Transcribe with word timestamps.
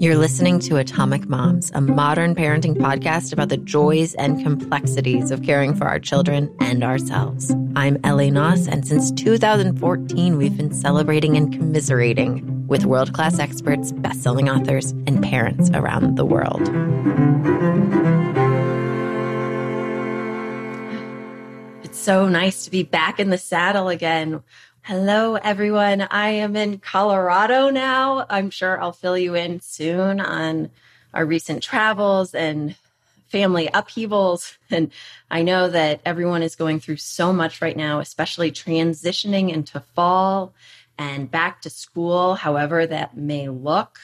You're 0.00 0.16
listening 0.16 0.60
to 0.60 0.78
Atomic 0.78 1.28
Moms, 1.28 1.70
a 1.74 1.80
modern 1.82 2.34
parenting 2.34 2.74
podcast 2.74 3.34
about 3.34 3.50
the 3.50 3.58
joys 3.58 4.14
and 4.14 4.42
complexities 4.42 5.30
of 5.30 5.42
caring 5.42 5.74
for 5.74 5.86
our 5.86 6.00
children 6.00 6.50
and 6.58 6.82
ourselves. 6.82 7.54
I'm 7.76 7.98
Ellie 8.02 8.30
Knaus, 8.30 8.66
and 8.66 8.88
since 8.88 9.12
2014, 9.12 10.38
we've 10.38 10.56
been 10.56 10.72
celebrating 10.72 11.36
and 11.36 11.52
commiserating 11.52 12.66
with 12.66 12.86
world 12.86 13.12
class 13.12 13.38
experts, 13.38 13.92
best 13.92 14.22
selling 14.22 14.48
authors, 14.48 14.92
and 15.06 15.22
parents 15.22 15.68
around 15.74 16.16
the 16.16 16.24
world. 16.24 16.62
It's 21.84 21.98
so 21.98 22.26
nice 22.26 22.64
to 22.64 22.70
be 22.70 22.84
back 22.84 23.20
in 23.20 23.28
the 23.28 23.36
saddle 23.36 23.90
again 23.90 24.42
Hello, 24.82 25.34
everyone. 25.34 26.00
I 26.00 26.30
am 26.30 26.56
in 26.56 26.78
Colorado 26.78 27.68
now. 27.68 28.24
I'm 28.30 28.48
sure 28.48 28.80
I'll 28.80 28.92
fill 28.92 29.16
you 29.16 29.34
in 29.34 29.60
soon 29.60 30.20
on 30.20 30.70
our 31.12 31.26
recent 31.26 31.62
travels 31.62 32.34
and 32.34 32.74
family 33.28 33.68
upheavals. 33.72 34.56
And 34.70 34.90
I 35.30 35.42
know 35.42 35.68
that 35.68 36.00
everyone 36.06 36.42
is 36.42 36.56
going 36.56 36.80
through 36.80 36.96
so 36.96 37.32
much 37.32 37.60
right 37.60 37.76
now, 37.76 38.00
especially 38.00 38.50
transitioning 38.50 39.52
into 39.52 39.80
fall 39.94 40.54
and 40.96 41.30
back 41.30 41.60
to 41.62 41.70
school, 41.70 42.36
however 42.36 42.86
that 42.86 43.16
may 43.16 43.48
look. 43.50 44.00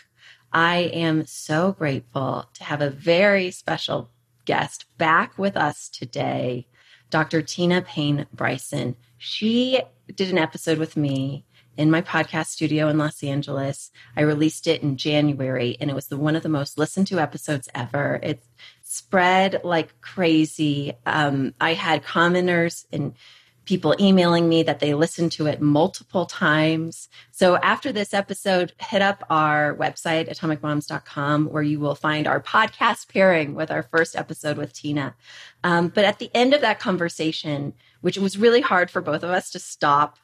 I 0.53 0.91
am 0.93 1.25
so 1.27 1.73
grateful 1.73 2.48
to 2.53 2.65
have 2.65 2.83
a 2.83 2.91
very 2.91 3.51
special 3.51 4.11
guest 4.45 4.84
back 4.98 5.39
with 5.39 5.56
us 5.56 5.89
today, 5.89 6.67
Dr. 7.09 7.41
Tina 7.41 7.81
Payne 7.81 8.27
Bryson. 8.33 8.97
She 9.19 9.81
did 10.15 10.30
an 10.30 10.38
episode 10.38 10.78
with 10.78 10.96
me 10.96 11.45
in 11.77 11.91
my 11.91 12.01
podcast 12.01 12.47
studio 12.47 12.88
in 12.88 12.98
Los 12.98 13.23
Angeles. 13.23 13.91
I 14.16 14.23
released 14.23 14.66
it 14.66 14.83
in 14.83 14.97
January 14.97 15.77
and 15.80 15.91
it 15.91 15.95
was 15.95 16.06
the 16.06 16.16
one 16.16 16.37
of 16.37 16.42
the 16.42 16.48
most 16.48 16.78
listened 16.78 17.06
to 17.09 17.19
episodes 17.19 17.69
ever. 17.75 18.19
It 18.22 18.42
spread 18.83 19.61
like 19.64 20.00
crazy. 20.00 20.94
Um, 21.05 21.55
I 21.61 21.75
had 21.75 22.05
commenters 22.05 22.86
and 22.92 23.14
people 23.66 23.97
emailing 23.98 24.48
me 24.48 24.62
that 24.62 24.78
they 24.78 24.94
listened 24.94 25.33
to 25.33 25.47
it 25.47 25.61
multiple 25.61 26.25
times. 26.25 27.09
So 27.33 27.56
after 27.56 27.92
this 27.92 28.14
episode, 28.14 28.72
hit 28.78 29.03
up 29.03 29.25
our 29.28 29.75
website, 29.75 30.31
atomicmoms.com, 30.31 31.47
where 31.47 31.64
you 31.64 31.81
will 31.81 31.97
find 31.97 32.28
our 32.28 32.41
podcast 32.41 33.12
pairing 33.12 33.55
with 33.55 33.72
our 33.72 33.83
first 33.83 34.14
episode 34.14 34.56
with 34.56 34.72
Tina. 34.72 35.16
Um, 35.64 35.88
but 35.88 36.05
at 36.05 36.20
the 36.20 36.31
end 36.33 36.55
of 36.55 36.61
that 36.61 36.78
conversation, 36.78 37.75
which 38.07 38.19
was 38.19 38.39
really 38.39 38.61
hard 38.61 38.89
for 38.89 39.01
both 39.01 39.25
of 39.25 39.31
us 39.31 39.51
to 39.51 39.59
stop 39.59 40.17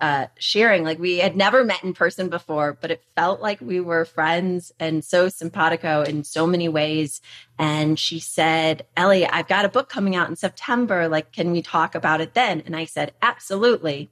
uh, 0.00 0.24
sharing. 0.38 0.84
Like 0.84 0.98
we 0.98 1.18
had 1.18 1.36
never 1.36 1.64
met 1.64 1.84
in 1.84 1.92
person 1.92 2.30
before, 2.30 2.78
but 2.80 2.90
it 2.90 3.04
felt 3.14 3.42
like 3.42 3.60
we 3.60 3.78
were 3.78 4.06
friends 4.06 4.72
and 4.80 5.04
so 5.04 5.28
simpatico 5.28 6.00
in 6.00 6.24
so 6.24 6.46
many 6.46 6.66
ways. 6.66 7.20
And 7.58 7.98
she 7.98 8.20
said, 8.20 8.86
Ellie, 8.96 9.26
I've 9.26 9.48
got 9.48 9.66
a 9.66 9.68
book 9.68 9.90
coming 9.90 10.16
out 10.16 10.30
in 10.30 10.36
September. 10.36 11.10
Like, 11.10 11.30
can 11.30 11.52
we 11.52 11.60
talk 11.60 11.94
about 11.94 12.22
it 12.22 12.32
then? 12.32 12.62
And 12.64 12.74
I 12.74 12.86
said, 12.86 13.12
absolutely. 13.20 14.10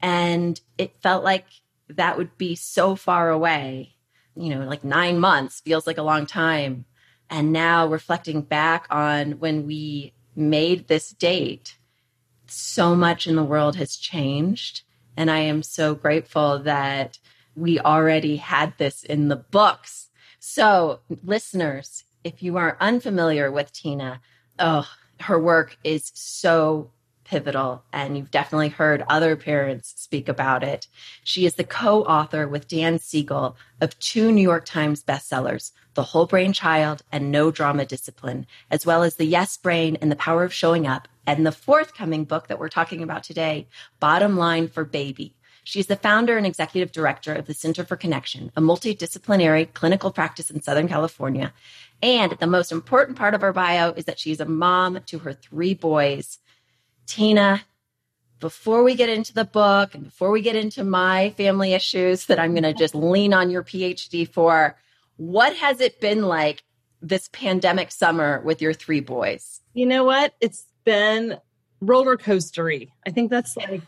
And 0.00 0.58
it 0.78 1.02
felt 1.02 1.22
like 1.22 1.44
that 1.90 2.16
would 2.16 2.38
be 2.38 2.54
so 2.54 2.96
far 2.96 3.28
away. 3.28 3.96
You 4.34 4.54
know, 4.54 4.64
like 4.64 4.82
nine 4.82 5.18
months 5.18 5.60
feels 5.60 5.86
like 5.86 5.98
a 5.98 6.02
long 6.02 6.24
time. 6.24 6.86
And 7.28 7.52
now 7.52 7.86
reflecting 7.86 8.40
back 8.40 8.86
on 8.88 9.32
when 9.40 9.66
we 9.66 10.14
made 10.34 10.88
this 10.88 11.10
date, 11.10 11.76
so 12.46 12.94
much 12.94 13.26
in 13.26 13.36
the 13.36 13.44
world 13.44 13.76
has 13.76 13.96
changed. 13.96 14.82
And 15.16 15.30
I 15.30 15.38
am 15.38 15.62
so 15.62 15.94
grateful 15.94 16.58
that 16.60 17.18
we 17.54 17.80
already 17.80 18.36
had 18.36 18.74
this 18.78 19.02
in 19.04 19.28
the 19.28 19.36
books. 19.36 20.08
So, 20.38 21.00
listeners, 21.24 22.04
if 22.22 22.42
you 22.42 22.56
are 22.56 22.76
unfamiliar 22.80 23.50
with 23.50 23.72
Tina, 23.72 24.20
oh, 24.58 24.86
her 25.20 25.40
work 25.40 25.78
is 25.84 26.12
so 26.14 26.90
pivotal, 27.26 27.82
and 27.92 28.16
you've 28.16 28.30
definitely 28.30 28.68
heard 28.68 29.04
other 29.08 29.36
parents 29.36 29.92
speak 29.96 30.28
about 30.28 30.62
it. 30.62 30.86
She 31.24 31.44
is 31.44 31.54
the 31.54 31.64
co 31.64 32.04
author 32.04 32.48
with 32.48 32.68
Dan 32.68 32.98
Siegel 32.98 33.56
of 33.80 33.98
two 33.98 34.32
New 34.32 34.42
York 34.42 34.64
Times 34.64 35.02
bestsellers, 35.02 35.72
The 35.94 36.04
Whole 36.04 36.26
Brain 36.26 36.52
Child 36.52 37.02
and 37.12 37.30
No 37.30 37.50
Drama 37.50 37.84
Discipline, 37.84 38.46
as 38.70 38.86
well 38.86 39.02
as 39.02 39.16
The 39.16 39.26
Yes 39.26 39.56
Brain 39.56 39.96
and 40.00 40.10
The 40.10 40.16
Power 40.16 40.44
of 40.44 40.54
Showing 40.54 40.86
Up, 40.86 41.08
and 41.26 41.44
the 41.44 41.52
forthcoming 41.52 42.24
book 42.24 42.46
that 42.48 42.58
we're 42.58 42.68
talking 42.68 43.02
about 43.02 43.24
today, 43.24 43.66
Bottom 44.00 44.36
Line 44.36 44.68
for 44.68 44.84
Baby. 44.84 45.34
She's 45.64 45.88
the 45.88 45.96
founder 45.96 46.38
and 46.38 46.46
executive 46.46 46.92
director 46.92 47.34
of 47.34 47.46
the 47.46 47.54
Center 47.54 47.84
for 47.84 47.96
Connection, 47.96 48.52
a 48.54 48.60
multidisciplinary 48.60 49.74
clinical 49.74 50.12
practice 50.12 50.48
in 50.48 50.62
Southern 50.62 50.86
California. 50.86 51.52
And 52.00 52.36
the 52.38 52.46
most 52.46 52.70
important 52.70 53.18
part 53.18 53.34
of 53.34 53.40
her 53.40 53.52
bio 53.52 53.90
is 53.90 54.04
that 54.04 54.20
she's 54.20 54.38
a 54.38 54.44
mom 54.44 55.00
to 55.06 55.18
her 55.18 55.32
three 55.32 55.74
boys 55.74 56.38
Tina, 57.06 57.62
before 58.40 58.82
we 58.82 58.94
get 58.94 59.08
into 59.08 59.32
the 59.32 59.44
book 59.44 59.94
and 59.94 60.04
before 60.04 60.30
we 60.30 60.42
get 60.42 60.56
into 60.56 60.84
my 60.84 61.30
family 61.30 61.72
issues 61.72 62.26
that 62.26 62.38
I'm 62.38 62.52
going 62.52 62.64
to 62.64 62.74
just 62.74 62.94
lean 62.94 63.32
on 63.32 63.50
your 63.50 63.62
PhD 63.62 64.28
for, 64.28 64.76
what 65.16 65.56
has 65.56 65.80
it 65.80 66.00
been 66.00 66.22
like 66.22 66.62
this 67.00 67.28
pandemic 67.32 67.90
summer 67.90 68.40
with 68.44 68.60
your 68.60 68.74
three 68.74 69.00
boys? 69.00 69.60
You 69.72 69.86
know 69.86 70.04
what? 70.04 70.34
It's 70.40 70.66
been 70.84 71.38
roller 71.80 72.16
coastery. 72.16 72.90
I 73.06 73.10
think 73.10 73.30
that's 73.30 73.56
like 73.56 73.82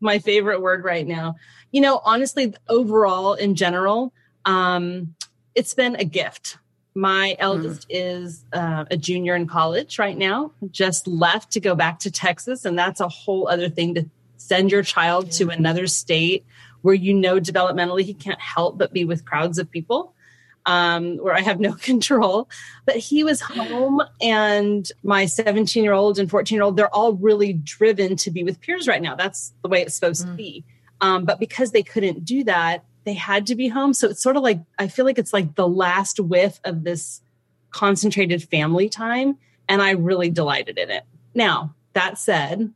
my 0.00 0.18
favorite 0.18 0.60
word 0.60 0.84
right 0.84 1.06
now. 1.06 1.36
You 1.72 1.80
know, 1.80 2.00
honestly, 2.04 2.54
overall 2.68 3.34
in 3.34 3.54
general, 3.54 4.12
um, 4.44 5.14
it's 5.54 5.74
been 5.74 5.96
a 5.96 6.04
gift 6.04 6.58
my 6.96 7.36
eldest 7.38 7.82
mm. 7.82 7.86
is 7.90 8.44
uh, 8.54 8.86
a 8.90 8.96
junior 8.96 9.36
in 9.36 9.46
college 9.46 9.98
right 9.98 10.16
now, 10.16 10.50
just 10.70 11.06
left 11.06 11.52
to 11.52 11.60
go 11.60 11.74
back 11.74 11.98
to 12.00 12.10
Texas. 12.10 12.64
And 12.64 12.76
that's 12.78 13.00
a 13.00 13.08
whole 13.08 13.48
other 13.48 13.68
thing 13.68 13.94
to 13.94 14.06
send 14.38 14.72
your 14.72 14.82
child 14.82 15.26
yeah. 15.26 15.32
to 15.32 15.50
another 15.50 15.86
state 15.86 16.46
where 16.80 16.94
you 16.94 17.12
know 17.12 17.38
developmentally 17.38 18.02
he 18.02 18.14
can't 18.14 18.40
help 18.40 18.78
but 18.78 18.92
be 18.92 19.04
with 19.04 19.24
crowds 19.24 19.58
of 19.58 19.70
people. 19.70 20.14
Um, 20.64 21.18
where 21.18 21.32
I 21.32 21.42
have 21.42 21.60
no 21.60 21.72
control. 21.80 22.48
But 22.86 22.96
he 22.96 23.22
was 23.22 23.40
home, 23.40 24.02
and 24.20 24.90
my 25.04 25.26
17 25.26 25.84
year 25.84 25.92
old 25.92 26.18
and 26.18 26.28
14 26.28 26.56
year 26.56 26.64
old, 26.64 26.76
they're 26.76 26.92
all 26.92 27.12
really 27.12 27.52
driven 27.52 28.16
to 28.16 28.32
be 28.32 28.42
with 28.42 28.60
peers 28.60 28.88
right 28.88 29.00
now. 29.00 29.14
That's 29.14 29.52
the 29.62 29.68
way 29.68 29.82
it's 29.82 29.94
supposed 29.94 30.26
mm. 30.26 30.30
to 30.30 30.36
be. 30.36 30.64
Um, 31.00 31.24
but 31.24 31.38
because 31.38 31.70
they 31.70 31.84
couldn't 31.84 32.24
do 32.24 32.42
that, 32.44 32.84
they 33.06 33.14
had 33.14 33.46
to 33.46 33.54
be 33.54 33.68
home. 33.68 33.94
So 33.94 34.08
it's 34.08 34.22
sort 34.22 34.36
of 34.36 34.42
like, 34.42 34.60
I 34.78 34.88
feel 34.88 35.04
like 35.04 35.18
it's 35.18 35.32
like 35.32 35.54
the 35.54 35.68
last 35.68 36.20
whiff 36.20 36.60
of 36.64 36.82
this 36.84 37.22
concentrated 37.70 38.42
family 38.42 38.88
time. 38.88 39.38
And 39.68 39.80
I 39.80 39.92
really 39.92 40.28
delighted 40.28 40.76
in 40.76 40.90
it. 40.90 41.04
Now, 41.34 41.74
that 41.94 42.18
said, 42.18 42.72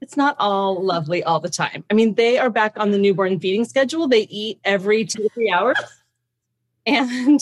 it's 0.00 0.16
not 0.16 0.34
all 0.38 0.82
lovely 0.82 1.22
all 1.22 1.40
the 1.40 1.50
time. 1.50 1.84
I 1.90 1.94
mean, 1.94 2.14
they 2.14 2.38
are 2.38 2.50
back 2.50 2.72
on 2.78 2.90
the 2.90 2.98
newborn 2.98 3.38
feeding 3.38 3.64
schedule. 3.64 4.08
They 4.08 4.22
eat 4.22 4.58
every 4.64 5.04
two 5.04 5.22
to 5.22 5.28
three 5.28 5.50
hours. 5.50 5.78
And 6.86 7.40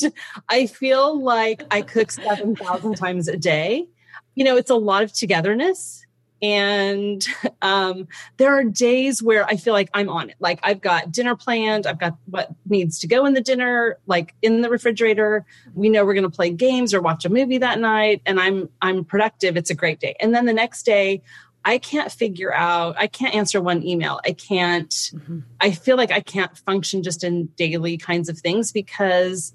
I 0.49 0.67
feel 0.67 1.21
like 1.21 1.63
I 1.71 1.83
cook 1.83 2.11
7,000 2.11 2.97
times 2.97 3.29
a 3.29 3.37
day. 3.37 3.87
You 4.35 4.45
know, 4.45 4.57
it's 4.57 4.71
a 4.71 4.75
lot 4.75 5.05
of 5.05 5.13
togetherness 5.13 6.04
and 6.43 7.27
um, 7.63 8.09
there 8.37 8.53
are 8.53 8.65
days 8.65 9.23
where 9.23 9.47
I 9.47 9.57
feel 9.57 9.73
like 9.73 9.91
I'm 9.95 10.09
on 10.09 10.31
it. 10.31 10.37
Like 10.41 10.61
I've 10.63 10.81
got 10.81 11.11
dinner 11.11 11.37
planned, 11.37 11.87
I've 11.87 11.99
got 11.99 12.17
what 12.27 12.51
needs 12.67 12.99
to 13.01 13.07
go 13.07 13.27
in 13.27 13.35
the 13.35 13.41
dinner, 13.41 13.99
like 14.07 14.35
in 14.43 14.61
the 14.61 14.71
refrigerator. 14.71 15.45
We 15.75 15.89
know 15.89 16.05
we're 16.05 16.15
going 16.15 16.25
to 16.25 16.31
play 16.31 16.51
games 16.51 16.95
or 16.95 17.01
watch 17.01 17.25
a 17.25 17.29
movie 17.29 17.59
that 17.59 17.79
night, 17.79 18.23
and 18.27 18.39
I'm 18.41 18.69
I'm 18.83 19.05
productive. 19.05 19.57
It's 19.57 19.71
a 19.71 19.75
great 19.75 20.01
day. 20.01 20.17
And 20.21 20.35
then 20.35 20.47
the 20.47 20.53
next 20.53 20.85
day, 20.85 21.23
I 21.65 21.79
can't 21.79 22.13
figure 22.13 22.53
out. 22.53 22.97
I 22.99 23.07
can't 23.07 23.35
answer 23.35 23.61
one 23.61 23.83
email. 23.83 24.21
I 24.25 24.33
can't. 24.33 24.91
Mm-hmm. 24.91 25.41
I 25.61 25.71
feel 25.71 25.97
like 25.97 26.13
I 26.13 26.21
can't 26.21 26.57
function 26.59 27.03
just 27.03 27.25
in 27.25 27.47
daily 27.57 27.97
kinds 27.97 28.29
of 28.29 28.39
things 28.39 28.71
because 28.71 29.55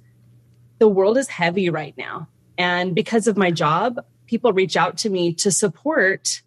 the 0.80 0.88
world 0.88 1.18
is 1.18 1.28
heavy 1.28 1.70
right 1.70 1.94
now, 1.98 2.28
and 2.58 2.96
because 2.96 3.28
of 3.28 3.38
my 3.38 3.52
job, 3.52 4.00
people 4.26 4.54
reach 4.54 4.76
out 4.76 4.98
to 4.98 5.10
me 5.10 5.34
to 5.34 5.52
support 5.52 6.42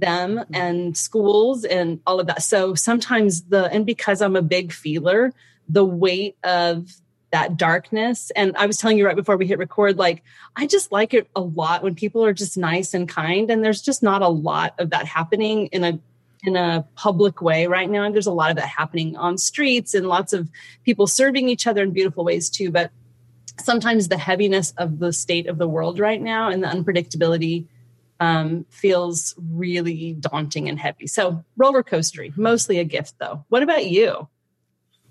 them 0.00 0.36
mm-hmm. 0.36 0.54
and 0.54 0.96
schools 0.96 1.64
and 1.64 2.00
all 2.06 2.20
of 2.20 2.26
that. 2.26 2.42
So 2.42 2.74
sometimes 2.74 3.42
the, 3.42 3.64
and 3.72 3.84
because 3.84 4.22
I'm 4.22 4.36
a 4.36 4.42
big 4.42 4.72
feeler, 4.72 5.32
the 5.68 5.84
weight 5.84 6.36
of 6.44 6.90
that 7.30 7.56
darkness. 7.56 8.30
And 8.34 8.56
I 8.56 8.66
was 8.66 8.78
telling 8.78 8.96
you 8.96 9.04
right 9.04 9.16
before 9.16 9.36
we 9.36 9.46
hit 9.46 9.58
record, 9.58 9.98
like, 9.98 10.22
I 10.56 10.66
just 10.66 10.92
like 10.92 11.12
it 11.12 11.28
a 11.36 11.42
lot 11.42 11.82
when 11.82 11.94
people 11.94 12.24
are 12.24 12.32
just 12.32 12.56
nice 12.56 12.94
and 12.94 13.08
kind. 13.08 13.50
And 13.50 13.62
there's 13.62 13.82
just 13.82 14.02
not 14.02 14.22
a 14.22 14.28
lot 14.28 14.74
of 14.78 14.90
that 14.90 15.04
happening 15.04 15.66
in 15.66 15.84
a, 15.84 15.98
in 16.42 16.56
a 16.56 16.86
public 16.94 17.42
way 17.42 17.66
right 17.66 17.90
now. 17.90 18.04
And 18.04 18.14
there's 18.14 18.26
a 18.26 18.32
lot 18.32 18.50
of 18.50 18.56
that 18.56 18.68
happening 18.68 19.16
on 19.16 19.36
streets 19.36 19.92
and 19.92 20.06
lots 20.06 20.32
of 20.32 20.48
people 20.84 21.06
serving 21.06 21.48
each 21.48 21.66
other 21.66 21.82
in 21.82 21.90
beautiful 21.90 22.24
ways 22.24 22.48
too. 22.48 22.70
But 22.70 22.90
sometimes 23.60 24.08
the 24.08 24.16
heaviness 24.16 24.72
of 24.78 24.98
the 24.98 25.12
state 25.12 25.48
of 25.48 25.58
the 25.58 25.68
world 25.68 25.98
right 25.98 26.22
now 26.22 26.48
and 26.48 26.62
the 26.62 26.68
unpredictability 26.68 27.66
um, 28.20 28.66
feels 28.70 29.34
really 29.38 30.14
daunting 30.14 30.68
and 30.68 30.78
heavy. 30.78 31.06
So 31.06 31.44
roller 31.56 31.82
coastery, 31.82 32.36
mostly 32.36 32.78
a 32.78 32.84
gift 32.84 33.14
though. 33.18 33.44
What 33.48 33.62
about 33.62 33.86
you? 33.86 34.28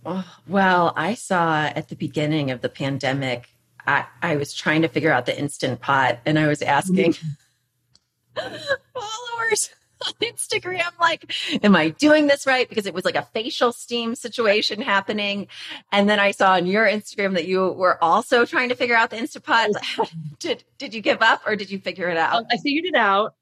Oh, 0.06 0.26
well, 0.48 0.94
I 0.96 1.16
saw 1.16 1.66
at 1.66 1.90
the 1.90 1.96
beginning 1.96 2.52
of 2.52 2.62
the 2.62 2.70
pandemic, 2.70 3.50
I, 3.86 4.06
I 4.22 4.36
was 4.36 4.54
trying 4.54 4.82
to 4.84 4.88
figure 4.88 5.12
out 5.12 5.26
the 5.26 5.38
instant 5.38 5.82
pot 5.82 6.20
and 6.26 6.38
I 6.38 6.48
was 6.48 6.62
asking 6.62 7.16
followers 8.36 9.70
on 10.06 10.14
Instagram, 10.22 10.98
like, 11.00 11.32
am 11.64 11.76
I 11.76 11.90
doing 11.90 12.28
this 12.28 12.46
right? 12.46 12.68
Because 12.68 12.86
it 12.86 12.94
was 12.94 13.06
like 13.06 13.16
a 13.16 13.24
facial 13.34 13.72
steam 13.72 14.16
situation 14.16 14.82
happening. 14.82 15.48
And 15.92 16.10
then 16.10 16.20
I 16.20 16.32
saw 16.32 16.54
on 16.54 16.66
your 16.66 16.86
Instagram 16.86 17.34
that 17.34 17.48
you 17.48 17.72
were 17.72 18.02
also 18.04 18.46
trying 18.46 18.70
to 18.70 18.76
figure 18.76 18.96
out 18.96 19.10
the 19.10 19.18
Instapot. 19.18 19.74
Oh, 19.98 20.06
did 20.40 20.64
did 20.78 20.94
you 20.94 21.02
give 21.02 21.22
up 21.22 21.42
or 21.46 21.56
did 21.56 21.70
you 21.72 21.80
figure 21.80 22.10
it 22.10 22.18
out? 22.18 22.46
I 22.52 22.58
figured 22.58 22.86
it 22.86 22.96
out, 22.96 23.36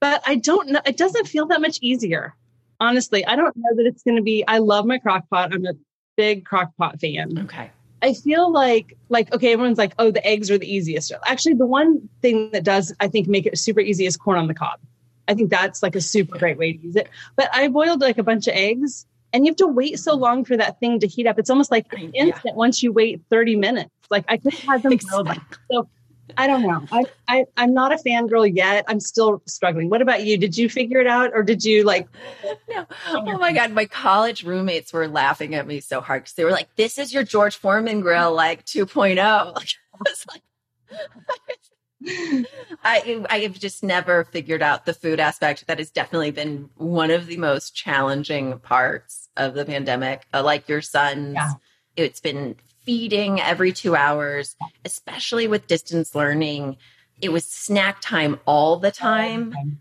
but 0.00 0.22
I 0.26 0.36
don't 0.36 0.68
know. 0.68 0.80
It 0.86 0.96
doesn't 0.96 1.26
feel 1.28 1.46
that 1.46 1.60
much 1.60 1.78
easier. 1.80 2.34
Honestly, 2.78 3.24
I 3.24 3.36
don't 3.36 3.56
know 3.56 3.74
that 3.76 3.86
it's 3.86 4.02
going 4.02 4.16
to 4.16 4.22
be. 4.22 4.44
I 4.46 4.58
love 4.58 4.84
my 4.84 4.98
crock 4.98 5.28
pot. 5.30 5.54
I'm 5.54 5.64
a 5.64 5.72
big 6.16 6.44
crock 6.44 6.76
pot 6.76 7.00
fan. 7.00 7.38
Okay. 7.44 7.70
I 8.02 8.12
feel 8.12 8.52
like 8.52 8.96
like 9.08 9.32
okay, 9.34 9.52
everyone's 9.52 9.78
like, 9.78 9.94
oh, 9.98 10.10
the 10.10 10.24
eggs 10.26 10.50
are 10.50 10.58
the 10.58 10.70
easiest. 10.72 11.12
Actually, 11.24 11.54
the 11.54 11.66
one 11.66 12.08
thing 12.20 12.50
that 12.52 12.64
does 12.64 12.94
I 13.00 13.08
think 13.08 13.26
make 13.26 13.46
it 13.46 13.58
super 13.58 13.80
easy 13.80 14.06
is 14.06 14.16
corn 14.16 14.38
on 14.38 14.46
the 14.46 14.54
cob. 14.54 14.78
I 15.28 15.34
think 15.34 15.50
that's 15.50 15.82
like 15.82 15.96
a 15.96 16.00
super 16.00 16.38
great 16.38 16.58
way 16.58 16.72
to 16.72 16.78
use 16.78 16.96
it. 16.96 17.08
But 17.36 17.48
I 17.52 17.68
boiled 17.68 18.00
like 18.00 18.18
a 18.18 18.22
bunch 18.22 18.46
of 18.46 18.54
eggs 18.54 19.06
and 19.32 19.44
you 19.44 19.50
have 19.50 19.56
to 19.56 19.66
wait 19.66 19.98
so 19.98 20.14
long 20.14 20.44
for 20.44 20.56
that 20.56 20.80
thing 20.80 21.00
to 21.00 21.06
heat 21.06 21.26
up. 21.26 21.38
It's 21.38 21.50
almost 21.50 21.70
like 21.70 21.86
instant 21.92 22.40
yeah. 22.44 22.52
once 22.54 22.82
you 22.82 22.92
wait 22.92 23.22
30 23.30 23.56
minutes. 23.56 23.90
Like 24.10 24.24
I 24.28 24.36
could 24.36 24.54
have 24.54 24.82
them 24.82 24.92
exactly. 24.92 25.40
So 25.70 25.88
I 26.36 26.46
don't 26.46 26.62
know. 26.62 26.84
I, 26.90 27.04
I 27.28 27.44
I'm 27.56 27.74
not 27.74 27.92
a 27.92 27.96
fangirl 27.96 28.50
yet. 28.54 28.84
I'm 28.88 29.00
still 29.00 29.42
struggling. 29.46 29.90
What 29.90 30.02
about 30.02 30.24
you? 30.24 30.36
Did 30.38 30.56
you 30.56 30.68
figure 30.68 31.00
it 31.00 31.06
out 31.06 31.32
or 31.34 31.42
did 31.42 31.64
you 31.64 31.84
like 31.84 32.08
No. 32.68 32.86
Oh 33.08 33.38
my 33.38 33.52
god, 33.52 33.72
my 33.72 33.86
college 33.86 34.44
roommates 34.44 34.92
were 34.92 35.08
laughing 35.08 35.54
at 35.54 35.66
me 35.66 35.80
so 35.80 36.00
hard 36.00 36.24
cuz 36.24 36.32
they 36.34 36.44
were 36.44 36.50
like 36.50 36.74
this 36.76 36.98
is 36.98 37.12
your 37.12 37.22
George 37.22 37.56
Foreman 37.56 38.00
grill 38.00 38.32
like 38.32 38.64
2.0. 38.64 39.16
Like 39.56 39.68
I 39.94 40.10
was 40.10 40.26
like 40.28 40.42
I 42.84 43.24
I 43.28 43.38
have 43.40 43.58
just 43.58 43.82
never 43.82 44.24
figured 44.24 44.62
out 44.62 44.86
the 44.86 44.94
food 44.94 45.18
aspect. 45.20 45.66
That 45.66 45.78
has 45.78 45.90
definitely 45.90 46.30
been 46.30 46.70
one 46.76 47.10
of 47.10 47.26
the 47.26 47.36
most 47.36 47.74
challenging 47.74 48.58
parts 48.60 49.28
of 49.36 49.54
the 49.54 49.64
pandemic. 49.64 50.26
Uh, 50.32 50.42
like 50.42 50.68
your 50.68 50.82
son's, 50.82 51.34
yeah. 51.34 51.52
it's 51.96 52.20
been 52.20 52.56
feeding 52.84 53.40
every 53.40 53.72
two 53.72 53.96
hours, 53.96 54.54
especially 54.84 55.48
with 55.48 55.66
distance 55.66 56.14
learning. 56.14 56.76
It 57.20 57.30
was 57.30 57.44
snack 57.44 58.00
time 58.00 58.38
all 58.46 58.76
the 58.76 58.92
time. 58.92 59.80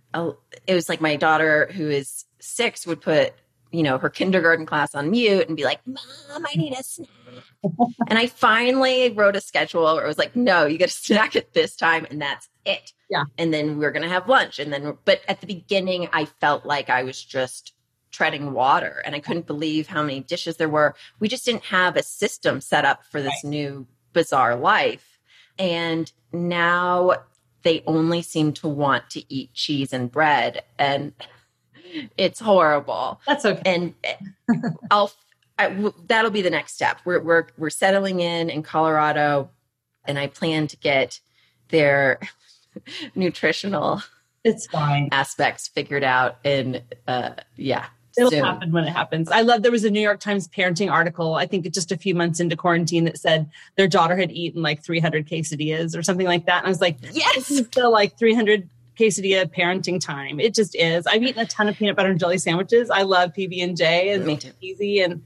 It 0.65 0.73
was 0.73 0.89
like 0.89 1.01
my 1.01 1.15
daughter, 1.15 1.69
who 1.73 1.89
is 1.89 2.25
six, 2.39 2.87
would 2.87 3.01
put 3.01 3.33
you 3.75 3.83
know 3.83 3.97
her 3.97 4.09
kindergarten 4.09 4.65
class 4.65 4.95
on 4.95 5.11
mute 5.11 5.47
and 5.47 5.57
be 5.57 5.63
like, 5.63 5.85
"Mom, 5.85 6.45
I 6.45 6.55
need 6.55 6.73
a 6.73 6.83
snack." 6.83 7.09
and 8.07 8.17
I 8.17 8.27
finally 8.27 9.11
wrote 9.11 9.35
a 9.35 9.41
schedule 9.41 9.83
where 9.83 10.03
it 10.03 10.07
was 10.07 10.17
like, 10.17 10.35
no, 10.35 10.65
you 10.65 10.77
get 10.77 10.89
a 10.89 10.93
snack 10.93 11.35
at 11.35 11.53
this 11.53 11.75
time 11.75 12.05
and 12.09 12.21
that's 12.21 12.49
it. 12.65 12.93
Yeah. 13.09 13.23
And 13.37 13.53
then 13.53 13.77
we're 13.77 13.91
going 13.91 14.03
to 14.03 14.09
have 14.09 14.29
lunch. 14.29 14.59
And 14.59 14.71
then, 14.71 14.97
but 15.05 15.21
at 15.27 15.41
the 15.41 15.47
beginning, 15.47 16.07
I 16.13 16.25
felt 16.25 16.65
like 16.65 16.89
I 16.89 17.03
was 17.03 17.23
just 17.23 17.73
treading 18.11 18.53
water 18.53 19.01
and 19.05 19.15
I 19.15 19.19
couldn't 19.19 19.47
believe 19.47 19.87
how 19.87 20.01
many 20.01 20.21
dishes 20.21 20.57
there 20.57 20.69
were. 20.69 20.95
We 21.19 21.27
just 21.27 21.45
didn't 21.45 21.65
have 21.65 21.97
a 21.97 22.03
system 22.03 22.61
set 22.61 22.85
up 22.85 23.03
for 23.05 23.21
this 23.21 23.41
right. 23.43 23.49
new 23.49 23.87
bizarre 24.13 24.55
life. 24.55 25.19
And 25.57 26.11
now 26.31 27.15
they 27.63 27.83
only 27.87 28.21
seem 28.21 28.53
to 28.53 28.67
want 28.67 29.09
to 29.11 29.33
eat 29.33 29.53
cheese 29.53 29.91
and 29.91 30.11
bread. 30.11 30.63
And 30.77 31.13
it's 32.17 32.39
horrible. 32.39 33.21
That's 33.27 33.45
okay. 33.45 33.61
And 33.65 33.93
I'll 34.91 35.11
I, 35.57 35.91
that'll 36.07 36.31
be 36.31 36.41
the 36.41 36.49
next 36.49 36.73
step. 36.73 36.99
We're 37.05 37.21
we're 37.21 37.47
we're 37.57 37.69
settling 37.69 38.19
in 38.19 38.49
in 38.49 38.63
Colorado, 38.63 39.49
and 40.05 40.19
I 40.19 40.27
plan 40.27 40.67
to 40.67 40.77
get 40.77 41.19
their 41.69 42.19
nutritional 43.15 44.01
it's 44.45 44.67
fine 44.67 45.09
aspects 45.11 45.67
figured 45.67 46.03
out. 46.03 46.37
And 46.45 46.83
uh, 47.07 47.31
yeah, 47.57 47.87
it'll 48.15 48.29
soon. 48.29 48.45
happen 48.45 48.71
when 48.71 48.85
it 48.85 48.91
happens. 48.91 49.29
I 49.29 49.41
love 49.41 49.63
there 49.63 49.71
was 49.71 49.83
a 49.83 49.89
New 49.89 49.99
York 49.99 50.19
Times 50.19 50.47
parenting 50.47 50.89
article. 50.89 51.33
I 51.33 51.47
think 51.47 51.69
just 51.71 51.91
a 51.91 51.97
few 51.97 52.13
months 52.13 52.39
into 52.39 52.55
quarantine 52.55 53.05
that 53.05 53.17
said 53.17 53.49
their 53.75 53.87
daughter 53.87 54.15
had 54.15 54.31
eaten 54.31 54.61
like 54.61 54.83
300 54.83 55.27
quesadillas 55.27 55.97
or 55.97 56.03
something 56.03 56.27
like 56.27 56.45
that. 56.45 56.59
And 56.59 56.67
I 56.67 56.69
was 56.69 56.79
like, 56.79 56.97
yes, 57.11 57.47
still 57.65 57.91
like 57.91 58.17
300 58.19 58.69
quesadilla 58.97 59.45
parenting 59.45 59.99
time. 59.99 60.39
It 60.39 60.53
just 60.53 60.75
is. 60.75 61.05
I've 61.07 61.23
eaten 61.23 61.41
a 61.41 61.45
ton 61.45 61.67
of 61.67 61.75
peanut 61.75 61.95
butter 61.95 62.09
and 62.09 62.19
jelly 62.19 62.37
sandwiches. 62.37 62.89
I 62.89 63.03
love 63.03 63.33
PB 63.33 63.63
and 63.63 63.77
J 63.77 64.09
and 64.11 64.25
Me 64.25 64.37
too. 64.37 64.51
easy 64.61 65.01
and 65.01 65.21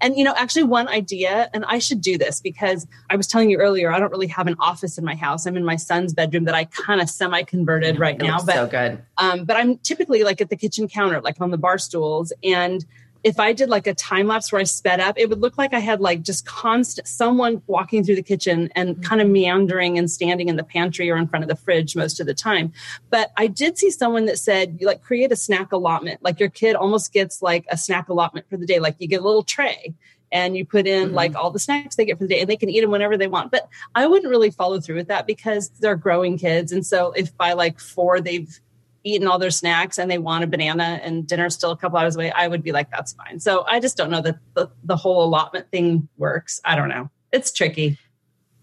and 0.00 0.18
you 0.18 0.24
know, 0.24 0.34
actually 0.36 0.64
one 0.64 0.86
idea, 0.88 1.48
and 1.54 1.64
I 1.64 1.78
should 1.78 2.02
do 2.02 2.18
this 2.18 2.40
because 2.40 2.86
I 3.08 3.16
was 3.16 3.26
telling 3.26 3.48
you 3.48 3.56
earlier, 3.56 3.90
I 3.90 3.98
don't 3.98 4.10
really 4.10 4.26
have 4.26 4.46
an 4.46 4.56
office 4.58 4.98
in 4.98 5.04
my 5.04 5.14
house. 5.14 5.46
I'm 5.46 5.56
in 5.56 5.64
my 5.64 5.76
son's 5.76 6.12
bedroom 6.12 6.44
that 6.44 6.54
I 6.54 6.66
kind 6.66 7.00
of 7.00 7.08
semi 7.08 7.42
converted 7.44 7.98
right 7.98 8.18
now. 8.18 8.38
But 8.44 8.54
so 8.54 8.66
good. 8.66 9.02
Um, 9.16 9.44
but 9.44 9.56
I'm 9.56 9.78
typically 9.78 10.22
like 10.22 10.42
at 10.42 10.50
the 10.50 10.56
kitchen 10.56 10.88
counter, 10.88 11.22
like 11.22 11.40
on 11.40 11.52
the 11.52 11.56
bar 11.56 11.78
stools, 11.78 12.34
and 12.42 12.84
if 13.24 13.40
I 13.40 13.54
did 13.54 13.70
like 13.70 13.86
a 13.86 13.94
time 13.94 14.26
lapse 14.26 14.52
where 14.52 14.60
I 14.60 14.64
sped 14.64 15.00
up, 15.00 15.18
it 15.18 15.30
would 15.30 15.40
look 15.40 15.56
like 15.56 15.72
I 15.72 15.78
had 15.78 16.00
like 16.00 16.22
just 16.22 16.44
constant 16.44 17.08
someone 17.08 17.62
walking 17.66 18.04
through 18.04 18.16
the 18.16 18.22
kitchen 18.22 18.68
and 18.76 18.90
mm-hmm. 18.90 19.02
kind 19.02 19.22
of 19.22 19.28
meandering 19.28 19.98
and 19.98 20.10
standing 20.10 20.50
in 20.50 20.56
the 20.56 20.62
pantry 20.62 21.10
or 21.10 21.16
in 21.16 21.26
front 21.26 21.42
of 21.42 21.48
the 21.48 21.56
fridge 21.56 21.96
most 21.96 22.20
of 22.20 22.26
the 22.26 22.34
time. 22.34 22.70
But 23.08 23.32
I 23.38 23.46
did 23.46 23.78
see 23.78 23.90
someone 23.90 24.26
that 24.26 24.38
said, 24.38 24.78
like, 24.82 25.02
create 25.02 25.32
a 25.32 25.36
snack 25.36 25.72
allotment. 25.72 26.22
Like 26.22 26.38
your 26.38 26.50
kid 26.50 26.76
almost 26.76 27.14
gets 27.14 27.40
like 27.40 27.64
a 27.70 27.78
snack 27.78 28.10
allotment 28.10 28.48
for 28.50 28.58
the 28.58 28.66
day. 28.66 28.78
Like 28.78 28.96
you 28.98 29.08
get 29.08 29.22
a 29.22 29.24
little 29.24 29.42
tray 29.42 29.94
and 30.30 30.54
you 30.54 30.66
put 30.66 30.86
in 30.86 31.06
mm-hmm. 31.06 31.14
like 31.14 31.34
all 31.34 31.50
the 31.50 31.58
snacks 31.58 31.96
they 31.96 32.04
get 32.04 32.18
for 32.18 32.24
the 32.24 32.34
day 32.34 32.40
and 32.40 32.50
they 32.50 32.56
can 32.56 32.68
eat 32.68 32.82
them 32.82 32.90
whenever 32.90 33.16
they 33.16 33.28
want. 33.28 33.50
But 33.50 33.68
I 33.94 34.06
wouldn't 34.06 34.30
really 34.30 34.50
follow 34.50 34.80
through 34.80 34.96
with 34.96 35.08
that 35.08 35.26
because 35.26 35.70
they're 35.80 35.96
growing 35.96 36.36
kids. 36.36 36.72
And 36.72 36.84
so 36.84 37.12
if 37.12 37.34
by 37.38 37.54
like 37.54 37.80
four 37.80 38.20
they've 38.20 38.60
eaten 39.04 39.28
all 39.28 39.38
their 39.38 39.50
snacks 39.50 39.98
and 39.98 40.10
they 40.10 40.18
want 40.18 40.42
a 40.42 40.46
banana 40.46 40.98
and 41.02 41.26
dinner's 41.26 41.54
still 41.54 41.70
a 41.70 41.76
couple 41.76 41.98
hours 41.98 42.16
away, 42.16 42.32
I 42.32 42.48
would 42.48 42.62
be 42.62 42.72
like, 42.72 42.90
that's 42.90 43.12
fine. 43.12 43.38
So 43.38 43.64
I 43.68 43.78
just 43.78 43.96
don't 43.96 44.10
know 44.10 44.22
that 44.22 44.38
the, 44.54 44.70
the 44.82 44.96
whole 44.96 45.22
allotment 45.22 45.70
thing 45.70 46.08
works. 46.16 46.60
I 46.64 46.74
don't 46.74 46.88
know. 46.88 47.10
It's 47.30 47.52
tricky. 47.52 47.98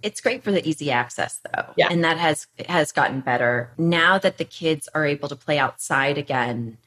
It's 0.01 0.19
great 0.19 0.43
for 0.43 0.51
the 0.51 0.67
easy 0.67 0.89
access 0.89 1.39
though. 1.43 1.65
Yeah. 1.77 1.89
And 1.91 2.03
that 2.03 2.17
has 2.17 2.47
has 2.67 2.91
gotten 2.91 3.21
better. 3.21 3.71
Now 3.77 4.17
that 4.17 4.39
the 4.39 4.45
kids 4.45 4.89
are 4.95 5.05
able 5.05 5.29
to 5.29 5.35
play 5.35 5.59
outside 5.59 6.17
again, 6.17 6.79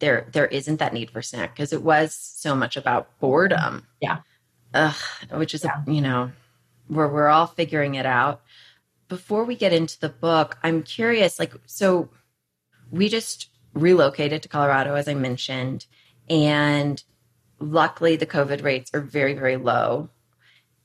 there 0.00 0.26
there 0.32 0.46
isn't 0.46 0.78
that 0.80 0.92
need 0.92 1.10
for 1.12 1.22
snack 1.22 1.54
because 1.54 1.72
it 1.72 1.82
was 1.82 2.12
so 2.12 2.56
much 2.56 2.76
about 2.76 3.18
boredom. 3.20 3.86
Yeah. 4.00 4.18
Ugh, 4.74 4.96
which 5.30 5.54
is 5.54 5.62
yeah. 5.62 5.82
you 5.86 6.00
know, 6.00 6.32
where 6.88 7.08
we're 7.08 7.28
all 7.28 7.46
figuring 7.46 7.94
it 7.94 8.06
out. 8.06 8.42
Before 9.08 9.44
we 9.44 9.54
get 9.54 9.72
into 9.72 10.00
the 10.00 10.08
book, 10.08 10.58
I'm 10.64 10.82
curious, 10.82 11.38
like 11.38 11.54
so 11.66 12.10
we 12.90 13.08
just 13.08 13.50
relocated 13.74 14.42
to 14.42 14.48
Colorado, 14.48 14.94
as 14.94 15.08
I 15.08 15.14
mentioned, 15.14 15.86
and 16.28 17.02
luckily 17.58 18.16
the 18.16 18.26
COVID 18.26 18.62
rates 18.62 18.90
are 18.94 19.00
very, 19.00 19.34
very 19.34 19.56
low 19.56 20.08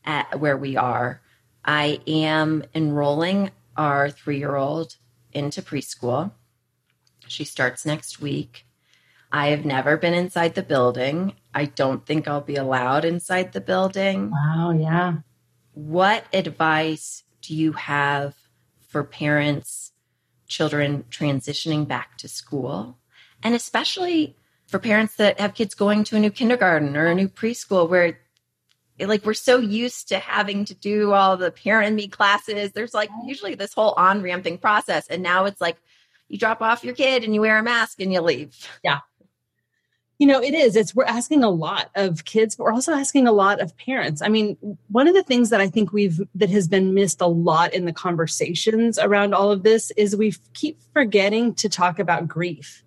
at 0.04 0.40
where 0.40 0.58
we 0.58 0.78
are. 0.78 1.22
I 1.64 2.02
am 2.08 2.64
enrolling 2.74 3.52
our 3.78 4.10
three 4.10 4.40
year 4.40 4.56
old 4.56 4.98
into 5.32 5.62
preschool. 5.62 6.32
She 7.28 7.46
starts 7.46 7.86
next 7.86 8.20
week. 8.20 8.66
I 9.32 9.48
have 9.48 9.64
never 9.64 9.96
been 9.96 10.14
inside 10.14 10.56
the 10.56 10.64
building. 10.64 11.36
I 11.54 11.66
don't 11.66 12.06
think 12.06 12.28
I'll 12.28 12.42
be 12.42 12.58
allowed 12.58 13.06
inside 13.06 13.54
the 13.54 13.62
building. 13.62 14.32
Wow, 14.32 14.72
yeah. 14.72 15.18
What 15.74 16.26
advice 16.34 17.24
do 17.42 17.56
you 17.56 17.72
have 17.74 18.36
for 18.90 19.04
parents 19.06 19.81
children 20.52 21.06
transitioning 21.10 21.88
back 21.88 22.18
to 22.20 22.28
school, 22.28 22.98
and 23.42 23.56
especially 23.56 24.36
for 24.68 24.80
parents 24.80 25.16
that 25.16 25.40
have 25.40 25.54
kids 25.54 25.74
going 25.74 26.04
to 26.06 26.16
a 26.16 26.20
new 26.20 26.30
kindergarten 26.30 26.96
or 26.96 27.08
a 27.08 27.16
new 27.16 27.28
preschool 27.28 27.90
where 27.90 28.20
like 29.00 29.26
we're 29.26 29.34
so 29.34 29.58
used 29.58 30.10
to 30.10 30.20
having 30.20 30.64
to 30.66 30.76
do 30.76 31.12
all 31.12 31.36
the 31.36 31.50
parent 31.50 31.88
and 31.88 31.96
me 31.96 32.08
classes. 32.08 32.72
There's 32.72 32.94
like 32.94 33.10
usually 33.26 33.56
this 33.56 33.74
whole 33.74 33.94
on 33.98 34.22
ramping 34.22 34.60
process. 34.60 35.08
And 35.08 35.24
now 35.24 35.46
it's 35.46 35.60
like 35.60 35.78
you 36.28 36.38
drop 36.38 36.62
off 36.62 36.84
your 36.84 36.94
kid 36.94 37.24
and 37.24 37.34
you 37.34 37.42
wear 37.42 37.58
a 37.58 37.64
mask 37.64 38.00
and 38.00 38.14
you 38.14 38.22
leave. 38.22 38.56
Yeah 38.84 39.00
you 40.22 40.28
know 40.28 40.40
it 40.40 40.54
is. 40.54 40.76
It's 40.76 40.94
we're 40.94 41.06
asking 41.06 41.44
a 41.44 41.50
lot 41.50 41.90
of 41.96 42.26
kids 42.26 42.56
but 42.56 42.66
we're 42.66 42.74
also 42.74 42.94
asking 42.94 43.28
a 43.28 43.32
lot 43.32 43.60
of 43.60 43.76
parents. 43.76 44.22
I 44.22 44.30
mean 44.30 44.56
one 44.90 45.08
of 45.08 45.16
the 45.16 45.24
things 45.24 45.50
that 45.50 45.60
i 45.60 45.68
think 45.68 45.92
we've 45.92 46.22
that 46.36 46.52
has 46.52 46.68
been 46.68 46.94
missed 46.94 47.22
a 47.22 47.26
lot 47.26 47.74
in 47.74 47.86
the 47.86 47.92
conversations 47.92 49.00
around 49.00 49.34
all 49.34 49.52
of 49.52 49.64
this 49.64 49.90
is 49.98 50.16
we 50.16 50.36
keep 50.54 50.80
forgetting 50.94 51.56
to 51.56 51.68
talk 51.68 51.98
about 51.98 52.28
grief. 52.28 52.84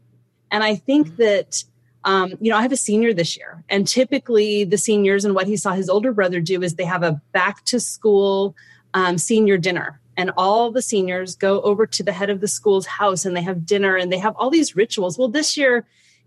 And 0.52 0.62
i 0.62 0.76
think 0.76 1.08
mm-hmm. 1.08 1.22
that 1.22 1.64
um, 2.04 2.34
you 2.40 2.52
know 2.52 2.56
i 2.56 2.62
have 2.62 2.70
a 2.70 2.76
senior 2.76 3.12
this 3.12 3.36
year 3.36 3.64
and 3.68 3.88
typically 3.88 4.62
the 4.62 4.78
seniors 4.78 5.24
and 5.24 5.34
what 5.34 5.48
he 5.48 5.56
saw 5.56 5.72
his 5.72 5.88
older 5.88 6.12
brother 6.12 6.40
do 6.40 6.62
is 6.62 6.76
they 6.76 6.84
have 6.84 7.02
a 7.02 7.20
back 7.32 7.64
to 7.64 7.80
school 7.80 8.54
um, 8.94 9.18
senior 9.18 9.58
dinner. 9.58 10.00
And 10.16 10.30
all 10.36 10.70
the 10.70 10.82
seniors 10.82 11.34
go 11.34 11.60
over 11.62 11.84
to 11.84 12.02
the 12.04 12.12
head 12.12 12.30
of 12.30 12.40
the 12.40 12.46
school's 12.46 12.86
house 12.86 13.24
and 13.24 13.36
they 13.36 13.42
have 13.42 13.66
dinner 13.66 13.96
and 13.96 14.12
they 14.12 14.18
have 14.18 14.36
all 14.36 14.48
these 14.48 14.76
rituals. 14.76 15.18
Well 15.18 15.26
this 15.26 15.56
year 15.56 15.84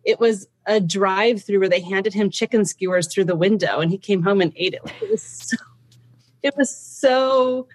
it 0.08 0.22
was 0.22 0.48
a 0.66 0.80
drive 0.80 1.44
through 1.44 1.60
where 1.60 1.70
they 1.70 1.82
handed 1.82 2.14
him 2.14 2.30
chicken 2.30 2.64
skewers 2.64 3.14
through 3.14 3.26
the 3.26 3.36
window 3.36 3.82
and 3.82 3.92
he 3.92 3.98
came 3.98 4.24
home 4.24 4.40
and 4.40 4.54
ate 4.56 4.74
it. 4.74 4.82
It 5.02 5.12
was 5.12 5.22
so, 5.22 5.58
it 6.42 6.56
was 6.56 6.76
so 6.76 7.68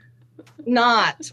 not 0.64 1.30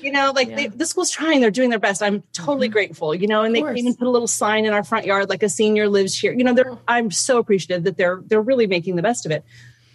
you 0.00 0.10
know, 0.10 0.32
like 0.34 0.48
yeah. 0.48 0.56
they, 0.56 0.66
the 0.66 0.84
school's 0.84 1.10
trying, 1.10 1.40
they're 1.40 1.52
doing 1.52 1.70
their 1.70 1.78
best. 1.78 2.02
I'm 2.02 2.24
totally 2.32 2.66
mm-hmm. 2.66 2.72
grateful, 2.72 3.14
you 3.14 3.28
know, 3.28 3.42
and 3.42 3.54
they 3.54 3.60
even 3.60 3.94
put 3.94 4.08
a 4.08 4.10
little 4.10 4.26
sign 4.26 4.64
in 4.64 4.72
our 4.72 4.82
front 4.82 5.06
yard, 5.06 5.28
like 5.28 5.44
a 5.44 5.48
senior 5.48 5.88
lives 5.88 6.18
here. 6.18 6.32
You 6.32 6.42
know, 6.42 6.52
they're, 6.52 6.76
I'm 6.88 7.12
so 7.12 7.38
appreciative 7.38 7.84
that 7.84 7.96
they're, 7.96 8.20
they're 8.26 8.42
really 8.42 8.66
making 8.66 8.96
the 8.96 9.02
best 9.02 9.24
of 9.24 9.30
it. 9.30 9.44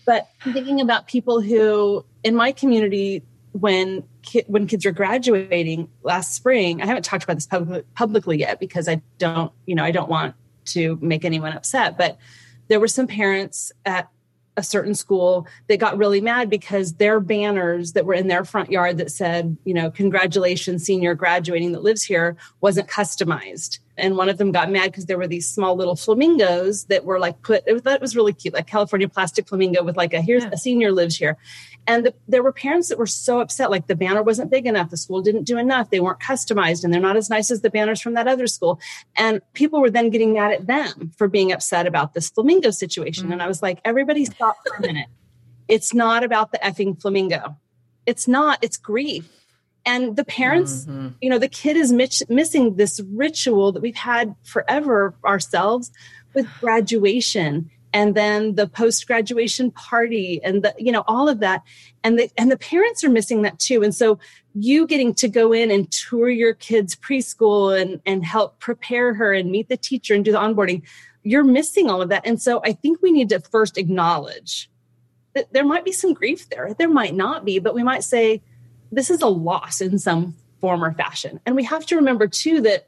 But 0.06 0.30
thinking 0.42 0.80
about 0.80 1.08
people 1.08 1.42
who 1.42 2.06
in 2.24 2.36
my 2.36 2.54
community, 2.54 3.24
when 3.54 4.04
ki- 4.22 4.46
when 4.48 4.68
kids 4.68 4.86
were 4.86 4.92
graduating 4.92 5.90
last 6.04 6.34
spring, 6.34 6.82
I 6.82 6.86
haven't 6.86 7.04
talked 7.04 7.24
about 7.24 7.36
this 7.36 7.46
pub- 7.46 7.84
publicly 7.96 8.38
yet 8.38 8.60
because 8.60 8.88
I 8.88 9.02
don't, 9.18 9.52
you 9.66 9.76
know, 9.76 9.84
I 9.84 9.92
don't 9.92 10.10
want 10.10 10.36
to 10.66 10.98
make 11.02 11.26
anyone 11.26 11.54
upset. 11.54 11.98
But 11.98 12.18
there 12.68 12.80
were 12.80 12.88
some 12.88 13.08
parents 13.08 13.72
at 13.86 14.10
a 14.58 14.64
certain 14.64 14.96
school 14.96 15.48
that 15.68 15.78
got 15.78 15.98
really 15.98 16.20
mad 16.20 16.50
because 16.50 16.94
their 16.94 17.20
banners 17.20 17.94
that 17.94 18.06
were 18.06 18.16
in 18.16 18.28
their 18.28 18.44
front 18.44 18.72
yard 18.72 18.98
that 18.98 19.12
said, 19.12 19.56
you 19.66 19.74
know, 19.74 19.92
congratulations, 19.92 20.84
senior 20.84 21.14
graduating 21.14 21.72
that 21.74 21.84
lives 21.84 22.04
here 22.04 22.36
wasn't 22.60 22.90
customized. 22.90 23.80
And 23.98 24.16
one 24.16 24.30
of 24.30 24.38
them 24.38 24.52
got 24.52 24.70
mad 24.70 24.92
because 24.92 25.08
there 25.08 25.18
were 25.18 25.28
these 25.28 25.50
small 25.50 25.76
little 25.76 25.96
flamingos 25.96 26.86
that 26.86 27.04
were 27.04 27.20
like 27.20 27.42
put, 27.42 27.64
it 27.66 27.74
was, 27.74 27.82
that 27.82 28.00
was 28.00 28.16
really 28.16 28.34
cute, 28.34 28.54
like 28.54 28.68
California 28.68 29.10
plastic 29.10 29.48
flamingo 29.48 29.84
with 29.84 29.98
like 29.98 30.14
a, 30.14 30.22
here's 30.22 30.44
yeah. 30.44 30.52
a 30.54 30.58
senior 30.58 30.92
lives 30.92 31.18
here. 31.18 31.36
And 31.88 32.06
the, 32.06 32.14
there 32.28 32.44
were 32.44 32.52
parents 32.52 32.90
that 32.90 33.00
were 33.00 33.08
so 33.08 33.40
upset, 33.40 33.72
like 33.72 33.88
the 33.88 33.96
banner 33.96 34.22
wasn't 34.22 34.52
big 34.52 34.68
enough, 34.68 34.92
the 34.92 34.98
school 34.98 35.22
didn't 35.22 35.46
do 35.46 35.58
enough, 35.58 35.90
they 35.90 36.00
weren't 36.00 36.20
customized, 36.20 36.84
and 36.84 36.94
they're 36.94 37.02
not 37.02 37.18
as 37.18 37.30
nice 37.30 37.50
as 37.50 37.62
the 37.62 37.70
banners 37.70 38.00
from 38.00 38.14
that 38.14 38.28
other 38.28 38.46
school. 38.46 38.80
And 39.16 39.42
people 39.54 39.82
were 39.82 39.90
then 39.90 40.10
getting 40.10 40.34
mad 40.34 40.52
at 40.52 40.68
them 40.68 41.12
for 41.18 41.28
being 41.28 41.52
upset 41.52 41.88
about 41.88 42.14
this 42.14 42.30
flamingo 42.30 42.70
situation. 42.70 43.24
Mm-hmm. 43.26 43.34
And 43.34 43.42
I 43.42 43.48
was 43.48 43.64
like, 43.64 43.80
everybody 43.84 44.26
stop 44.26 44.58
for 44.68 44.76
a 44.76 44.82
minute. 44.82 45.08
It's 45.68 45.94
not 45.94 46.24
about 46.24 46.52
the 46.52 46.60
effing 46.60 47.02
flamingo. 47.02 47.58
It's 48.06 48.28
not, 48.28 48.60
it's 48.62 48.78
grief. 48.78 49.28
And 49.88 50.18
the 50.18 50.26
parents, 50.26 50.86
mm-hmm. 50.86 51.10
you 51.22 51.30
know, 51.30 51.40
the 51.40 51.48
kid 51.48 51.78
is 51.78 51.94
missing 51.94 52.76
this 52.76 53.00
ritual 53.14 53.72
that 53.72 53.82
we've 53.82 53.96
had 53.96 54.36
forever 54.44 55.16
ourselves 55.24 55.92
with 56.34 56.46
graduation 56.60 57.72
and 57.94 58.14
then 58.14 58.56
the 58.56 58.68
post 58.68 59.08
graduation 59.08 59.72
party 59.72 60.42
and 60.44 60.62
the 60.62 60.76
you 60.78 60.92
know 60.92 61.06
all 61.08 61.30
of 61.30 61.40
that. 61.40 61.64
And 62.04 62.20
the 62.20 62.30
and 62.38 62.52
the 62.52 62.58
parents 62.58 63.02
are 63.06 63.10
missing 63.10 63.44
that 63.44 63.60
too. 63.60 63.82
And 63.82 63.96
so 63.96 64.20
you 64.54 64.86
getting 64.88 65.14
to 65.16 65.30
go 65.30 65.54
in 65.54 65.72
and 65.72 65.90
tour 65.90 66.30
your 66.30 66.54
kids 66.54 66.94
preschool 66.94 67.80
and 67.80 68.02
and 68.06 68.26
help 68.26 68.60
prepare 68.60 69.14
her 69.14 69.34
and 69.34 69.50
meet 69.50 69.70
the 69.70 69.78
teacher 69.78 70.14
and 70.14 70.26
do 70.26 70.34
the 70.34 70.38
onboarding 70.38 70.84
you're 71.24 71.44
missing 71.44 71.90
all 71.90 72.02
of 72.02 72.10
that. 72.10 72.26
And 72.26 72.42
so 72.42 72.62
i 72.64 72.74
think 72.74 73.02
we 73.02 73.12
need 73.12 73.30
to 73.30 73.40
first 73.40 73.78
acknowledge 73.78 74.70
that 75.34 75.52
there 75.54 75.66
might 75.66 75.86
be 75.86 75.92
some 75.92 76.14
grief 76.14 76.50
there. 76.50 76.74
There 76.78 76.90
might 76.90 77.16
not 77.16 77.46
be 77.46 77.60
but 77.60 77.74
we 77.74 77.84
might 77.84 78.04
say 78.04 78.42
this 78.92 79.10
is 79.10 79.22
a 79.22 79.28
loss 79.28 79.82
in 79.82 80.00
some 80.00 80.36
form 80.62 80.84
or 80.84 80.92
fashion 80.94 81.40
and 81.46 81.56
we 81.56 81.64
have 81.64 81.86
to 81.86 81.96
remember 81.96 82.28
too 82.28 82.62
that 82.62 82.88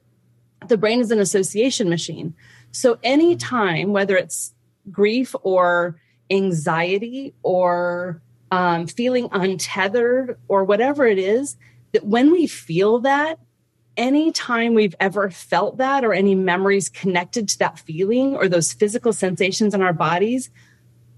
the 0.68 0.78
brain 0.78 1.00
is 1.00 1.12
an 1.12 1.20
association 1.20 1.90
machine 1.90 2.34
so 2.72 3.00
any 3.04 3.36
time, 3.36 3.92
whether 3.92 4.16
it's 4.16 4.54
grief 4.92 5.36
or 5.44 6.00
anxiety 6.30 7.34
or 7.44 8.22
um, 8.52 8.88
feeling 8.88 9.30
untethered 9.32 10.38
or 10.48 10.64
whatever 10.64 11.06
it 11.06 11.20
is, 11.20 11.58
that 11.94 12.06
when 12.06 12.32
we 12.32 12.48
feel 12.48 13.00
that, 13.00 13.40
any 13.98 14.32
time 14.32 14.76
we've 14.76 14.96
ever 15.00 15.30
felt 15.30 15.78
that 15.78 16.06
or 16.06 16.14
any 16.14 16.34
memories 16.34 16.90
connected 16.90 17.50
to 17.50 17.60
that 17.60 17.80
feeling 17.80 18.36
or 18.36 18.48
those 18.48 18.72
physical 18.72 19.12
sensations 19.12 19.74
in 19.74 19.82
our 19.82 19.94
bodies, 19.94 20.50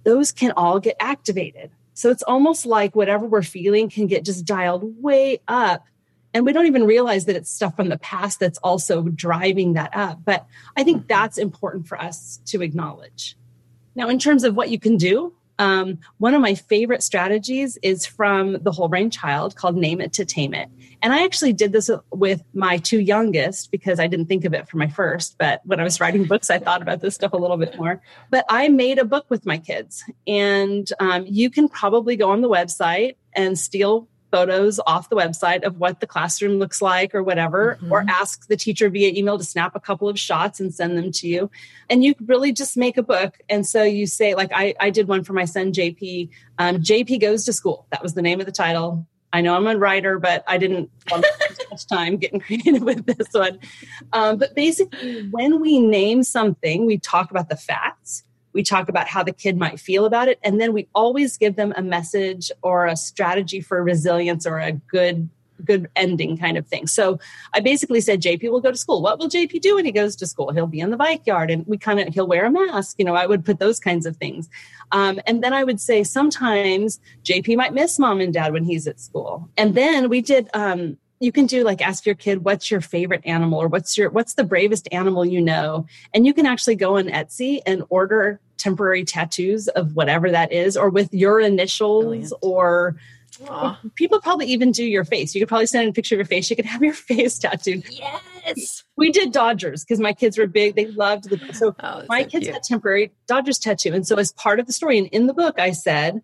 those 0.03 0.31
can 0.31 0.51
all 0.53 0.79
get 0.79 0.95
activated. 1.00 1.69
So 1.93 2.10
it's 2.10 2.24
almost 2.24 2.65
like 2.65 2.95
whatever 2.95 3.25
we're 3.25 3.41
feeling 3.41 3.89
can 3.89 4.07
get 4.07 4.25
just 4.25 4.45
dialed 4.45 5.01
way 5.01 5.41
up. 5.48 5.86
And 6.33 6.45
we 6.45 6.53
don't 6.53 6.67
even 6.67 6.86
realize 6.86 7.25
that 7.25 7.36
it's 7.36 7.51
stuff 7.51 7.75
from 7.75 7.89
the 7.89 8.00
past 8.00 8.39
that's 8.39 8.57
also 8.60 9.03
driving 9.03 9.74
that 9.74 9.91
up. 9.93 10.19
But 10.24 10.45
I 10.77 10.83
think 10.83 11.00
mm-hmm. 11.00 11.07
that's 11.07 11.38
important 11.38 11.88
for 11.88 12.00
us 12.00 12.39
to 12.45 12.62
acknowledge. 12.62 13.36
Now, 13.95 14.07
in 14.07 14.19
terms 14.19 14.45
of 14.45 14.55
what 14.55 14.69
you 14.69 14.79
can 14.79 14.95
do, 14.95 15.33
um, 15.61 15.99
one 16.17 16.33
of 16.33 16.41
my 16.41 16.55
favorite 16.55 17.03
strategies 17.03 17.77
is 17.83 18.03
from 18.03 18.53
the 18.63 18.71
Whole 18.71 18.87
Brain 18.87 19.11
Child 19.11 19.55
called 19.55 19.77
Name 19.77 20.01
It 20.01 20.11
to 20.13 20.25
Tame 20.25 20.55
It. 20.55 20.69
And 21.03 21.13
I 21.13 21.23
actually 21.23 21.53
did 21.53 21.71
this 21.71 21.87
with 22.11 22.43
my 22.55 22.79
two 22.79 22.99
youngest 22.99 23.69
because 23.69 23.99
I 23.99 24.07
didn't 24.07 24.25
think 24.25 24.43
of 24.43 24.55
it 24.55 24.67
for 24.67 24.77
my 24.77 24.87
first. 24.87 25.37
But 25.37 25.61
when 25.63 25.79
I 25.79 25.83
was 25.83 26.01
writing 26.01 26.23
books, 26.25 26.49
I 26.49 26.57
thought 26.57 26.81
about 26.81 27.01
this 27.01 27.13
stuff 27.13 27.33
a 27.33 27.37
little 27.37 27.57
bit 27.57 27.77
more. 27.77 28.01
But 28.31 28.45
I 28.49 28.69
made 28.69 28.97
a 28.97 29.05
book 29.05 29.27
with 29.29 29.45
my 29.45 29.59
kids. 29.59 30.03
And 30.25 30.91
um, 30.99 31.25
you 31.27 31.51
can 31.51 31.69
probably 31.69 32.15
go 32.15 32.31
on 32.31 32.41
the 32.41 32.49
website 32.49 33.17
and 33.33 33.57
steal 33.57 34.07
photos 34.31 34.79
off 34.88 35.09
the 35.09 35.15
website 35.15 35.63
of 35.63 35.77
what 35.77 36.00
the 36.00 36.07
classroom 36.07 36.57
looks 36.59 36.81
like 36.81 37.13
or 37.13 37.21
whatever, 37.21 37.77
mm-hmm. 37.81 37.91
or 37.91 38.05
ask 38.07 38.47
the 38.47 38.57
teacher 38.57 38.89
via 38.89 39.09
email 39.09 39.38
to 39.38 39.43
snap 39.43 39.75
a 39.75 39.79
couple 39.79 40.07
of 40.09 40.17
shots 40.19 40.59
and 40.59 40.73
send 40.73 40.97
them 40.97 41.11
to 41.11 41.27
you. 41.27 41.51
And 41.89 42.03
you 42.03 42.15
really 42.25 42.51
just 42.51 42.77
make 42.77 42.97
a 42.97 43.03
book. 43.03 43.39
And 43.50 43.67
so 43.67 43.83
you 43.83 44.07
say, 44.07 44.33
like, 44.35 44.51
I, 44.53 44.73
I 44.79 44.89
did 44.89 45.07
one 45.07 45.23
for 45.23 45.33
my 45.33 45.45
son, 45.45 45.73
JP. 45.73 46.29
Um, 46.57 46.77
JP 46.77 47.21
Goes 47.21 47.45
to 47.45 47.53
School. 47.53 47.85
That 47.91 48.01
was 48.01 48.13
the 48.13 48.21
name 48.21 48.39
of 48.39 48.45
the 48.45 48.51
title. 48.51 49.05
I 49.33 49.41
know 49.41 49.55
I'm 49.55 49.67
a 49.67 49.77
writer, 49.77 50.19
but 50.19 50.43
I 50.47 50.57
didn't 50.57 50.89
want 51.09 51.23
to 51.23 51.33
spend 51.33 51.59
too 51.59 51.65
much 51.71 51.88
time 51.88 52.17
getting 52.17 52.39
creative 52.41 52.81
with 52.81 53.05
this 53.05 53.27
one. 53.31 53.59
Um, 54.11 54.38
but 54.38 54.55
basically, 54.55 55.27
when 55.29 55.61
we 55.61 55.79
name 55.79 56.23
something, 56.23 56.85
we 56.85 56.97
talk 56.97 57.31
about 57.31 57.50
the 57.50 57.55
facts 57.55 58.23
we 58.53 58.63
talk 58.63 58.89
about 58.89 59.08
how 59.08 59.24
the 59.24 59.31
kid 59.31 59.58
might 59.58 59.79
feel 59.79 60.05
about 60.05 60.27
it. 60.27 60.39
And 60.43 60.60
then 60.60 60.74
we 60.74 60.88
always 60.93 61.38
give 61.38 61.55
them 61.55 61.74
a 61.75 61.81
message 61.81 62.51
or 62.62 62.86
a 62.86 62.96
strategy 62.96 63.62
for 63.62 63.81
resilience 63.84 64.46
or 64.46 64.60
a 64.60 64.72
good 64.72 65.29
good 65.63 65.88
ending 65.96 66.38
kind 66.38 66.58
of 66.58 66.67
thing. 66.67 66.88
So 66.88 67.20
I 67.53 67.60
basically 67.60 68.01
said 68.01 68.22
JP 68.22 68.51
will 68.51 68.62
go 68.62 68.72
to 68.72 68.77
school. 68.77 69.01
What 69.01 69.20
will 69.20 69.29
JP 69.29 69.62
do 69.62 69.75
when 69.75 69.86
he 69.86 69.91
goes 69.91 70.15
to 70.17 70.25
school? 70.25 70.51
He'll 70.51 70.67
be 70.67 70.79
in 70.79 70.89
the 70.89 70.98
bike 70.98 71.25
yard 71.27 71.51
and 71.51 71.65
we 71.67 71.77
kind 71.77 72.00
of 72.00 72.13
he'll 72.13 72.27
wear 72.27 72.46
a 72.46 72.51
mask. 72.51 72.96
You 72.98 73.05
know, 73.05 73.15
I 73.15 73.25
would 73.25 73.46
put 73.46 73.60
those 73.60 73.79
kinds 73.79 74.05
of 74.05 74.17
things. 74.17 74.50
Um, 74.91 75.20
and 75.25 75.43
then 75.43 75.53
I 75.53 75.63
would 75.63 75.79
say 75.79 76.03
sometimes 76.03 77.00
JP 77.24 77.58
might 77.58 77.74
miss 77.74 77.98
mom 77.98 78.20
and 78.22 78.34
dad 78.34 78.53
when 78.53 78.63
he's 78.63 78.88
at 78.88 79.00
school. 79.00 79.50
And 79.58 79.75
then 79.75 80.10
we 80.10 80.22
did 80.22 80.50
um, 80.53 80.98
you 81.21 81.31
can 81.31 81.45
do 81.45 81.63
like 81.63 81.81
ask 81.81 82.05
your 82.05 82.15
kid 82.15 82.43
what's 82.43 82.71
your 82.71 82.81
favorite 82.81 83.21
animal? 83.25 83.59
or 83.61 83.67
what's 83.67 83.97
your 83.97 84.09
what's 84.09 84.33
the 84.33 84.43
bravest 84.43 84.87
animal 84.91 85.23
you 85.25 85.41
know? 85.41 85.85
And 86.13 86.25
you 86.25 86.33
can 86.33 86.45
actually 86.45 86.75
go 86.75 86.97
on 86.97 87.05
etsy 87.05 87.59
and 87.65 87.83
order 87.89 88.39
temporary 88.57 89.05
tattoos 89.05 89.67
of 89.69 89.95
whatever 89.95 90.31
that 90.31 90.51
is 90.51 90.75
or 90.75 90.89
with 90.89 91.13
your 91.13 91.39
initials 91.39 92.03
Brilliant. 92.05 92.33
or 92.41 92.95
Aww. 93.45 93.77
people 93.95 94.19
probably 94.21 94.45
even 94.47 94.71
do 94.71 94.83
your 94.83 95.05
face. 95.05 95.33
You 95.33 95.41
could 95.41 95.47
probably 95.47 95.65
send 95.65 95.89
a 95.89 95.93
picture 95.93 96.15
of 96.15 96.19
your 96.19 96.25
face. 96.25 96.49
You 96.49 96.55
could 96.55 96.65
have 96.65 96.83
your 96.83 96.93
face 97.09 97.39
tattooed. 97.39 97.85
Yes. 97.89 98.83
We 98.97 99.11
did 99.11 99.31
dodgers 99.31 99.83
because 99.83 99.99
my 99.99 100.13
kids 100.13 100.37
were 100.37 100.47
big. 100.47 100.75
They 100.75 100.87
loved 100.87 101.29
the 101.29 101.53
so 101.53 101.75
oh, 101.79 102.03
my 102.09 102.23
so 102.23 102.29
kids 102.29 102.43
cute. 102.43 102.53
had 102.53 102.63
temporary 102.63 103.11
dodgers 103.27 103.57
tattoo. 103.57 103.93
And 103.93 104.05
so 104.05 104.17
as 104.17 104.31
part 104.33 104.59
of 104.59 104.67
the 104.67 104.73
story 104.73 104.97
and 104.97 105.07
in 105.07 105.27
the 105.27 105.33
book 105.33 105.59
i 105.59 105.71
said 105.71 106.21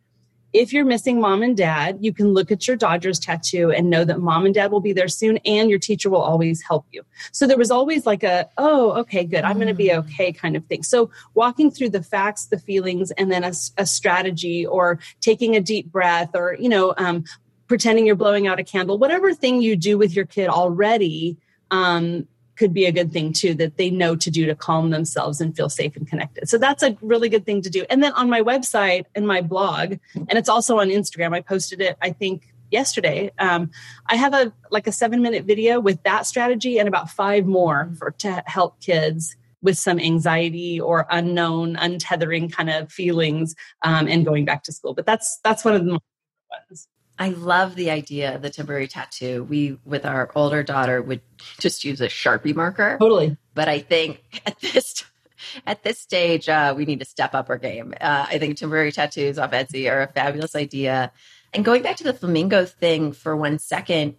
if 0.54 0.72
you're 0.72 0.86
missing 0.86 1.20
mom 1.20 1.44
and 1.44 1.58
dad, 1.58 1.98
you 2.02 2.14
can 2.14 2.34
look 2.34 2.52
at 2.52 2.68
your 2.68 2.78
Dodgers 2.78 3.20
tattoo 3.20 3.72
and 3.72 3.90
know 3.90 4.06
that 4.06 4.20
mom 4.20 4.46
and 4.46 4.56
dad 4.56 4.72
will 4.72 4.80
be 4.80 4.94
there 4.94 5.08
soon 5.08 5.38
and 5.46 5.70
your 5.70 5.80
teacher 5.80 6.10
will 6.10 6.22
always 6.22 6.62
help 6.62 6.86
you. 6.92 7.04
So 7.32 7.46
there 7.48 7.58
was 7.58 7.70
always 7.70 8.06
like 8.06 8.24
a, 8.24 8.50
oh, 8.58 8.92
okay, 8.94 9.24
good, 9.24 9.44
I'm 9.44 9.58
going 9.58 9.68
to 9.68 9.74
be 9.74 9.90
mm. 9.90 9.98
okay 10.00 10.32
kind 10.32 10.56
of 10.56 10.66
thing. 10.66 10.84
So 10.84 11.12
walking 11.34 11.70
through 11.70 11.90
the 11.90 12.04
facts, 12.04 12.46
the 12.46 12.58
feelings, 12.58 13.12
and 13.12 13.32
then 13.32 13.44
a, 13.44 13.52
a 13.78 13.86
strategy 13.86 14.66
or 14.66 15.00
taking 15.22 15.56
a 15.56 15.62
deep 15.62 15.92
breath 15.92 16.32
or, 16.34 16.56
you 16.60 16.70
know, 16.70 16.94
um, 16.98 17.26
pretending 17.68 18.06
you're 18.06 18.16
blowing 18.16 18.48
out 18.48 18.60
a 18.60 18.64
candle, 18.64 18.98
whatever 18.98 19.34
thing 19.34 19.62
you 19.62 19.76
do 19.76 19.98
with 19.98 20.16
your 20.16 20.26
kid 20.26 20.48
already. 20.48 21.38
Um, 21.70 22.28
could 22.58 22.74
be 22.74 22.86
a 22.86 22.92
good 22.92 23.12
thing 23.12 23.32
too 23.34 23.54
that 23.56 23.78
they 23.78 23.90
know 23.90 24.16
to 24.16 24.32
do 24.32 24.46
to 24.46 24.56
calm 24.56 24.90
themselves 24.90 25.40
and 25.40 25.56
feel 25.56 25.70
safe 25.70 25.96
and 25.96 26.08
connected. 26.08 26.50
So 26.50 26.58
that's 26.58 26.84
a 26.84 26.98
really 27.02 27.30
good 27.30 27.46
thing 27.46 27.62
to 27.62 27.70
do. 27.70 27.86
And 27.90 28.04
then 28.04 28.14
on 28.14 28.30
my 28.30 28.42
website 28.42 29.06
and 29.16 29.28
my 29.28 29.42
blog, 29.42 29.98
and 30.16 30.34
it's 30.34 30.50
also 30.50 30.80
on 30.80 30.90
Instagram, 30.90 31.34
I 31.34 31.42
posted 31.42 31.82
it, 31.82 31.98
I 32.02 32.12
think 32.12 32.54
yesterday 32.70 33.32
um, 33.40 33.72
i 34.08 34.16
have 34.18 34.34
a 34.34 34.52
like 34.72 34.88
a 34.88 34.92
seven 34.92 35.22
minute 35.22 35.46
video 35.46 35.80
with 35.80 36.04
that 36.04 36.26
strategy 36.26 36.78
and 36.80 36.88
about 36.88 37.10
five 37.10 37.46
more 37.46 37.90
for 37.98 38.12
to 38.12 38.44
help 38.46 38.78
kids 38.82 39.38
with 39.62 39.78
some 39.78 40.00
anxiety 40.00 40.78
or 40.78 41.08
unknown 41.10 41.78
untethering 41.78 42.52
kind 42.52 42.70
of 42.70 42.92
feelings 42.92 43.56
um, 43.84 44.06
and 44.08 44.26
going 44.26 44.44
back 44.44 44.64
to 44.64 44.74
school 44.74 44.94
but 44.94 45.06
that's 45.06 45.40
that's 45.46 45.64
one 45.64 45.76
of 45.76 45.86
the 45.86 45.92
ones 45.92 46.90
I 47.20 47.30
love 47.30 47.76
the 47.76 47.90
idea 47.90 48.36
of 48.36 48.42
the 48.42 48.50
temporary 48.50 48.88
tattoo. 48.88 49.44
We, 49.44 49.80
with 49.86 50.06
our 50.06 50.30
older 50.36 50.64
daughter, 50.64 51.02
would 51.02 51.22
just 51.60 51.84
use 51.84 52.02
a 52.02 52.08
Sharpie 52.08 52.56
marker. 52.56 52.98
Totally. 53.00 53.38
But 53.54 53.68
I 53.68 53.80
think 53.80 54.22
at 54.46 54.60
this 54.60 55.04
at 55.66 55.84
this 55.84 56.00
stage, 56.00 56.50
uh, 56.50 56.74
we 56.76 56.86
need 56.86 57.00
to 57.00 57.06
step 57.06 57.34
up 57.34 57.50
our 57.50 57.58
game. 57.58 57.94
Uh, 58.00 58.26
I 58.30 58.38
think 58.38 58.58
temporary 58.58 58.92
tattoos 58.92 59.38
off 59.38 59.52
Etsy 59.52 59.92
are 59.92 60.02
a 60.02 60.08
fabulous 60.08 60.56
idea. 60.56 61.12
And 61.54 61.64
going 61.64 61.84
back 61.84 61.96
to 61.98 62.04
the 62.04 62.14
flamingo 62.14 62.66
thing 62.66 63.14
for 63.14 63.36
one 63.36 63.60
second, 63.60 64.16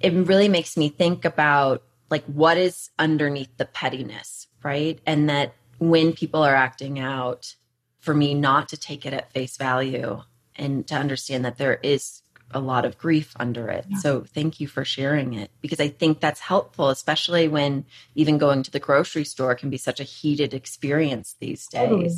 it 0.00 0.12
really 0.12 0.48
makes 0.48 0.76
me 0.76 0.88
think 0.88 1.24
about 1.24 1.82
like 2.10 2.24
what 2.26 2.58
is 2.58 2.90
underneath 2.98 3.56
the 3.56 3.64
pettiness 3.64 4.44
right? 4.64 4.98
And 5.06 5.28
that 5.28 5.54
when 5.78 6.12
people 6.14 6.42
are 6.42 6.56
acting 6.56 6.98
out, 6.98 7.54
for 8.00 8.14
me 8.14 8.34
not 8.34 8.68
to 8.70 8.76
take 8.76 9.06
it 9.06 9.14
at 9.14 9.32
face 9.32 9.56
value 9.56 10.20
and 10.56 10.86
to 10.88 10.94
understand 10.94 11.44
that 11.44 11.58
there 11.58 11.78
is 11.82 12.22
a 12.50 12.60
lot 12.60 12.84
of 12.84 12.96
grief 12.96 13.34
under 13.38 13.68
it. 13.68 13.84
Yeah. 13.88 13.98
So 13.98 14.20
thank 14.22 14.60
you 14.60 14.68
for 14.68 14.84
sharing 14.84 15.34
it 15.34 15.50
because 15.60 15.80
I 15.80 15.88
think 15.88 16.20
that's 16.20 16.40
helpful, 16.40 16.88
especially 16.88 17.48
when 17.48 17.84
even 18.14 18.38
going 18.38 18.62
to 18.62 18.70
the 18.70 18.78
grocery 18.78 19.24
store 19.24 19.54
can 19.54 19.70
be 19.70 19.76
such 19.76 19.98
a 19.98 20.04
heated 20.04 20.54
experience 20.54 21.34
these 21.40 21.66
days. 21.66 21.88
Totally. 21.88 22.10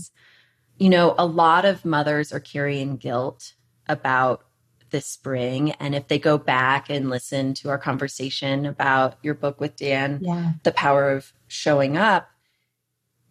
You 0.78 0.90
know, 0.90 1.14
a 1.16 1.24
lot 1.24 1.64
of 1.64 1.84
mothers 1.84 2.32
are 2.32 2.40
carrying 2.40 2.96
guilt 2.96 3.54
about 3.88 4.44
this 4.90 5.06
spring. 5.06 5.72
And 5.72 5.94
if 5.94 6.08
they 6.08 6.18
go 6.18 6.38
back 6.38 6.90
and 6.90 7.08
listen 7.08 7.54
to 7.54 7.70
our 7.70 7.78
conversation 7.78 8.66
about 8.66 9.16
your 9.22 9.34
book 9.34 9.60
with 9.60 9.76
Dan, 9.76 10.20
yeah. 10.22 10.52
The 10.62 10.72
Power 10.72 11.10
of 11.10 11.32
Showing 11.48 11.96
Up, 11.96 12.28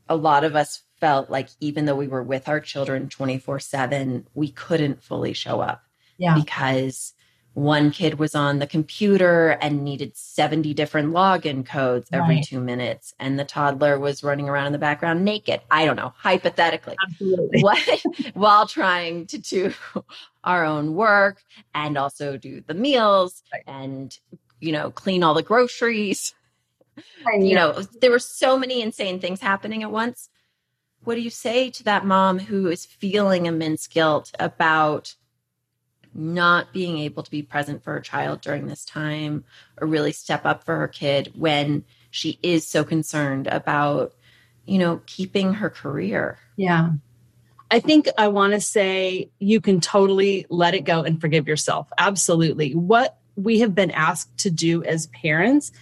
a 0.09 0.15
lot 0.15 0.43
of 0.43 0.55
us 0.55 0.81
felt 0.99 1.29
like 1.29 1.49
even 1.59 1.85
though 1.85 1.95
we 1.95 2.07
were 2.07 2.23
with 2.23 2.47
our 2.47 2.59
children 2.59 3.09
24 3.09 3.59
7, 3.59 4.27
we 4.33 4.51
couldn't 4.51 5.03
fully 5.03 5.33
show 5.33 5.59
up. 5.61 5.83
Yeah. 6.17 6.35
Because 6.35 7.13
one 7.55 7.89
kid 7.89 8.19
was 8.19 8.35
on 8.35 8.59
the 8.59 8.67
computer 8.67 9.51
and 9.61 9.83
needed 9.83 10.15
70 10.15 10.73
different 10.73 11.13
login 11.13 11.65
codes 11.65 12.09
every 12.11 12.35
right. 12.35 12.43
two 12.43 12.59
minutes 12.59 13.13
and 13.17 13.39
the 13.39 13.45
toddler 13.45 13.97
was 13.97 14.23
running 14.23 14.49
around 14.49 14.67
in 14.67 14.73
the 14.73 14.77
background 14.77 15.23
naked 15.23 15.61
i 15.71 15.85
don't 15.85 15.95
know 15.95 16.13
hypothetically 16.17 16.95
Absolutely. 17.01 17.61
What, 17.63 18.03
while 18.33 18.67
trying 18.67 19.27
to 19.27 19.37
do 19.37 19.73
our 20.43 20.65
own 20.65 20.95
work 20.95 21.41
and 21.73 21.97
also 21.97 22.35
do 22.35 22.59
the 22.59 22.73
meals 22.73 23.41
right. 23.53 23.63
and 23.67 24.17
you 24.59 24.73
know 24.73 24.91
clean 24.91 25.23
all 25.23 25.33
the 25.33 25.41
groceries 25.41 26.33
you 27.39 27.55
know 27.55 27.81
there 28.01 28.11
were 28.11 28.19
so 28.19 28.59
many 28.59 28.81
insane 28.81 29.21
things 29.21 29.39
happening 29.39 29.81
at 29.81 29.91
once 29.91 30.29
what 31.05 31.15
do 31.15 31.21
you 31.21 31.29
say 31.29 31.69
to 31.69 31.83
that 31.83 32.05
mom 32.05 32.39
who 32.39 32.67
is 32.67 32.85
feeling 32.85 33.45
immense 33.45 33.87
guilt 33.87 34.31
about 34.39 35.15
not 36.13 36.71
being 36.73 36.97
able 36.97 37.21
to 37.21 37.31
be 37.31 37.41
present 37.41 37.83
for 37.83 37.93
her 37.93 37.99
child 37.99 38.41
during 38.41 38.67
this 38.67 38.85
time 38.85 39.43
or 39.79 39.87
really 39.87 40.11
step 40.11 40.45
up 40.45 40.63
for 40.63 40.77
her 40.77 40.87
kid 40.87 41.31
when 41.35 41.83
she 42.09 42.39
is 42.41 42.65
so 42.65 42.83
concerned 42.83 43.47
about, 43.47 44.13
you 44.65 44.79
know, 44.79 45.01
keeping 45.05 45.55
her 45.55 45.69
career. 45.69 46.39
Yeah. 46.55 46.91
I 47.69 47.79
think 47.79 48.07
I 48.17 48.29
want 48.29 48.53
to 48.53 48.61
say 48.61 49.29
you 49.39 49.59
can 49.59 49.81
totally 49.81 50.45
let 50.49 50.73
it 50.73 50.85
go 50.85 51.03
and 51.03 51.19
forgive 51.19 51.47
yourself. 51.47 51.89
Absolutely. 51.97 52.73
What 52.73 53.17
we 53.35 53.59
have 53.59 53.75
been 53.75 53.91
asked 53.91 54.37
to 54.39 54.49
do 54.49 54.83
as 54.83 55.07
parents 55.07 55.73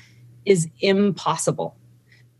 is 0.46 0.68
impossible 0.82 1.77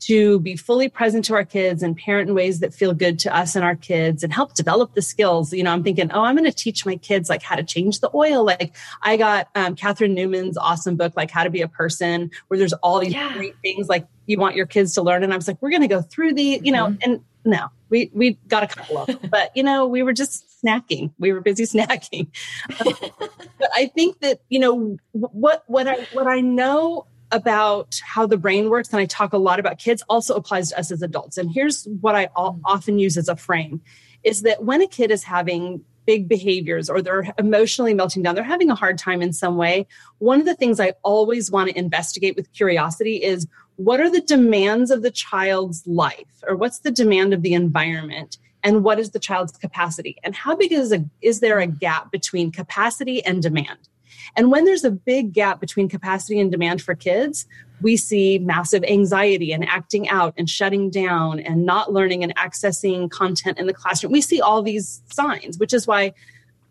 to 0.06 0.40
be 0.40 0.56
fully 0.56 0.90
present 0.90 1.26
to 1.26 1.34
our 1.34 1.46
kids 1.46 1.84
and 1.84 1.98
parent 1.98 2.30
in 2.30 2.36
ways 2.36 2.60
that 2.60 2.74
feel 2.74 2.94
good 2.94 3.20
to 3.20 3.36
us 3.36 3.56
and 3.56 3.64
our 3.64 3.76
kids 3.76 4.24
and 4.24 4.34
help 4.34 4.54
develop 4.54 4.94
the 4.94 5.02
skills. 5.02 5.54
You 5.54 5.64
know, 5.64 5.72
I'm 5.72 5.84
thinking, 5.84 6.12
oh, 6.12 6.24
I'm 6.24 6.36
going 6.36 6.50
to 6.50 6.56
teach 6.56 6.86
my 6.86 6.96
kids 6.96 7.30
like 7.30 7.44
how 7.44 7.56
to 7.56 7.64
change 7.64 8.00
the 8.00 8.10
oil. 8.14 8.44
Like 8.44 8.76
I 9.02 9.18
got 9.18 9.50
um, 9.56 9.76
Catherine 9.76 10.14
Newman's 10.14 10.58
awesome 10.58 10.96
book, 10.96 11.14
like 11.16 11.32
How 11.32 11.44
to 11.44 11.50
Be 11.50 11.62
a 11.62 11.68
Person, 11.68 12.32
where 12.48 12.58
there's 12.58 12.74
all 12.74 13.00
these 13.00 13.14
yeah. 13.14 13.34
great 13.34 13.56
things 13.62 13.88
like 13.88 14.08
you 14.26 14.38
want 14.38 14.56
your 14.56 14.66
kids 14.66 14.94
to 14.96 15.02
learn. 15.02 15.24
And 15.24 15.34
I 15.34 15.36
was 15.36 15.48
like, 15.48 15.62
we're 15.62 15.70
going 15.70 15.82
to 15.82 15.88
go 15.88 16.02
through 16.02 16.34
the, 16.34 16.60
you 16.64 16.72
know, 16.72 16.88
mm-hmm. 16.88 17.12
and 17.12 17.22
no, 17.46 17.68
we 17.90 18.10
we 18.14 18.40
got 18.48 18.64
a 18.64 18.68
couple 18.68 18.98
of 18.98 19.08
them, 19.08 19.20
but 19.30 19.56
you 19.56 19.64
know, 19.64 19.86
we 19.86 20.02
were 20.02 20.14
just 20.14 20.46
snacking. 20.64 21.12
We 21.20 21.34
were 21.34 21.42
busy 21.42 21.64
snacking. 21.78 22.28
but 22.68 23.70
I 23.76 23.88
think 23.88 24.20
that 24.22 24.42
you 24.50 24.60
know 24.60 24.98
what 25.12 25.64
what 25.68 25.88
I 25.88 26.08
what 26.14 26.28
I 26.28 26.42
know 26.42 27.06
about 27.34 28.00
how 28.06 28.26
the 28.26 28.38
brain 28.38 28.70
works, 28.70 28.90
and 28.94 29.00
I 29.00 29.06
talk 29.06 29.34
a 29.34 29.38
lot 29.38 29.60
about 29.60 29.80
kids, 29.80 30.04
also 30.08 30.36
applies 30.36 30.70
to 30.70 30.80
us 30.80 30.92
as 30.92 31.02
adults. 31.02 31.38
And 31.38 31.52
here's 31.52 31.86
what 32.00 32.16
I 32.16 32.28
mm. 32.28 32.60
often 32.64 33.00
use 33.00 33.18
as 33.18 33.28
a 33.28 33.36
frame 33.36 33.82
is 34.24 34.44
that 34.44 34.64
when 34.64 34.82
a 34.82 34.88
kid 34.88 35.12
is 35.12 35.24
having 35.24 35.84
big 36.06 36.28
behaviors 36.28 36.90
or 36.90 37.02
they're 37.02 37.34
emotionally 37.38 37.94
melting 37.94 38.24
down, 38.24 38.36
they're 38.36 38.44
having 38.44 38.70
a 38.70 38.76
hard 38.76 38.98
time 38.98 39.22
in 39.22 39.34
some 39.34 39.58
way, 39.58 39.88
one 40.20 40.40
of 40.40 40.46
the 40.46 40.56
things 40.56 40.80
I 40.80 40.94
always 41.04 41.52
want 41.52 41.70
to 41.70 41.78
investigate 41.78 42.36
with 42.36 42.52
curiosity 42.54 43.24
is 43.24 43.48
what 43.78 44.00
are 44.00 44.10
the 44.10 44.22
demands 44.22 44.92
of 44.92 45.02
the 45.02 45.12
child's 45.12 45.86
life 45.88 46.44
or 46.48 46.56
what's 46.56 46.80
the 46.80 46.92
demand 46.92 47.34
of 47.34 47.42
the 47.42 47.54
environment? 47.54 48.38
And 48.66 48.84
what 48.84 48.98
is 48.98 49.12
the 49.12 49.20
child's 49.20 49.58
capacity? 49.58 50.18
And 50.24 50.36
how 50.36 50.56
big 50.56 50.72
is 50.72 50.94
a, 50.94 51.04
is 51.22 51.42
there 51.42 51.60
a 51.60 51.68
gap 51.68 52.12
between 52.12 52.52
capacity 52.52 53.24
and 53.26 53.42
demand? 53.42 53.90
And 54.36 54.52
when 54.52 54.66
there's 54.66 54.84
a 54.84 54.92
big 54.92 55.34
gap 55.34 55.60
between 55.60 55.90
capacity 55.90 56.40
and 56.40 56.52
demand 56.52 56.82
for 56.82 56.96
kids, 56.96 57.46
we 57.82 57.98
see 57.98 58.40
massive 58.40 58.84
anxiety 58.84 59.52
and 59.52 59.68
acting 59.68 60.10
out 60.10 60.34
and 60.38 60.50
shutting 60.50 60.90
down 60.90 61.40
and 61.40 61.66
not 61.66 61.92
learning 61.92 62.24
and 62.24 62.36
accessing 62.36 63.10
content 63.12 63.60
in 63.60 63.68
the 63.68 63.74
classroom. 63.74 64.14
We 64.14 64.22
see 64.22 64.42
all 64.42 64.62
these 64.62 65.02
signs, 65.12 65.58
which 65.58 65.74
is 65.74 65.86
why, 65.86 66.14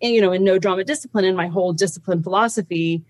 you 0.00 0.20
know, 0.20 0.32
in 0.32 0.42
no 0.42 0.58
drama 0.58 0.84
discipline, 0.84 1.24
in 1.24 1.36
my 1.36 1.48
whole 1.48 1.72
discipline 1.72 2.22
philosophy, 2.22 3.04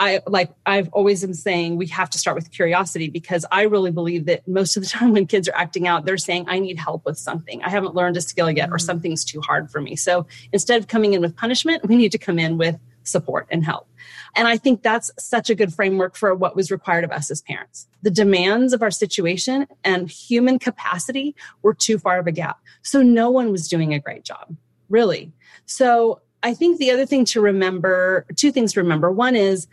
I 0.00 0.20
like 0.26 0.50
I've 0.66 0.88
always 0.92 1.22
been 1.22 1.34
saying 1.34 1.76
we 1.76 1.86
have 1.88 2.10
to 2.10 2.18
start 2.18 2.34
with 2.34 2.50
curiosity 2.50 3.08
because 3.08 3.44
I 3.50 3.62
really 3.62 3.90
believe 3.90 4.26
that 4.26 4.46
most 4.48 4.76
of 4.76 4.82
the 4.82 4.88
time 4.88 5.12
when 5.12 5.26
kids 5.26 5.48
are 5.48 5.54
acting 5.54 5.86
out, 5.86 6.04
they're 6.04 6.18
saying, 6.18 6.46
I 6.48 6.58
need 6.58 6.78
help 6.78 7.04
with 7.04 7.18
something. 7.18 7.62
I 7.62 7.68
haven't 7.68 7.94
learned 7.94 8.16
a 8.16 8.20
skill 8.20 8.50
yet, 8.50 8.68
or 8.68 8.76
mm-hmm. 8.76 8.86
something's 8.86 9.24
too 9.24 9.40
hard 9.40 9.70
for 9.70 9.80
me. 9.80 9.96
So 9.96 10.26
instead 10.52 10.80
of 10.80 10.88
coming 10.88 11.14
in 11.14 11.20
with 11.20 11.36
punishment, 11.36 11.86
we 11.86 11.96
need 11.96 12.12
to 12.12 12.18
come 12.18 12.38
in 12.38 12.58
with 12.58 12.78
support 13.04 13.46
and 13.50 13.64
help. 13.64 13.88
And 14.34 14.48
I 14.48 14.56
think 14.56 14.82
that's 14.82 15.10
such 15.18 15.50
a 15.50 15.54
good 15.54 15.72
framework 15.72 16.16
for 16.16 16.34
what 16.34 16.56
was 16.56 16.70
required 16.70 17.04
of 17.04 17.10
us 17.10 17.30
as 17.30 17.42
parents. 17.42 17.86
The 18.02 18.10
demands 18.10 18.72
of 18.72 18.82
our 18.82 18.90
situation 18.90 19.66
and 19.84 20.10
human 20.10 20.58
capacity 20.58 21.34
were 21.62 21.74
too 21.74 21.98
far 21.98 22.18
of 22.18 22.26
a 22.26 22.32
gap. 22.32 22.58
So 22.82 23.02
no 23.02 23.30
one 23.30 23.52
was 23.52 23.68
doing 23.68 23.92
a 23.94 24.00
great 24.00 24.24
job, 24.24 24.56
really. 24.88 25.32
So 25.66 26.20
I 26.42 26.54
think 26.54 26.78
the 26.78 26.90
other 26.90 27.06
thing 27.06 27.24
to 27.26 27.40
remember, 27.40 28.26
two 28.36 28.50
things 28.50 28.72
to 28.72 28.80
remember. 28.80 29.10
One 29.10 29.36
is 29.36 29.68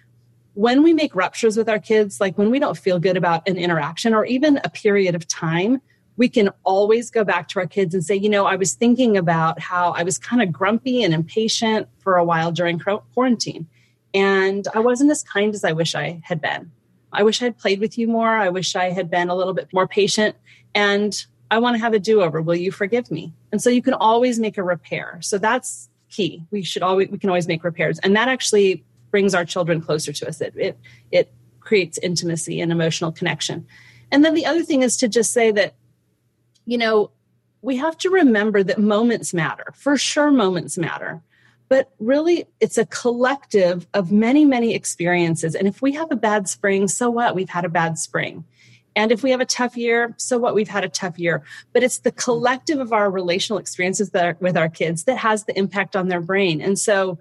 when 0.53 0.83
we 0.83 0.93
make 0.93 1.15
ruptures 1.15 1.55
with 1.57 1.69
our 1.69 1.79
kids, 1.79 2.19
like 2.19 2.37
when 2.37 2.51
we 2.51 2.59
don't 2.59 2.77
feel 2.77 2.99
good 2.99 3.17
about 3.17 3.47
an 3.47 3.57
interaction 3.57 4.13
or 4.13 4.25
even 4.25 4.59
a 4.63 4.69
period 4.69 5.15
of 5.15 5.27
time, 5.27 5.81
we 6.19 6.27
can 6.27 6.49
always 6.65 7.09
go 7.09 7.23
back 7.23 7.47
to 7.47 7.59
our 7.59 7.65
kids 7.65 7.95
and 7.95 8.03
say, 8.03 8.13
you 8.13 8.27
know, 8.27 8.45
I 8.45 8.57
was 8.57 8.73
thinking 8.73 9.15
about 9.15 9.57
how 9.57 9.91
I 9.93 10.03
was 10.03 10.19
kind 10.19 10.41
of 10.41 10.51
grumpy 10.51 11.01
and 11.01 11.13
impatient 11.13 11.87
for 11.99 12.17
a 12.17 12.25
while 12.25 12.51
during 12.51 12.77
quarantine. 13.13 13.65
And 14.13 14.67
I 14.75 14.79
wasn't 14.79 15.11
as 15.11 15.23
kind 15.23 15.55
as 15.55 15.63
I 15.63 15.71
wish 15.71 15.95
I 15.95 16.19
had 16.25 16.41
been. 16.41 16.69
I 17.13 17.23
wish 17.23 17.41
I 17.41 17.45
had 17.45 17.57
played 17.57 17.79
with 17.79 17.97
you 17.97 18.05
more. 18.05 18.35
I 18.35 18.49
wish 18.49 18.75
I 18.75 18.89
had 18.89 19.09
been 19.09 19.29
a 19.29 19.35
little 19.35 19.53
bit 19.53 19.71
more 19.71 19.87
patient. 19.87 20.35
And 20.75 21.25
I 21.51 21.57
want 21.57 21.77
to 21.77 21.81
have 21.81 21.93
a 21.93 21.99
do 21.99 22.21
over. 22.21 22.41
Will 22.41 22.55
you 22.55 22.73
forgive 22.73 23.09
me? 23.09 23.33
And 23.53 23.61
so 23.61 23.69
you 23.69 23.81
can 23.81 23.93
always 23.93 24.39
make 24.39 24.57
a 24.57 24.63
repair. 24.63 25.19
So 25.21 25.37
that's 25.37 25.87
key. 26.09 26.43
We 26.51 26.63
should 26.63 26.83
always, 26.83 27.07
we 27.07 27.17
can 27.17 27.29
always 27.29 27.47
make 27.47 27.63
repairs. 27.63 27.97
And 27.99 28.13
that 28.17 28.27
actually 28.27 28.83
brings 29.09 29.33
our 29.33 29.45
children 29.45 29.79
closer 29.79 30.11
to 30.11 30.27
us. 30.27 30.41
It, 30.41 30.53
it, 30.57 30.77
it 31.11 31.31
creates 31.61 31.97
intimacy 31.99 32.59
and 32.59 32.73
emotional 32.73 33.13
connection. 33.13 33.65
And 34.11 34.25
then 34.25 34.33
the 34.33 34.45
other 34.45 34.63
thing 34.63 34.81
is 34.81 34.97
to 34.97 35.07
just 35.07 35.31
say 35.31 35.51
that 35.51 35.75
you 36.69 36.77
know, 36.77 37.09
we 37.63 37.77
have 37.77 37.97
to 37.97 38.11
remember 38.11 38.61
that 38.61 38.77
moments 38.77 39.33
matter. 39.33 39.73
For 39.75 39.97
sure, 39.97 40.29
moments 40.29 40.77
matter. 40.77 41.19
But 41.67 41.91
really, 41.99 42.45
it's 42.59 42.77
a 42.77 42.85
collective 42.85 43.87
of 43.95 44.11
many, 44.11 44.45
many 44.45 44.75
experiences. 44.75 45.55
And 45.55 45.67
if 45.67 45.81
we 45.81 45.93
have 45.93 46.11
a 46.11 46.15
bad 46.15 46.47
spring, 46.47 46.87
so 46.87 47.09
what? 47.09 47.33
We've 47.33 47.49
had 47.49 47.65
a 47.65 47.69
bad 47.69 47.97
spring. 47.97 48.43
And 48.95 49.11
if 49.11 49.23
we 49.23 49.31
have 49.31 49.41
a 49.41 49.45
tough 49.45 49.77
year, 49.77 50.13
so 50.17 50.37
what? 50.37 50.53
We've 50.53 50.69
had 50.69 50.83
a 50.83 50.89
tough 50.89 51.17
year. 51.17 51.41
But 51.73 51.81
it's 51.81 51.99
the 51.99 52.11
collective 52.11 52.79
of 52.79 52.93
our 52.93 53.09
relational 53.09 53.57
experiences 53.57 54.11
that 54.11 54.25
are, 54.25 54.37
with 54.39 54.55
our 54.55 54.69
kids 54.69 55.05
that 55.05 55.17
has 55.17 55.45
the 55.45 55.57
impact 55.57 55.95
on 55.95 56.07
their 56.07 56.21
brain. 56.21 56.61
And 56.61 56.77
so, 56.77 57.17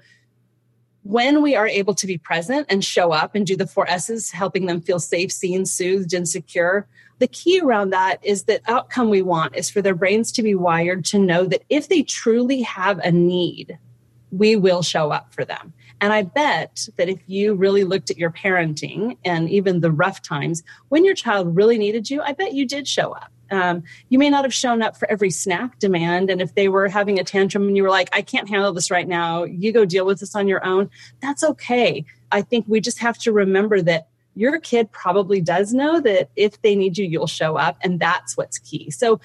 when 1.08 1.40
we 1.40 1.56
are 1.56 1.66
able 1.66 1.94
to 1.94 2.06
be 2.06 2.18
present 2.18 2.66
and 2.68 2.84
show 2.84 3.12
up 3.12 3.34
and 3.34 3.46
do 3.46 3.56
the 3.56 3.66
four 3.66 3.88
S's, 3.88 4.30
helping 4.30 4.66
them 4.66 4.78
feel 4.78 5.00
safe, 5.00 5.32
seen, 5.32 5.64
soothed, 5.64 6.12
and 6.12 6.28
secure, 6.28 6.86
the 7.18 7.26
key 7.26 7.58
around 7.60 7.90
that 7.90 8.18
is 8.22 8.42
that 8.42 8.60
outcome 8.68 9.08
we 9.08 9.22
want 9.22 9.56
is 9.56 9.70
for 9.70 9.80
their 9.80 9.94
brains 9.94 10.30
to 10.32 10.42
be 10.42 10.54
wired 10.54 11.06
to 11.06 11.18
know 11.18 11.46
that 11.46 11.62
if 11.70 11.88
they 11.88 12.02
truly 12.02 12.60
have 12.60 12.98
a 12.98 13.10
need, 13.10 13.78
we 14.32 14.54
will 14.54 14.82
show 14.82 15.10
up 15.10 15.32
for 15.32 15.46
them. 15.46 15.72
And 16.02 16.12
I 16.12 16.24
bet 16.24 16.86
that 16.98 17.08
if 17.08 17.20
you 17.26 17.54
really 17.54 17.84
looked 17.84 18.10
at 18.10 18.18
your 18.18 18.30
parenting 18.30 19.16
and 19.24 19.48
even 19.48 19.80
the 19.80 19.90
rough 19.90 20.20
times 20.20 20.62
when 20.90 21.06
your 21.06 21.14
child 21.14 21.56
really 21.56 21.78
needed 21.78 22.10
you, 22.10 22.20
I 22.20 22.34
bet 22.34 22.52
you 22.52 22.66
did 22.66 22.86
show 22.86 23.12
up. 23.12 23.32
Um, 23.50 23.82
you 24.08 24.18
may 24.18 24.30
not 24.30 24.44
have 24.44 24.54
shown 24.54 24.82
up 24.82 24.96
for 24.96 25.10
every 25.10 25.30
snack 25.30 25.78
demand. 25.78 26.30
And 26.30 26.40
if 26.40 26.54
they 26.54 26.68
were 26.68 26.88
having 26.88 27.18
a 27.18 27.24
tantrum 27.24 27.68
and 27.68 27.76
you 27.76 27.82
were 27.82 27.90
like, 27.90 28.08
I 28.12 28.22
can't 28.22 28.48
handle 28.48 28.72
this 28.72 28.90
right 28.90 29.08
now, 29.08 29.44
you 29.44 29.72
go 29.72 29.84
deal 29.84 30.06
with 30.06 30.20
this 30.20 30.34
on 30.34 30.48
your 30.48 30.64
own, 30.64 30.90
that's 31.20 31.42
okay. 31.42 32.04
I 32.30 32.42
think 32.42 32.66
we 32.68 32.80
just 32.80 32.98
have 32.98 33.18
to 33.18 33.32
remember 33.32 33.80
that 33.82 34.08
your 34.34 34.60
kid 34.60 34.92
probably 34.92 35.40
does 35.40 35.72
know 35.72 36.00
that 36.00 36.30
if 36.36 36.60
they 36.62 36.76
need 36.76 36.96
you, 36.96 37.06
you'll 37.06 37.26
show 37.26 37.56
up. 37.56 37.76
And 37.82 37.98
that's 37.98 38.36
what's 38.36 38.58
key. 38.58 38.90
So 38.90 39.20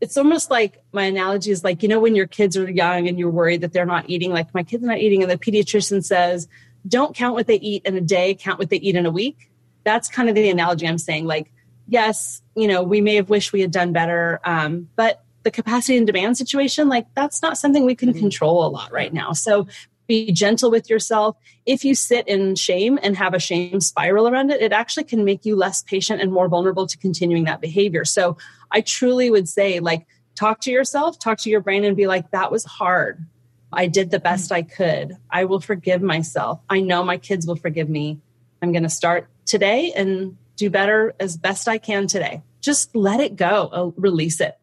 it's 0.00 0.16
almost 0.16 0.50
like 0.50 0.82
my 0.92 1.04
analogy 1.04 1.50
is 1.50 1.64
like, 1.64 1.82
you 1.82 1.88
know, 1.88 2.00
when 2.00 2.14
your 2.14 2.26
kids 2.26 2.56
are 2.56 2.70
young 2.70 3.08
and 3.08 3.18
you're 3.18 3.30
worried 3.30 3.62
that 3.62 3.72
they're 3.72 3.86
not 3.86 4.08
eating, 4.08 4.30
like 4.30 4.54
my 4.54 4.62
kid's 4.62 4.84
not 4.84 4.98
eating, 4.98 5.22
and 5.22 5.30
the 5.30 5.38
pediatrician 5.38 6.04
says, 6.04 6.48
don't 6.86 7.14
count 7.16 7.34
what 7.34 7.46
they 7.46 7.56
eat 7.56 7.82
in 7.84 7.96
a 7.96 8.00
day, 8.00 8.34
count 8.34 8.58
what 8.58 8.70
they 8.70 8.76
eat 8.76 8.94
in 8.94 9.06
a 9.06 9.10
week. 9.10 9.50
That's 9.84 10.08
kind 10.08 10.28
of 10.28 10.34
the 10.34 10.48
analogy 10.50 10.86
I'm 10.86 10.98
saying. 10.98 11.26
Like, 11.26 11.50
yes, 11.88 12.42
you 12.56 12.66
know, 12.66 12.82
we 12.82 13.00
may 13.00 13.14
have 13.16 13.28
wished 13.28 13.52
we 13.52 13.60
had 13.60 13.70
done 13.70 13.92
better, 13.92 14.40
um, 14.44 14.88
but 14.96 15.22
the 15.42 15.50
capacity 15.50 15.96
and 15.96 16.06
demand 16.06 16.36
situation, 16.36 16.88
like 16.88 17.06
that's 17.14 17.42
not 17.42 17.58
something 17.58 17.84
we 17.84 17.94
can 17.94 18.08
mm-hmm. 18.08 18.18
control 18.18 18.66
a 18.66 18.68
lot 18.68 18.90
right 18.90 19.12
now. 19.12 19.32
So 19.32 19.68
be 20.06 20.32
gentle 20.32 20.70
with 20.70 20.88
yourself. 20.88 21.36
If 21.66 21.84
you 21.84 21.94
sit 21.94 22.26
in 22.26 22.54
shame 22.54 22.98
and 23.02 23.16
have 23.16 23.34
a 23.34 23.38
shame 23.38 23.80
spiral 23.80 24.26
around 24.28 24.50
it, 24.50 24.62
it 24.62 24.72
actually 24.72 25.04
can 25.04 25.24
make 25.24 25.44
you 25.44 25.54
less 25.54 25.82
patient 25.82 26.20
and 26.20 26.32
more 26.32 26.48
vulnerable 26.48 26.86
to 26.86 26.98
continuing 26.98 27.44
that 27.44 27.60
behavior. 27.60 28.04
So 28.04 28.36
I 28.70 28.80
truly 28.80 29.30
would 29.30 29.48
say, 29.48 29.80
like, 29.80 30.06
talk 30.34 30.60
to 30.62 30.70
yourself, 30.70 31.18
talk 31.18 31.38
to 31.38 31.50
your 31.50 31.60
brain, 31.60 31.84
and 31.84 31.96
be 31.96 32.06
like, 32.06 32.30
that 32.30 32.50
was 32.50 32.64
hard. 32.64 33.24
I 33.72 33.88
did 33.88 34.10
the 34.10 34.20
best 34.20 34.52
I 34.52 34.62
could. 34.62 35.16
I 35.30 35.44
will 35.44 35.60
forgive 35.60 36.02
myself. 36.02 36.60
I 36.70 36.80
know 36.80 37.02
my 37.02 37.18
kids 37.18 37.46
will 37.46 37.56
forgive 37.56 37.88
me. 37.88 38.20
I'm 38.62 38.72
going 38.72 38.84
to 38.84 38.88
start 38.88 39.28
today 39.44 39.92
and 39.94 40.36
do 40.56 40.70
better 40.70 41.14
as 41.20 41.36
best 41.36 41.68
I 41.68 41.78
can 41.78 42.06
today. 42.06 42.42
Just 42.60 42.94
let 42.94 43.20
it 43.20 43.36
go, 43.36 43.68
uh, 43.72 43.90
release 44.00 44.40
it. 44.40 44.56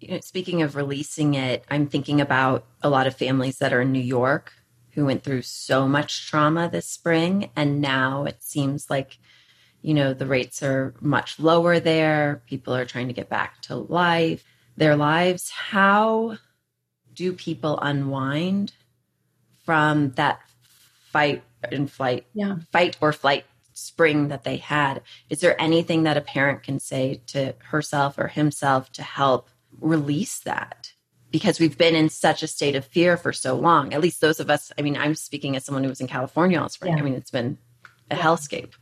You 0.00 0.12
know, 0.12 0.20
speaking 0.20 0.62
of 0.62 0.76
releasing 0.76 1.34
it, 1.34 1.64
I'm 1.70 1.86
thinking 1.86 2.20
about 2.20 2.66
a 2.82 2.90
lot 2.90 3.06
of 3.06 3.16
families 3.16 3.58
that 3.58 3.72
are 3.72 3.80
in 3.80 3.92
New 3.92 4.00
York 4.00 4.52
who 4.94 5.06
went 5.06 5.24
through 5.24 5.42
so 5.42 5.88
much 5.88 6.28
trauma 6.28 6.68
this 6.68 6.86
spring. 6.86 7.50
And 7.56 7.80
now 7.80 8.24
it 8.24 8.42
seems 8.42 8.88
like, 8.88 9.18
you 9.82 9.92
know, 9.92 10.14
the 10.14 10.26
rates 10.26 10.62
are 10.62 10.94
much 11.00 11.40
lower 11.40 11.80
there. 11.80 12.42
People 12.46 12.74
are 12.74 12.84
trying 12.84 13.08
to 13.08 13.14
get 13.14 13.28
back 13.28 13.60
to 13.62 13.76
life, 13.76 14.44
their 14.76 14.94
lives. 14.94 15.50
How 15.50 16.38
do 17.12 17.32
people 17.32 17.78
unwind 17.80 18.72
from 19.64 20.12
that 20.12 20.40
fight 21.10 21.42
and 21.62 21.90
flight, 21.90 22.26
yeah. 22.34 22.56
fight 22.70 22.96
or 23.00 23.12
flight 23.12 23.44
spring 23.74 24.28
that 24.28 24.44
they 24.44 24.56
had? 24.56 25.02
Is 25.28 25.40
there 25.40 25.60
anything 25.60 26.04
that 26.04 26.16
a 26.16 26.22
parent 26.22 26.62
can 26.62 26.78
say 26.78 27.20
to 27.28 27.54
herself 27.58 28.18
or 28.18 28.28
himself 28.28 28.90
to 28.92 29.02
help 29.02 29.50
release 29.80 30.38
that? 30.40 30.92
Because 31.30 31.58
we've 31.58 31.76
been 31.76 31.96
in 31.96 32.08
such 32.08 32.42
a 32.42 32.46
state 32.46 32.76
of 32.76 32.86
fear 32.86 33.16
for 33.16 33.32
so 33.32 33.56
long. 33.56 33.92
At 33.92 34.00
least 34.00 34.20
those 34.20 34.40
of 34.40 34.48
us, 34.48 34.72
I 34.78 34.82
mean, 34.82 34.96
I'm 34.96 35.16
speaking 35.16 35.56
as 35.56 35.64
someone 35.64 35.82
who 35.82 35.90
was 35.90 36.00
in 36.00 36.06
California 36.06 36.60
all 36.60 36.68
spring. 36.68 36.94
Yeah. 36.94 37.00
I 37.00 37.02
mean, 37.02 37.14
it's 37.14 37.32
been 37.32 37.58
a 38.10 38.16
yeah. 38.16 38.22
hellscape. 38.22 38.72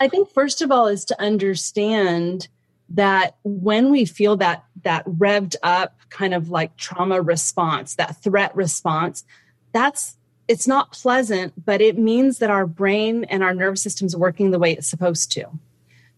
I 0.00 0.08
think 0.08 0.30
first 0.30 0.62
of 0.62 0.70
all 0.70 0.86
is 0.86 1.04
to 1.06 1.20
understand 1.20 2.48
that 2.90 3.36
when 3.42 3.90
we 3.90 4.04
feel 4.04 4.36
that 4.36 4.64
that 4.82 5.04
revved 5.06 5.56
up 5.62 5.98
kind 6.10 6.34
of 6.34 6.50
like 6.50 6.76
trauma 6.76 7.20
response 7.20 7.96
that 7.96 8.22
threat 8.22 8.54
response 8.54 9.24
that's 9.72 10.16
it's 10.48 10.66
not 10.66 10.92
pleasant 10.92 11.52
but 11.64 11.80
it 11.80 11.98
means 11.98 12.38
that 12.38 12.50
our 12.50 12.66
brain 12.66 13.24
and 13.24 13.42
our 13.42 13.54
nervous 13.54 13.82
system's 13.82 14.16
working 14.16 14.50
the 14.50 14.58
way 14.58 14.72
it's 14.72 14.88
supposed 14.88 15.32
to 15.32 15.46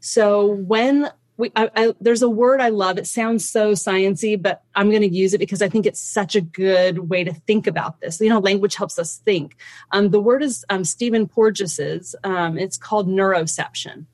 so 0.01 0.47
when 0.47 1.11
we, 1.38 1.53
I, 1.55 1.71
I, 1.75 1.95
there's 2.01 2.23
a 2.23 2.29
word 2.29 2.61
I 2.61 2.69
love. 2.69 2.99
It 2.99 3.07
sounds 3.07 3.49
so 3.49 3.73
sciency, 3.73 4.41
but 4.41 4.62
I'm 4.75 4.91
going 4.91 5.03
to 5.03 5.09
use 5.09 5.33
it 5.35 5.38
because 5.38 5.62
I 5.62 5.69
think 5.69 5.87
it's 5.87 6.01
such 6.01 6.35
a 6.35 6.41
good 6.41 7.09
way 7.09 7.23
to 7.23 7.33
think 7.33 7.69
about 7.69 8.01
this. 8.01 8.21
You 8.21 8.29
know, 8.29 8.41
language 8.41 8.75
helps 8.75 8.99
us 8.99 9.19
think. 9.19 9.57
Um, 9.93 10.11
the 10.11 10.21
word 10.21 10.43
is 10.43 10.64
um, 10.69 10.85
Stephen 10.85 11.29
Porges's. 11.29 12.17
Um, 12.25 12.59
it's 12.59 12.77
called 12.77 13.09
neuroception. 13.09 14.07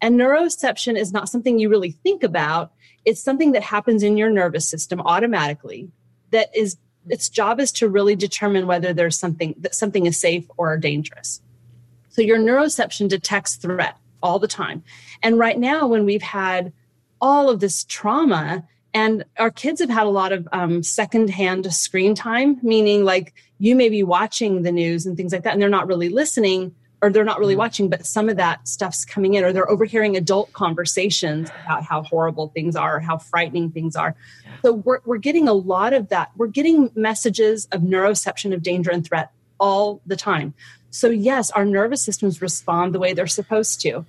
And 0.00 0.18
neuroception 0.18 0.98
is 0.98 1.12
not 1.12 1.28
something 1.28 1.60
you 1.60 1.68
really 1.68 1.92
think 1.92 2.24
about. 2.24 2.72
It's 3.04 3.22
something 3.22 3.52
that 3.52 3.62
happens 3.62 4.02
in 4.02 4.16
your 4.16 4.30
nervous 4.30 4.68
system 4.68 5.00
automatically 5.00 5.92
that 6.32 6.54
is 6.54 6.76
its 7.08 7.28
job 7.28 7.60
is 7.60 7.72
to 7.72 7.88
really 7.88 8.16
determine 8.16 8.66
whether 8.66 8.92
there's 8.92 9.18
something 9.18 9.54
that 9.58 9.74
something 9.74 10.06
is 10.06 10.18
safe 10.18 10.44
or 10.56 10.76
dangerous. 10.76 11.40
So 12.10 12.22
your 12.22 12.38
neuroception 12.38 13.08
detects 13.08 13.56
threat 13.56 13.96
all 14.22 14.38
the 14.38 14.48
time. 14.48 14.82
And 15.22 15.38
right 15.38 15.58
now 15.58 15.86
when 15.86 16.04
we've 16.04 16.22
had 16.22 16.72
all 17.20 17.48
of 17.48 17.60
this 17.60 17.84
trauma 17.84 18.66
and 18.94 19.24
our 19.38 19.50
kids 19.50 19.80
have 19.80 19.88
had 19.88 20.06
a 20.06 20.10
lot 20.10 20.32
of 20.32 20.46
um, 20.52 20.82
secondhand 20.82 21.72
screen 21.72 22.14
time, 22.14 22.58
meaning 22.62 23.04
like 23.04 23.34
you 23.58 23.74
may 23.74 23.88
be 23.88 24.02
watching 24.02 24.62
the 24.62 24.72
news 24.72 25.06
and 25.06 25.16
things 25.16 25.32
like 25.32 25.44
that, 25.44 25.54
and 25.54 25.62
they're 25.62 25.68
not 25.68 25.86
really 25.86 26.08
listening 26.10 26.74
or 27.02 27.10
they're 27.10 27.24
not 27.24 27.40
really 27.40 27.54
mm-hmm. 27.54 27.58
watching, 27.58 27.90
but 27.90 28.06
some 28.06 28.28
of 28.28 28.36
that 28.36 28.66
stuff's 28.66 29.04
coming 29.04 29.34
in, 29.34 29.44
or 29.44 29.52
they're 29.52 29.68
overhearing 29.68 30.16
adult 30.16 30.52
conversations 30.52 31.50
about 31.64 31.82
how 31.82 32.02
horrible 32.04 32.48
things 32.48 32.76
are, 32.76 32.96
or 32.96 33.00
how 33.00 33.18
frightening 33.18 33.70
things 33.72 33.96
are. 33.96 34.14
So 34.62 34.74
we're, 34.74 35.00
we're 35.04 35.18
getting 35.18 35.48
a 35.48 35.52
lot 35.52 35.92
of 35.92 36.08
that. 36.10 36.30
We're 36.36 36.46
getting 36.46 36.90
messages 36.94 37.66
of 37.72 37.82
neuroception 37.82 38.54
of 38.54 38.62
danger 38.62 38.90
and 38.92 39.04
threat 39.04 39.32
all 39.58 40.00
the 40.06 40.16
time. 40.16 40.54
So, 40.90 41.10
yes, 41.10 41.50
our 41.50 41.64
nervous 41.64 42.02
systems 42.02 42.40
respond 42.40 42.94
the 42.94 42.98
way 42.98 43.14
they're 43.14 43.26
supposed 43.26 43.80
to. 43.80 44.06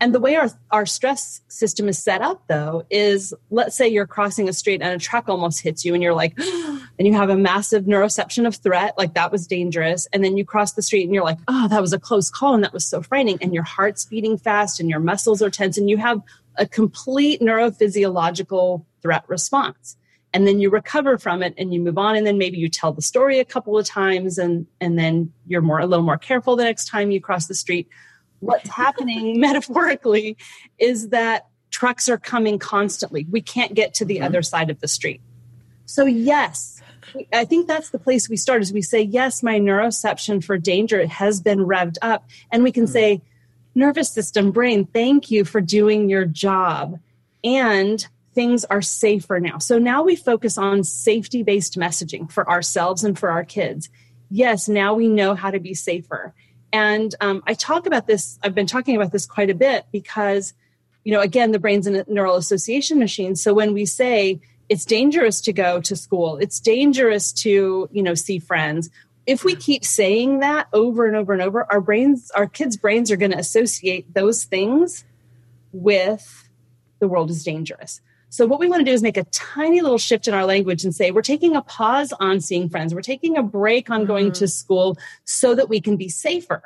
And 0.00 0.14
the 0.14 0.20
way 0.20 0.34
our, 0.36 0.48
our 0.70 0.86
stress 0.86 1.42
system 1.48 1.86
is 1.86 2.02
set 2.02 2.22
up, 2.22 2.42
though, 2.48 2.84
is 2.88 3.34
let's 3.50 3.76
say 3.76 3.86
you're 3.86 4.06
crossing 4.06 4.48
a 4.48 4.52
street 4.54 4.80
and 4.80 4.94
a 4.94 4.98
truck 4.98 5.28
almost 5.28 5.60
hits 5.60 5.84
you, 5.84 5.92
and 5.92 6.02
you're 6.02 6.14
like, 6.14 6.38
and 6.38 7.06
you 7.06 7.12
have 7.12 7.28
a 7.28 7.36
massive 7.36 7.84
neuroception 7.84 8.46
of 8.46 8.56
threat, 8.56 8.96
like 8.96 9.12
that 9.14 9.30
was 9.30 9.46
dangerous. 9.46 10.08
And 10.14 10.24
then 10.24 10.38
you 10.38 10.44
cross 10.44 10.72
the 10.72 10.82
street 10.82 11.04
and 11.04 11.14
you're 11.14 11.24
like, 11.24 11.38
oh, 11.48 11.68
that 11.68 11.82
was 11.82 11.92
a 11.92 11.98
close 11.98 12.30
call 12.30 12.54
and 12.54 12.64
that 12.64 12.72
was 12.72 12.86
so 12.86 13.02
frightening. 13.02 13.38
And 13.42 13.52
your 13.52 13.62
heart's 13.62 14.06
beating 14.06 14.38
fast 14.38 14.80
and 14.80 14.88
your 14.88 15.00
muscles 15.00 15.42
are 15.42 15.50
tense, 15.50 15.76
and 15.76 15.90
you 15.90 15.98
have 15.98 16.22
a 16.56 16.66
complete 16.66 17.42
neurophysiological 17.42 18.84
threat 19.02 19.24
response. 19.28 19.96
And 20.32 20.46
then 20.46 20.60
you 20.60 20.70
recover 20.70 21.18
from 21.18 21.42
it 21.42 21.54
and 21.58 21.74
you 21.74 21.80
move 21.80 21.98
on. 21.98 22.16
And 22.16 22.26
then 22.26 22.38
maybe 22.38 22.56
you 22.56 22.68
tell 22.68 22.92
the 22.92 23.02
story 23.02 23.40
a 23.40 23.44
couple 23.44 23.76
of 23.76 23.84
times 23.84 24.38
and, 24.38 24.66
and 24.80 24.98
then 24.98 25.32
you're 25.46 25.60
more 25.60 25.80
a 25.80 25.86
little 25.86 26.04
more 26.04 26.18
careful 26.18 26.54
the 26.54 26.64
next 26.64 26.86
time 26.86 27.10
you 27.10 27.20
cross 27.20 27.48
the 27.48 27.54
street 27.54 27.88
what's 28.40 28.68
happening 28.68 29.40
metaphorically 29.40 30.36
is 30.78 31.08
that 31.10 31.46
trucks 31.70 32.08
are 32.08 32.18
coming 32.18 32.58
constantly. 32.58 33.26
We 33.30 33.40
can't 33.40 33.74
get 33.74 33.94
to 33.94 34.04
the 34.04 34.16
mm-hmm. 34.16 34.24
other 34.24 34.42
side 34.42 34.70
of 34.70 34.80
the 34.80 34.88
street. 34.88 35.20
So, 35.86 36.04
yes, 36.04 36.80
I 37.32 37.44
think 37.44 37.66
that's 37.66 37.90
the 37.90 37.98
place 37.98 38.28
we 38.28 38.36
start 38.36 38.62
is 38.62 38.72
we 38.72 38.82
say, 38.82 39.02
yes, 39.02 39.42
my 39.42 39.58
neuroception 39.58 40.42
for 40.42 40.58
danger 40.58 41.06
has 41.06 41.40
been 41.40 41.60
revved 41.60 41.96
up. 42.02 42.28
And 42.52 42.62
we 42.62 42.72
can 42.72 42.84
mm-hmm. 42.84 42.92
say, 42.92 43.22
nervous 43.74 44.10
system, 44.10 44.50
brain, 44.50 44.86
thank 44.86 45.30
you 45.30 45.44
for 45.44 45.60
doing 45.60 46.08
your 46.08 46.24
job. 46.24 46.98
And 47.42 48.06
things 48.34 48.64
are 48.66 48.82
safer 48.82 49.40
now. 49.40 49.58
So 49.58 49.78
now 49.78 50.02
we 50.02 50.16
focus 50.16 50.56
on 50.58 50.84
safety 50.84 51.42
based 51.42 51.78
messaging 51.78 52.30
for 52.30 52.48
ourselves 52.48 53.02
and 53.04 53.18
for 53.18 53.30
our 53.30 53.44
kids. 53.44 53.88
Yes, 54.30 54.68
now 54.68 54.94
we 54.94 55.08
know 55.08 55.34
how 55.34 55.50
to 55.50 55.58
be 55.58 55.74
safer. 55.74 56.34
And 56.72 57.14
um, 57.20 57.42
I 57.46 57.54
talk 57.54 57.86
about 57.86 58.06
this, 58.06 58.38
I've 58.42 58.54
been 58.54 58.66
talking 58.66 58.96
about 58.96 59.12
this 59.12 59.26
quite 59.26 59.50
a 59.50 59.54
bit 59.54 59.86
because, 59.92 60.54
you 61.04 61.12
know, 61.12 61.20
again, 61.20 61.52
the 61.52 61.58
brain's 61.58 61.86
a 61.86 62.04
neural 62.08 62.36
association 62.36 62.98
machine. 62.98 63.34
So 63.36 63.52
when 63.52 63.74
we 63.74 63.86
say 63.86 64.40
it's 64.68 64.84
dangerous 64.84 65.40
to 65.42 65.52
go 65.52 65.80
to 65.80 65.96
school, 65.96 66.36
it's 66.36 66.60
dangerous 66.60 67.32
to, 67.32 67.88
you 67.90 68.02
know, 68.02 68.14
see 68.14 68.38
friends, 68.38 68.88
if 69.26 69.44
we 69.44 69.54
keep 69.54 69.84
saying 69.84 70.40
that 70.40 70.68
over 70.72 71.06
and 71.06 71.16
over 71.16 71.32
and 71.32 71.42
over, 71.42 71.70
our 71.70 71.80
brains, 71.80 72.30
our 72.32 72.46
kids' 72.46 72.76
brains 72.76 73.10
are 73.10 73.16
going 73.16 73.32
to 73.32 73.38
associate 73.38 74.12
those 74.14 74.44
things 74.44 75.04
with 75.72 76.48
the 76.98 77.08
world 77.08 77.30
is 77.30 77.44
dangerous. 77.44 78.00
So, 78.32 78.46
what 78.46 78.60
we 78.60 78.68
want 78.68 78.80
to 78.80 78.84
do 78.84 78.92
is 78.92 79.02
make 79.02 79.16
a 79.16 79.24
tiny 79.24 79.80
little 79.80 79.98
shift 79.98 80.28
in 80.28 80.34
our 80.34 80.46
language 80.46 80.84
and 80.84 80.94
say, 80.94 81.10
we're 81.10 81.20
taking 81.20 81.56
a 81.56 81.62
pause 81.62 82.12
on 82.20 82.40
seeing 82.40 82.68
friends. 82.68 82.94
We're 82.94 83.02
taking 83.02 83.36
a 83.36 83.42
break 83.42 83.90
on 83.90 84.06
going 84.06 84.26
mm-hmm. 84.26 84.34
to 84.34 84.48
school 84.48 84.96
so 85.24 85.54
that 85.56 85.68
we 85.68 85.80
can 85.80 85.96
be 85.96 86.08
safer. 86.08 86.62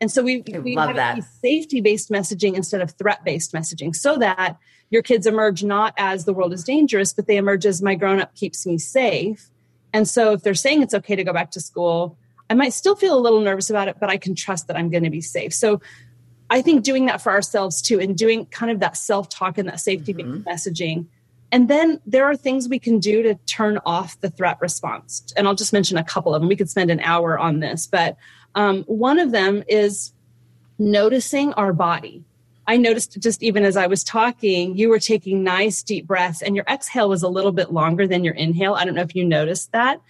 And 0.00 0.10
so 0.10 0.22
we, 0.22 0.42
I 0.54 0.58
we 0.58 0.76
love 0.76 0.96
that. 0.96 1.22
safety 1.42 1.80
based 1.80 2.10
messaging 2.10 2.54
instead 2.54 2.80
of 2.80 2.92
threat 2.92 3.22
based 3.22 3.52
messaging 3.52 3.94
so 3.94 4.16
that 4.16 4.58
your 4.90 5.02
kids 5.02 5.26
emerge 5.26 5.62
not 5.62 5.94
as 5.98 6.24
the 6.24 6.32
world 6.32 6.52
is 6.52 6.64
dangerous, 6.64 7.12
but 7.12 7.26
they 7.26 7.36
emerge 7.36 7.66
as 7.66 7.82
my 7.82 7.94
grown 7.94 8.20
up 8.20 8.34
keeps 8.34 8.66
me 8.66 8.78
safe. 8.78 9.50
And 9.92 10.08
so 10.08 10.32
if 10.32 10.42
they're 10.42 10.54
saying 10.54 10.82
it's 10.82 10.94
okay 10.94 11.16
to 11.16 11.24
go 11.24 11.32
back 11.32 11.50
to 11.52 11.60
school, 11.60 12.16
I 12.50 12.54
might 12.54 12.72
still 12.72 12.96
feel 12.96 13.16
a 13.16 13.20
little 13.20 13.40
nervous 13.40 13.70
about 13.70 13.88
it, 13.88 13.96
but 14.00 14.10
I 14.10 14.16
can 14.16 14.34
trust 14.34 14.66
that 14.66 14.76
I'm 14.76 14.90
going 14.90 15.04
to 15.04 15.10
be 15.10 15.20
safe. 15.20 15.54
So 15.54 15.80
I 16.50 16.62
think 16.62 16.84
doing 16.84 17.06
that 17.06 17.22
for 17.22 17.32
ourselves 17.32 17.80
too, 17.82 18.00
and 18.00 18.16
doing 18.16 18.46
kind 18.46 18.70
of 18.70 18.80
that 18.80 18.96
self 18.96 19.28
talk 19.28 19.58
and 19.58 19.68
that 19.68 19.80
safety 19.80 20.14
mm-hmm. 20.14 20.48
messaging. 20.48 21.06
And 21.52 21.68
then 21.68 22.00
there 22.04 22.24
are 22.24 22.36
things 22.36 22.68
we 22.68 22.78
can 22.78 22.98
do 22.98 23.22
to 23.22 23.36
turn 23.46 23.78
off 23.86 24.20
the 24.20 24.30
threat 24.30 24.58
response. 24.60 25.32
And 25.36 25.46
I'll 25.46 25.54
just 25.54 25.72
mention 25.72 25.96
a 25.96 26.04
couple 26.04 26.34
of 26.34 26.42
them. 26.42 26.48
We 26.48 26.56
could 26.56 26.70
spend 26.70 26.90
an 26.90 27.00
hour 27.00 27.38
on 27.38 27.60
this, 27.60 27.86
but 27.86 28.16
um, 28.56 28.82
one 28.84 29.18
of 29.18 29.30
them 29.30 29.62
is 29.68 30.12
noticing 30.78 31.52
our 31.54 31.72
body. 31.72 32.24
I 32.66 32.76
noticed 32.76 33.20
just 33.20 33.42
even 33.42 33.64
as 33.64 33.76
I 33.76 33.86
was 33.86 34.02
talking, 34.02 34.76
you 34.76 34.88
were 34.88 34.98
taking 34.98 35.44
nice 35.44 35.82
deep 35.82 36.06
breaths, 36.06 36.40
and 36.42 36.56
your 36.56 36.64
exhale 36.68 37.08
was 37.08 37.22
a 37.22 37.28
little 37.28 37.52
bit 37.52 37.72
longer 37.72 38.06
than 38.06 38.24
your 38.24 38.34
inhale. 38.34 38.74
I 38.74 38.84
don't 38.84 38.94
know 38.94 39.02
if 39.02 39.14
you 39.14 39.24
noticed 39.24 39.72
that, 39.72 40.00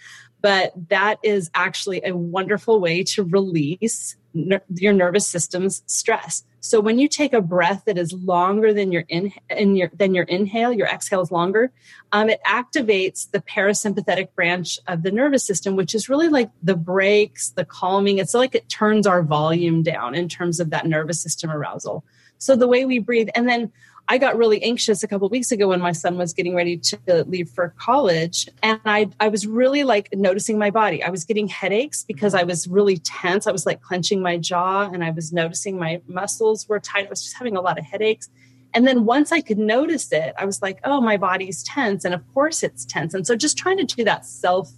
but 0.44 0.74
that 0.90 1.18
is 1.22 1.50
actually 1.54 2.02
a 2.04 2.14
wonderful 2.14 2.78
way 2.78 3.02
to 3.02 3.24
release 3.24 4.14
ner- 4.34 4.60
your 4.74 4.92
nervous 4.92 5.26
system's 5.26 5.82
stress. 5.86 6.44
So 6.60 6.80
when 6.80 6.98
you 6.98 7.08
take 7.08 7.32
a 7.32 7.40
breath 7.40 7.84
that 7.86 7.96
is 7.96 8.12
longer 8.12 8.74
than 8.74 8.92
your 8.92 9.04
in, 9.08 9.32
in 9.48 9.74
your 9.74 9.90
than 9.94 10.14
your 10.14 10.24
inhale, 10.24 10.70
your 10.70 10.86
exhale 10.86 11.22
is 11.22 11.32
longer. 11.32 11.72
Um, 12.12 12.28
it 12.28 12.42
activates 12.46 13.30
the 13.30 13.40
parasympathetic 13.40 14.34
branch 14.34 14.78
of 14.86 15.02
the 15.02 15.10
nervous 15.10 15.46
system, 15.46 15.76
which 15.76 15.94
is 15.94 16.10
really 16.10 16.28
like 16.28 16.50
the 16.62 16.76
brakes, 16.76 17.48
the 17.48 17.64
calming. 17.64 18.18
It's 18.18 18.34
like 18.34 18.54
it 18.54 18.68
turns 18.68 19.06
our 19.06 19.22
volume 19.22 19.82
down 19.82 20.14
in 20.14 20.28
terms 20.28 20.60
of 20.60 20.68
that 20.70 20.86
nervous 20.86 21.22
system 21.22 21.50
arousal. 21.50 22.04
So 22.36 22.54
the 22.54 22.68
way 22.68 22.84
we 22.84 22.98
breathe, 22.98 23.30
and 23.34 23.48
then 23.48 23.72
I 24.08 24.18
got 24.18 24.36
really 24.36 24.62
anxious 24.62 25.02
a 25.02 25.08
couple 25.08 25.28
weeks 25.30 25.50
ago 25.50 25.68
when 25.68 25.80
my 25.80 25.92
son 25.92 26.18
was 26.18 26.34
getting 26.34 26.54
ready 26.54 26.76
to 26.76 27.24
leave 27.26 27.48
for 27.48 27.74
college. 27.78 28.48
And 28.62 28.78
I, 28.84 29.08
I 29.18 29.28
was 29.28 29.46
really 29.46 29.82
like 29.82 30.08
noticing 30.12 30.58
my 30.58 30.70
body. 30.70 31.02
I 31.02 31.08
was 31.08 31.24
getting 31.24 31.48
headaches 31.48 32.04
because 32.04 32.34
I 32.34 32.42
was 32.42 32.68
really 32.68 32.98
tense. 32.98 33.46
I 33.46 33.52
was 33.52 33.64
like 33.64 33.80
clenching 33.80 34.20
my 34.20 34.36
jaw 34.36 34.90
and 34.92 35.02
I 35.02 35.10
was 35.10 35.32
noticing 35.32 35.78
my 35.78 36.02
muscles 36.06 36.68
were 36.68 36.80
tight. 36.80 37.06
I 37.06 37.10
was 37.10 37.22
just 37.22 37.36
having 37.36 37.56
a 37.56 37.62
lot 37.62 37.78
of 37.78 37.84
headaches. 37.84 38.28
And 38.74 38.86
then 38.86 39.06
once 39.06 39.32
I 39.32 39.40
could 39.40 39.58
notice 39.58 40.12
it, 40.12 40.34
I 40.36 40.44
was 40.44 40.60
like, 40.60 40.80
oh, 40.84 41.00
my 41.00 41.16
body's 41.16 41.62
tense. 41.62 42.04
And 42.04 42.12
of 42.12 42.22
course 42.34 42.62
it's 42.62 42.84
tense. 42.84 43.14
And 43.14 43.26
so 43.26 43.36
just 43.36 43.56
trying 43.56 43.78
to 43.78 43.84
do 43.84 44.04
that 44.04 44.26
self 44.26 44.70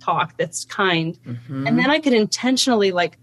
talk 0.00 0.36
that's 0.38 0.64
kind. 0.64 1.18
Mm-hmm. 1.26 1.66
And 1.66 1.78
then 1.78 1.90
I 1.90 1.98
could 1.98 2.14
intentionally 2.14 2.92
like 2.92 3.18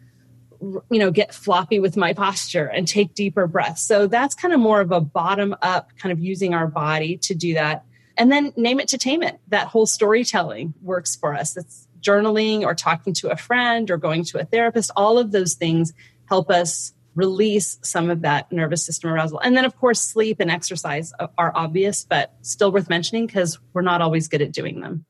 you 0.61 0.99
know 0.99 1.11
get 1.11 1.33
floppy 1.33 1.79
with 1.79 1.97
my 1.97 2.13
posture 2.13 2.65
and 2.65 2.87
take 2.87 3.13
deeper 3.13 3.47
breaths. 3.47 3.83
So 3.83 4.07
that's 4.07 4.35
kind 4.35 4.53
of 4.53 4.59
more 4.59 4.81
of 4.81 4.91
a 4.91 5.01
bottom 5.01 5.55
up 5.61 5.91
kind 5.97 6.11
of 6.11 6.19
using 6.19 6.53
our 6.53 6.67
body 6.67 7.17
to 7.17 7.35
do 7.35 7.53
that. 7.55 7.83
And 8.17 8.31
then 8.31 8.53
name 8.55 8.79
it 8.79 8.87
to 8.89 8.97
tame 8.97 9.23
it. 9.23 9.39
That 9.49 9.67
whole 9.67 9.85
storytelling 9.85 10.73
works 10.81 11.15
for 11.15 11.33
us. 11.35 11.55
It's 11.55 11.87
journaling 12.01 12.61
or 12.61 12.73
talking 12.75 13.13
to 13.15 13.29
a 13.29 13.35
friend 13.35 13.89
or 13.91 13.97
going 13.97 14.23
to 14.25 14.39
a 14.39 14.45
therapist. 14.45 14.91
All 14.95 15.17
of 15.17 15.31
those 15.31 15.55
things 15.55 15.93
help 16.25 16.49
us 16.49 16.93
release 17.15 17.79
some 17.81 18.11
of 18.11 18.21
that 18.21 18.51
nervous 18.51 18.85
system 18.85 19.09
arousal. 19.09 19.39
And 19.39 19.57
then 19.57 19.65
of 19.65 19.75
course 19.75 19.99
sleep 19.99 20.39
and 20.39 20.51
exercise 20.51 21.13
are 21.37 21.51
obvious 21.55 22.05
but 22.07 22.35
still 22.43 22.71
worth 22.71 22.89
mentioning 22.89 23.25
because 23.25 23.57
we're 23.73 23.81
not 23.81 24.01
always 24.01 24.27
good 24.27 24.43
at 24.43 24.51
doing 24.51 24.81
them 24.81 25.06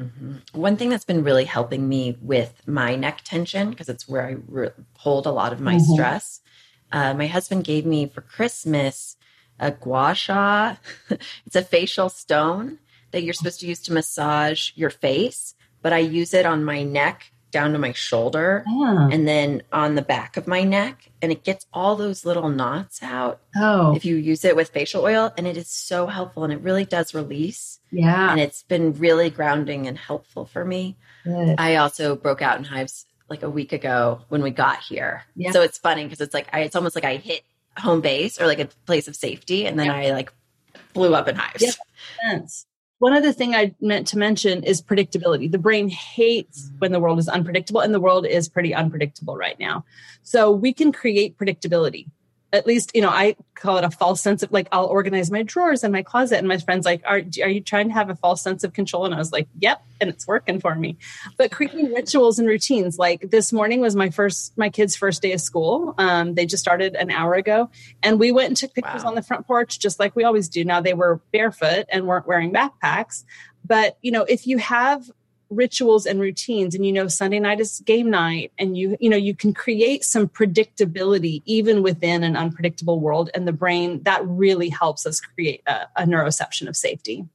Mm-hmm. 0.00 0.58
One 0.58 0.76
thing 0.76 0.88
that's 0.88 1.04
been 1.04 1.22
really 1.22 1.44
helping 1.44 1.88
me 1.88 2.16
with 2.22 2.66
my 2.66 2.96
neck 2.96 3.20
tension, 3.24 3.70
because 3.70 3.88
it's 3.88 4.08
where 4.08 4.26
I 4.26 4.36
re- 4.48 4.70
hold 4.96 5.26
a 5.26 5.30
lot 5.30 5.52
of 5.52 5.60
my 5.60 5.74
mm-hmm. 5.74 5.92
stress, 5.92 6.40
uh, 6.92 7.14
my 7.14 7.26
husband 7.26 7.64
gave 7.64 7.84
me 7.84 8.06
for 8.06 8.22
Christmas 8.22 9.16
a 9.58 9.70
gua 9.70 10.14
sha. 10.14 10.76
it's 11.46 11.56
a 11.56 11.62
facial 11.62 12.08
stone 12.08 12.78
that 13.10 13.22
you're 13.22 13.34
supposed 13.34 13.60
to 13.60 13.66
use 13.66 13.80
to 13.82 13.92
massage 13.92 14.70
your 14.74 14.90
face, 14.90 15.54
but 15.82 15.92
I 15.92 15.98
use 15.98 16.32
it 16.32 16.46
on 16.46 16.64
my 16.64 16.82
neck 16.82 17.32
down 17.50 17.72
to 17.72 17.78
my 17.78 17.92
shoulder 17.92 18.64
yeah. 18.66 19.08
and 19.10 19.26
then 19.26 19.62
on 19.72 19.94
the 19.94 20.02
back 20.02 20.36
of 20.36 20.46
my 20.46 20.62
neck 20.62 21.10
and 21.22 21.32
it 21.32 21.44
gets 21.44 21.66
all 21.72 21.96
those 21.96 22.24
little 22.24 22.48
knots 22.48 23.02
out 23.02 23.40
oh 23.56 23.94
if 23.94 24.04
you 24.04 24.16
use 24.16 24.44
it 24.44 24.56
with 24.56 24.68
facial 24.70 25.02
oil 25.02 25.32
and 25.36 25.46
it 25.46 25.56
is 25.56 25.68
so 25.68 26.06
helpful 26.06 26.44
and 26.44 26.52
it 26.52 26.60
really 26.60 26.84
does 26.84 27.14
release 27.14 27.80
yeah 27.90 28.30
and 28.30 28.40
it's 28.40 28.62
been 28.62 28.92
really 28.94 29.30
grounding 29.30 29.86
and 29.86 29.98
helpful 29.98 30.44
for 30.44 30.64
me 30.64 30.96
Good. 31.24 31.56
i 31.58 31.76
also 31.76 32.16
broke 32.16 32.42
out 32.42 32.58
in 32.58 32.64
hives 32.64 33.06
like 33.28 33.42
a 33.42 33.50
week 33.50 33.72
ago 33.72 34.22
when 34.28 34.42
we 34.42 34.50
got 34.50 34.80
here 34.80 35.24
yeah. 35.36 35.52
so 35.52 35.62
it's 35.62 35.78
funny 35.78 36.04
because 36.04 36.20
it's 36.20 36.34
like 36.34 36.48
I, 36.52 36.60
it's 36.60 36.76
almost 36.76 36.94
like 36.94 37.04
i 37.04 37.16
hit 37.16 37.42
home 37.76 38.00
base 38.00 38.40
or 38.40 38.46
like 38.46 38.58
a 38.58 38.68
place 38.86 39.08
of 39.08 39.16
safety 39.16 39.66
and 39.66 39.78
then 39.78 39.86
yeah. 39.86 39.96
i 39.96 40.10
like 40.10 40.32
blew 40.92 41.14
up 41.14 41.28
in 41.28 41.36
hives 41.36 41.62
yeah. 41.62 42.38
One 43.00 43.14
other 43.14 43.32
thing 43.32 43.54
I 43.54 43.74
meant 43.80 44.06
to 44.08 44.18
mention 44.18 44.62
is 44.62 44.82
predictability. 44.82 45.50
The 45.50 45.58
brain 45.58 45.88
hates 45.88 46.70
when 46.78 46.92
the 46.92 47.00
world 47.00 47.18
is 47.18 47.30
unpredictable, 47.30 47.80
and 47.80 47.94
the 47.94 48.00
world 48.00 48.26
is 48.26 48.46
pretty 48.46 48.74
unpredictable 48.74 49.38
right 49.38 49.58
now. 49.58 49.86
So 50.22 50.50
we 50.50 50.74
can 50.74 50.92
create 50.92 51.38
predictability 51.38 52.08
at 52.52 52.66
least 52.66 52.90
you 52.94 53.02
know 53.02 53.10
i 53.10 53.36
call 53.54 53.76
it 53.78 53.84
a 53.84 53.90
false 53.90 54.20
sense 54.20 54.42
of 54.42 54.50
like 54.52 54.68
i'll 54.72 54.86
organize 54.86 55.30
my 55.30 55.42
drawers 55.42 55.84
and 55.84 55.92
my 55.92 56.02
closet 56.02 56.38
and 56.38 56.48
my 56.48 56.58
friends 56.58 56.84
like 56.84 57.02
are, 57.06 57.22
are 57.42 57.48
you 57.48 57.60
trying 57.60 57.88
to 57.88 57.94
have 57.94 58.10
a 58.10 58.16
false 58.16 58.42
sense 58.42 58.64
of 58.64 58.72
control? 58.72 59.04
And 59.04 59.14
i 59.14 59.18
was 59.18 59.32
like 59.32 59.48
yep 59.58 59.82
and 60.00 60.08
it's 60.08 60.26
working 60.26 60.60
for 60.60 60.74
me. 60.74 60.96
But 61.36 61.52
creating 61.52 61.92
rituals 61.92 62.38
and 62.38 62.48
routines 62.48 62.98
like 62.98 63.30
this 63.30 63.52
morning 63.52 63.80
was 63.80 63.94
my 63.94 64.10
first 64.10 64.56
my 64.56 64.70
kids 64.70 64.96
first 64.96 65.22
day 65.22 65.32
of 65.32 65.40
school. 65.40 65.94
Um, 65.98 66.34
they 66.34 66.46
just 66.46 66.62
started 66.62 66.94
an 66.94 67.10
hour 67.10 67.34
ago 67.34 67.70
and 68.02 68.18
we 68.18 68.32
went 68.32 68.48
and 68.48 68.56
took 68.56 68.74
pictures 68.74 69.02
wow. 69.04 69.10
on 69.10 69.14
the 69.14 69.22
front 69.22 69.46
porch 69.46 69.78
just 69.78 70.00
like 70.00 70.16
we 70.16 70.24
always 70.24 70.48
do. 70.48 70.64
Now 70.64 70.80
they 70.80 70.94
were 70.94 71.20
barefoot 71.32 71.86
and 71.90 72.06
weren't 72.06 72.26
wearing 72.26 72.52
backpacks 72.52 73.24
but 73.64 73.98
you 74.00 74.10
know 74.10 74.24
if 74.24 74.46
you 74.46 74.58
have 74.58 75.10
rituals 75.50 76.06
and 76.06 76.20
routines. 76.20 76.74
And 76.74 76.86
you 76.86 76.92
know 76.92 77.08
sunday 77.08 77.40
night 77.40 77.60
is 77.60 77.80
game 77.80 78.10
night 78.10 78.52
and 78.58 78.76
you 78.76 78.96
you 79.00 79.10
know 79.10 79.16
you 79.16 79.34
can 79.34 79.52
create 79.52 80.04
some 80.04 80.28
predictability 80.28 81.42
even 81.44 81.82
within 81.82 82.24
an 82.24 82.36
unpredictable 82.36 83.00
world. 83.00 83.30
And 83.34 83.46
the 83.46 83.52
brain 83.52 84.02
that 84.04 84.26
really 84.26 84.68
helps 84.68 85.06
us 85.06 85.20
create 85.20 85.62
a, 85.66 85.86
a 85.96 86.04
neuroception 86.04 86.68
of 86.68 86.76
safety. 86.76 87.26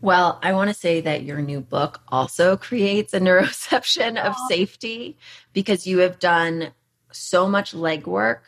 Well 0.00 0.38
i 0.42 0.52
want 0.52 0.68
to 0.68 0.74
say 0.74 1.00
that 1.00 1.22
your 1.22 1.40
new 1.40 1.60
book 1.60 2.02
also 2.08 2.56
creates 2.56 3.14
a 3.14 3.20
neuroception 3.26 4.22
of 4.22 4.36
safety 4.48 5.18
because 5.52 5.86
you 5.86 5.98
have 5.98 6.18
done 6.18 6.72
so 7.10 7.48
much 7.48 7.72
legwork 7.72 8.40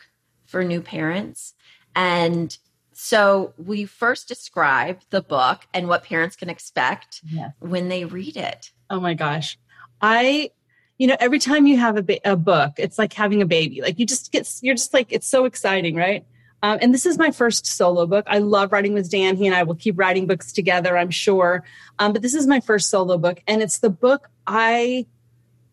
for 0.45 0.63
new 0.63 0.81
parents. 0.81 1.53
And 1.95 2.57
so 2.93 3.53
we 3.57 3.85
first 3.85 4.27
describe 4.27 5.01
the 5.09 5.21
book 5.21 5.67
and 5.73 5.87
what 5.87 6.03
parents 6.03 6.35
can 6.35 6.49
expect 6.49 7.21
yes. 7.25 7.51
when 7.59 7.89
they 7.89 8.05
read 8.05 8.35
it. 8.37 8.71
Oh 8.89 8.99
my 8.99 9.13
gosh. 9.13 9.57
I, 10.01 10.51
you 10.97 11.07
know, 11.07 11.17
every 11.19 11.39
time 11.39 11.67
you 11.67 11.77
have 11.77 11.97
a, 11.97 12.03
ba- 12.03 12.29
a 12.29 12.35
book, 12.35 12.73
it's 12.77 12.97
like 12.97 13.13
having 13.13 13.41
a 13.41 13.45
baby. 13.45 13.81
Like 13.81 13.99
you 13.99 14.05
just 14.05 14.31
get, 14.31 14.51
you're 14.61 14.75
just 14.75 14.93
like, 14.93 15.11
it's 15.11 15.27
so 15.27 15.45
exciting, 15.45 15.95
right? 15.95 16.25
Um, 16.61 16.79
and 16.81 16.93
this 16.93 17.05
is 17.05 17.17
my 17.17 17.31
first 17.31 17.65
solo 17.65 18.05
book. 18.05 18.25
I 18.27 18.39
love 18.39 18.71
writing 18.71 18.93
with 18.93 19.09
Dan. 19.09 19.37
He 19.37 19.47
and 19.47 19.55
I 19.55 19.63
will 19.63 19.75
keep 19.75 19.97
writing 19.97 20.27
books 20.27 20.51
together, 20.51 20.97
I'm 20.97 21.09
sure. 21.09 21.63
Um, 21.99 22.11
but 22.13 22.21
this 22.21 22.33
is 22.33 22.47
my 22.47 22.59
first 22.59 22.89
solo 22.89 23.17
book. 23.17 23.41
And 23.47 23.61
it's 23.61 23.79
the 23.79 23.89
book 23.89 24.29
I 24.45 25.05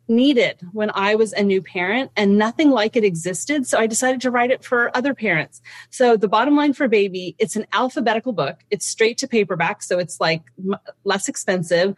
needed 0.08 0.60
when 0.72 0.90
I 0.94 1.14
was 1.14 1.32
a 1.32 1.42
new 1.42 1.60
parent 1.60 2.10
and 2.16 2.38
nothing 2.38 2.70
like 2.70 2.96
it 2.96 3.04
existed. 3.04 3.66
So 3.66 3.78
I 3.78 3.86
decided 3.86 4.20
to 4.22 4.30
write 4.30 4.50
it 4.50 4.64
for 4.64 4.96
other 4.96 5.14
parents. 5.14 5.60
So 5.90 6.16
the 6.16 6.28
bottom 6.28 6.56
line 6.56 6.72
for 6.72 6.88
baby, 6.88 7.34
it's 7.38 7.56
an 7.56 7.66
alphabetical 7.72 8.32
book. 8.32 8.60
It's 8.70 8.86
straight 8.86 9.18
to 9.18 9.28
paperback. 9.28 9.82
So 9.82 9.98
it's 9.98 10.20
like 10.20 10.42
less 11.04 11.28
expensive. 11.28 11.94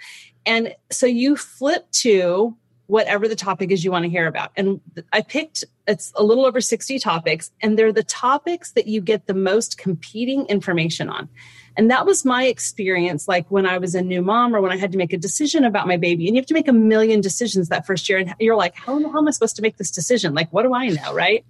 And 0.47 0.75
so 0.91 1.07
you 1.07 1.37
flip 1.37 1.91
to 1.93 2.57
whatever 2.89 3.29
the 3.29 3.37
topic 3.37 3.71
is 3.71 3.85
you 3.85 3.93
want 3.93 4.03
to 4.05 4.09
hear 4.09 4.27
about. 4.27 4.51
And 4.57 4.81
I 5.13 5.21
picked, 5.21 5.63
it's 5.87 6.11
a 6.17 6.25
little 6.25 6.47
over 6.47 6.61
60 6.61 6.99
topics, 6.99 7.53
and 7.63 7.79
they're 7.79 7.93
the 7.93 8.03
topics 8.03 8.73
that 8.73 8.87
you 8.87 9.03
get 9.03 9.27
the 9.27 9.35
most 9.35 9.77
competing 9.77 10.47
information 10.47 11.11
on. 11.11 11.29
And 11.77 11.91
that 11.91 12.07
was 12.07 12.25
my 12.25 12.45
experience, 12.45 13.29
like 13.29 13.47
when 13.51 13.67
I 13.67 13.77
was 13.77 13.95
a 13.95 14.01
new 14.01 14.23
mom 14.23 14.57
or 14.57 14.63
when 14.63 14.73
I 14.73 14.77
had 14.77 14.91
to 14.93 14.99
make 14.99 15.13
a 15.13 15.19
decision 15.19 15.65
about 15.65 15.87
my 15.87 15.99
baby. 15.99 16.27
And 16.27 16.35
you 16.35 16.41
have 16.41 16.47
to 16.47 16.55
make 16.55 16.67
a 16.67 16.73
million 16.73 17.21
decisions 17.21 17.69
that 17.69 17.87
first 17.87 18.09
year. 18.09 18.19
And 18.19 18.35
you're 18.41 18.57
like, 18.57 18.75
how, 18.75 18.99
how 19.13 19.19
am 19.19 19.29
I 19.29 19.31
supposed 19.31 19.57
to 19.57 19.63
make 19.63 19.77
this 19.77 19.91
decision? 19.91 20.35
Like, 20.35 20.51
what 20.53 20.65
do 20.65 20.75
I 20.75 20.89
know? 20.89 21.15
Right. 21.15 21.45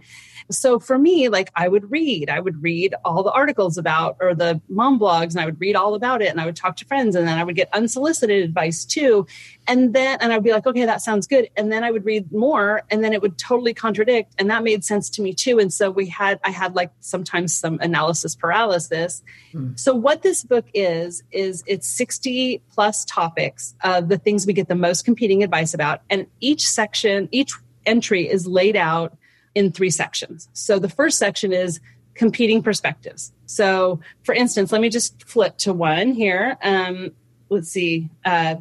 So 0.51 0.79
for 0.79 0.99
me, 0.99 1.29
like 1.29 1.51
I 1.55 1.69
would 1.69 1.91
read, 1.91 2.31
I 2.31 2.41
would 2.41 2.63
read 2.63 2.95
all 3.05 3.23
the 3.23 3.31
articles 3.31 3.77
about 3.77 4.17
or 4.21 4.35
the 4.35 4.61
mom 4.69 4.99
blogs 4.99 5.33
and 5.33 5.41
I 5.41 5.45
would 5.45 5.61
read 5.61 5.77
all 5.77 5.95
about 5.95 6.23
it 6.23 6.29
and 6.29 6.41
I 6.41 6.47
would 6.47 6.57
talk 6.57 6.77
to 6.77 6.87
friends 6.87 7.15
and 7.15 7.29
then 7.29 7.39
I 7.39 7.45
would 7.45 7.57
get 7.57 7.69
unsolicited 7.75 8.43
advice 8.43 8.85
too. 8.85 9.27
And 9.67 9.93
then, 9.95 10.19
and 10.21 10.33
I'd 10.33 10.43
be 10.43 10.53
like, 10.53 10.67
okay, 10.67 10.87
that 10.87 11.03
sounds 11.03 11.27
good. 11.27 11.51
And 11.57 11.71
then 11.71 11.85
I 11.85 11.91
would 11.91 12.05
read 12.05 12.33
more 12.33 12.83
and 12.91 13.05
then 13.05 13.13
it 13.13 13.21
would 13.21 13.37
totally 13.37 13.75
contradict. 13.75 14.35
And 14.39 14.51
that 14.51 14.63
made 14.63 14.85
sense 14.85 15.11
to 15.11 15.23
me 15.23 15.35
too. 15.35 15.59
And 15.59 15.73
so 15.73 15.91
we 15.91 16.07
had, 16.07 16.41
I 16.45 16.51
had 16.51 16.75
like 16.75 16.93
sometimes 17.01 17.55
some 17.55 17.79
analysis 17.81 18.35
paralysis. 18.35 19.23
Hmm. 19.53 19.73
So 19.77 19.95
what 19.95 20.23
this 20.23 20.45
book 20.45 20.67
is, 20.73 21.23
is 21.31 21.63
it's 21.67 21.87
60 21.89 22.63
plus 22.73 23.05
topics 23.05 23.75
of 23.85 24.09
the 24.09 24.17
things 24.17 24.47
we 24.47 24.55
get 24.55 24.69
the 24.69 24.75
most 24.75 25.05
competing 25.05 25.43
advice 25.43 25.75
about. 25.75 26.01
And 26.09 26.27
each 26.41 26.67
section, 26.67 27.29
each 27.33 27.53
entry 27.85 28.29
is 28.29 28.47
laid 28.47 28.77
out 28.77 29.18
in 29.59 29.73
three 29.73 29.91
sections. 29.91 30.49
So 30.53 30.79
the 30.79 30.89
first 30.89 31.19
section 31.19 31.53
is 31.53 31.81
competing 32.15 32.63
perspectives. 32.63 33.33
So, 33.47 34.01
for 34.23 34.35
instance, 34.35 34.71
let 34.71 34.81
me 34.81 34.89
just 34.89 35.25
flip 35.25 35.59
to 35.59 35.73
one 35.73 36.13
here. 36.13 36.57
Um, 36.63 37.11
let's 37.49 37.71
see, 37.71 38.09
uh, 38.25 38.57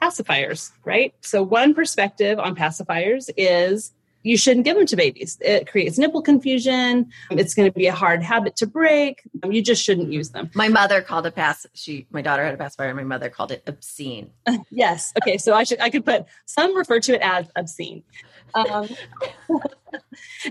pacifiers, 0.00 0.72
right? 0.84 1.14
So, 1.20 1.42
one 1.42 1.74
perspective 1.74 2.40
on 2.40 2.56
pacifiers 2.56 3.30
is 3.36 3.92
you 4.24 4.36
shouldn't 4.36 4.64
give 4.64 4.76
them 4.76 4.86
to 4.86 4.96
babies. 4.96 5.38
It 5.40 5.68
creates 5.68 5.98
nipple 5.98 6.22
confusion. 6.22 7.10
It's 7.30 7.54
going 7.54 7.70
to 7.70 7.76
be 7.76 7.86
a 7.86 7.94
hard 7.94 8.22
habit 8.22 8.56
to 8.56 8.66
break. 8.66 9.22
You 9.48 9.62
just 9.62 9.82
shouldn't 9.82 10.12
use 10.12 10.30
them. 10.30 10.50
My 10.54 10.68
mother 10.68 11.02
called 11.02 11.26
a 11.26 11.32
pass. 11.32 11.66
She, 11.74 12.06
my 12.10 12.22
daughter 12.22 12.44
had 12.44 12.54
a 12.54 12.56
pacifier, 12.56 12.88
and 12.88 12.96
my 12.96 13.04
mother 13.04 13.28
called 13.28 13.52
it 13.52 13.62
obscene. 13.66 14.30
yes. 14.70 15.12
Okay. 15.22 15.38
So 15.38 15.54
I 15.54 15.64
should, 15.64 15.80
I 15.80 15.90
could 15.90 16.04
put 16.04 16.26
some 16.46 16.76
refer 16.76 17.00
to 17.00 17.14
it 17.14 17.20
as 17.22 17.46
obscene. 17.56 18.04
Um, 18.54 18.88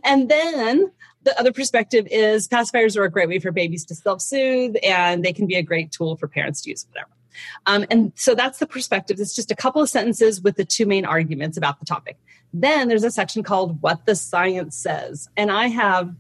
and 0.04 0.30
then 0.30 0.92
the 1.24 1.40
other 1.40 1.52
perspective 1.52 2.08
is 2.10 2.48
pacifiers 2.48 2.98
are 2.98 3.04
a 3.04 3.12
great 3.12 3.30
way 3.30 3.40
for 3.40 3.52
babies 3.52 3.86
to 3.86 3.96
self 3.96 4.22
soothe, 4.22 4.76
and 4.84 5.24
they 5.24 5.34
can 5.34 5.48
be 5.48 5.56
a 5.56 5.64
great 5.64 5.92
tool 5.92 6.16
for 6.16 6.28
parents 6.28 6.62
to 6.62 6.70
use, 6.70 6.86
whatever. 6.90 7.12
Um, 7.66 7.86
and 7.90 8.12
so 8.16 8.36
that's 8.36 8.60
the 8.60 8.68
perspective. 8.68 9.20
It's 9.20 9.36
just 9.36 9.52
a 9.52 9.56
couple 9.56 9.82
of 9.82 9.90
sentences 9.90 10.42
with 10.42 10.58
the 10.58 10.66
two 10.66 10.86
main 10.86 11.06
arguments 11.06 11.58
about 11.58 11.80
the 11.80 11.86
topic. 11.86 12.18
Then 12.54 12.88
there's 12.88 13.04
a 13.04 13.12
section 13.12 13.44
called 13.44 13.82
What 13.82 14.06
the 14.06 14.16
Science 14.16 14.76
Says. 14.76 15.30
And 15.38 15.50
I 15.50 15.68
have 15.68 16.14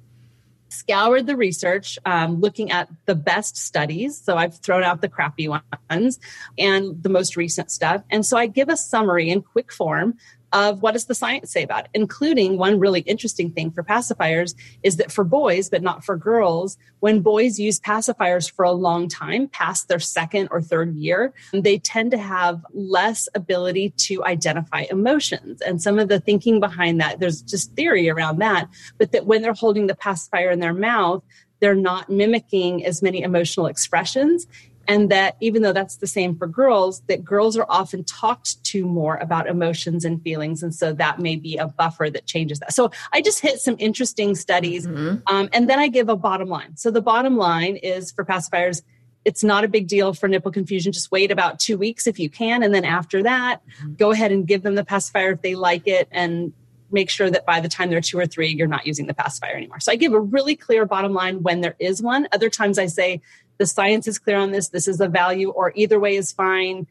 scoured 0.69 1.27
the 1.27 1.35
research 1.35 1.99
um, 2.05 2.39
looking 2.39 2.71
at 2.71 2.89
the 3.05 3.15
best 3.15 3.57
studies. 3.57 4.19
So 4.19 4.37
I've 4.37 4.55
thrown 4.57 4.83
out 4.83 5.01
the 5.01 5.09
crappy 5.09 5.49
ones 5.49 6.19
and 6.57 7.03
the 7.03 7.09
most 7.09 7.35
recent 7.35 7.71
stuff. 7.71 8.03
And 8.09 8.25
so 8.25 8.37
I 8.37 8.47
give 8.47 8.69
a 8.69 8.77
summary 8.77 9.29
in 9.29 9.41
quick 9.41 9.73
form 9.73 10.17
of 10.53 10.81
what 10.81 10.93
does 10.93 11.05
the 11.05 11.15
science 11.15 11.51
say 11.51 11.63
about 11.63 11.85
it, 11.85 11.91
including 11.93 12.57
one 12.57 12.79
really 12.79 13.01
interesting 13.01 13.51
thing 13.51 13.71
for 13.71 13.83
pacifiers 13.83 14.55
is 14.83 14.97
that 14.97 15.11
for 15.11 15.23
boys, 15.23 15.69
but 15.69 15.81
not 15.81 16.03
for 16.03 16.17
girls, 16.17 16.77
when 16.99 17.21
boys 17.21 17.59
use 17.59 17.79
pacifiers 17.79 18.51
for 18.51 18.63
a 18.63 18.71
long 18.71 19.07
time, 19.07 19.47
past 19.47 19.87
their 19.87 19.99
second 19.99 20.49
or 20.51 20.61
third 20.61 20.95
year, 20.95 21.33
they 21.53 21.77
tend 21.77 22.11
to 22.11 22.17
have 22.17 22.65
less 22.73 23.29
ability 23.33 23.91
to 23.97 24.23
identify 24.25 24.85
emotions. 24.89 25.61
And 25.61 25.81
some 25.81 25.99
of 25.99 26.09
the 26.09 26.19
thinking 26.19 26.59
behind 26.59 26.99
that, 27.01 27.19
there's 27.19 27.41
just 27.41 27.73
theory 27.73 28.09
around 28.09 28.39
that, 28.39 28.67
but 28.97 29.11
that 29.13 29.25
when 29.25 29.41
they're 29.41 29.53
holding 29.53 29.87
the 29.87 29.95
pacifier 29.95 30.51
in 30.51 30.59
their 30.59 30.73
mouth, 30.73 31.23
they're 31.59 31.75
not 31.75 32.09
mimicking 32.09 32.85
as 32.85 33.01
many 33.01 33.21
emotional 33.21 33.67
expressions 33.67 34.47
and 34.87 35.09
that 35.09 35.37
even 35.39 35.61
though 35.61 35.73
that's 35.73 35.97
the 35.97 36.07
same 36.07 36.35
for 36.35 36.47
girls 36.47 37.01
that 37.07 37.23
girls 37.23 37.57
are 37.57 37.65
often 37.69 38.03
talked 38.03 38.63
to 38.63 38.85
more 38.85 39.17
about 39.17 39.47
emotions 39.47 40.05
and 40.05 40.21
feelings 40.21 40.63
and 40.63 40.73
so 40.73 40.93
that 40.93 41.19
may 41.19 41.35
be 41.35 41.57
a 41.57 41.67
buffer 41.67 42.09
that 42.09 42.25
changes 42.25 42.59
that 42.59 42.73
so 42.73 42.91
i 43.13 43.21
just 43.21 43.39
hit 43.39 43.59
some 43.59 43.75
interesting 43.79 44.35
studies 44.35 44.87
mm-hmm. 44.87 45.17
um, 45.27 45.49
and 45.53 45.69
then 45.69 45.79
i 45.79 45.87
give 45.87 46.09
a 46.09 46.15
bottom 46.15 46.49
line 46.49 46.75
so 46.75 46.91
the 46.91 47.01
bottom 47.01 47.37
line 47.37 47.75
is 47.77 48.11
for 48.11 48.25
pacifiers 48.25 48.81
it's 49.23 49.43
not 49.43 49.63
a 49.63 49.67
big 49.67 49.87
deal 49.87 50.13
for 50.13 50.27
nipple 50.27 50.51
confusion 50.51 50.91
just 50.91 51.11
wait 51.11 51.31
about 51.31 51.59
two 51.59 51.77
weeks 51.77 52.07
if 52.07 52.19
you 52.19 52.29
can 52.29 52.63
and 52.63 52.73
then 52.73 52.85
after 52.85 53.23
that 53.23 53.61
mm-hmm. 53.77 53.93
go 53.93 54.11
ahead 54.11 54.31
and 54.31 54.47
give 54.47 54.63
them 54.63 54.75
the 54.75 54.85
pacifier 54.85 55.31
if 55.31 55.41
they 55.41 55.55
like 55.55 55.87
it 55.87 56.07
and 56.11 56.53
make 56.91 57.09
sure 57.09 57.29
that 57.29 57.45
by 57.45 57.59
the 57.59 57.69
time 57.69 57.89
they're 57.89 58.01
two 58.01 58.19
or 58.19 58.25
three, 58.25 58.49
you're 58.49 58.67
not 58.67 58.85
using 58.85 59.07
the 59.07 59.13
pacifier 59.13 59.55
anymore. 59.55 59.79
So 59.79 59.91
I 59.91 59.95
give 59.95 60.13
a 60.13 60.19
really 60.19 60.55
clear 60.55 60.85
bottom 60.85 61.13
line 61.13 61.41
when 61.41 61.61
there 61.61 61.75
is 61.79 62.01
one. 62.01 62.27
Other 62.31 62.49
times 62.49 62.77
I 62.77 62.87
say, 62.87 63.21
the 63.61 63.67
science 63.67 64.07
is 64.07 64.17
clear 64.17 64.37
on 64.37 64.51
this, 64.51 64.69
this 64.69 64.87
is 64.87 64.99
a 64.99 65.07
value, 65.07 65.51
or 65.51 65.71
either 65.75 65.99
way 65.99 66.15
is 66.15 66.31
fine. 66.31 66.87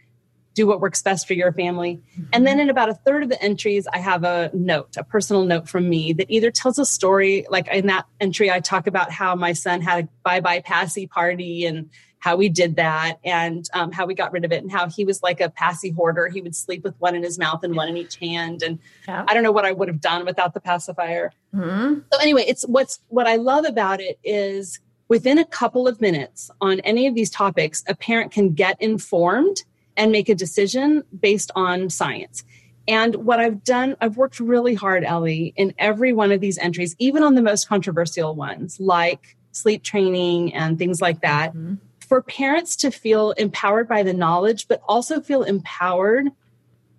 Do 0.55 0.69
what 0.69 0.81
works 0.81 1.03
best 1.03 1.27
for 1.27 1.35
your 1.35 1.53
family. 1.53 2.01
And 2.33 2.47
then 2.47 2.61
in 2.61 2.71
about 2.71 2.89
a 2.89 2.95
third 2.95 3.25
of 3.25 3.29
the 3.29 3.43
entries, 3.43 3.89
I 3.93 3.99
have 3.99 4.23
a 4.23 4.53
note, 4.55 4.97
a 4.97 5.03
personal 5.03 5.45
note 5.45 5.69
from 5.69 5.89
me 5.89 6.13
that 6.13 6.31
either 6.31 6.53
tells 6.53 6.79
a 6.79 6.87
story. 6.87 7.45
Like 7.51 7.67
in 7.67 7.89
that 7.89 8.07
entry, 8.21 8.53
I 8.53 8.61
talk 8.61 8.87
about 8.87 9.11
how 9.11 9.35
my 9.35 9.53
son 9.53 9.81
had 9.81 10.05
a 10.05 10.09
bye 10.23 10.39
bye 10.39 10.61
passy 10.61 11.09
party 11.09 11.67
and 11.67 11.91
how 12.21 12.37
we 12.37 12.49
did 12.49 12.77
that 12.77 13.19
and 13.25 13.69
um, 13.75 13.91
how 13.91 14.07
we 14.07 14.15
got 14.15 14.31
rid 14.31 14.45
of 14.45 14.53
it 14.53 14.63
and 14.63 14.71
how 14.71 14.89
he 14.89 15.05
was 15.05 15.25
like 15.25 15.41
a 15.41 15.51
passy 15.51 15.91
hoarder. 15.91 16.29
He 16.29 16.41
would 16.41 16.55
sleep 16.55 16.85
with 16.85 16.95
one 17.01 17.17
in 17.17 17.25
his 17.25 17.37
mouth 17.37 17.65
and 17.65 17.75
one 17.75 17.89
in 17.89 17.97
each 17.97 18.15
hand. 18.17 18.63
And 18.63 18.79
yeah. 19.09 19.25
I 19.27 19.35
don't 19.35 19.43
know 19.43 19.53
what 19.53 19.65
I 19.65 19.73
would 19.73 19.89
have 19.89 20.01
done 20.01 20.25
without 20.25 20.55
the 20.55 20.61
pacifier. 20.61 21.33
Mm-hmm. 21.53 22.01
So 22.13 22.21
anyway, 22.21 22.45
it's 22.47 22.63
what's 22.69 23.01
what 23.09 23.27
I 23.27 23.37
love 23.37 23.65
about 23.65 24.01
it 24.01 24.21
is 24.23 24.79
within 25.11 25.37
a 25.37 25.45
couple 25.45 25.87
of 25.87 26.01
minutes 26.01 26.51
on 26.63 26.81
any 26.81 27.07
of 27.07 27.15
these 27.15 27.29
topics, 27.29 27.85
a 27.87 27.95
parent 27.95 28.33
can 28.33 28.55
get 28.55 28.81
informed 28.81 29.65
and 29.99 30.11
make 30.11 30.31
a 30.31 30.35
decision 30.35 31.05
based 31.21 31.51
on 31.55 31.91
science. 31.91 32.43
And 32.89 33.17
what 33.17 33.39
I've 33.39 33.63
done, 33.63 33.97
I've 34.01 34.17
worked 34.17 34.41
really 34.41 34.75
hard, 34.75 35.05
Ellie, 35.05 35.53
in 35.57 35.75
every 35.77 36.15
one 36.15 36.33
of 36.33 36.41
these 36.41 36.57
entries, 36.57 36.97
even 36.99 37.23
on 37.23 37.35
the 37.35 37.43
most 37.43 37.69
controversial 37.69 38.35
ones 38.35 38.81
like 38.81 39.37
sleep 39.53 39.83
training 39.83 40.55
and 40.55 40.79
things 40.79 41.03
like 41.03 41.21
that. 41.21 41.51
Mm-hmm 41.51 41.75
for 42.11 42.21
parents 42.23 42.75
to 42.75 42.91
feel 42.91 43.31
empowered 43.33 43.87
by 43.87 44.03
the 44.03 44.13
knowledge, 44.13 44.67
but 44.67 44.83
also 44.89 45.21
feel 45.21 45.45
empowered 45.45 46.27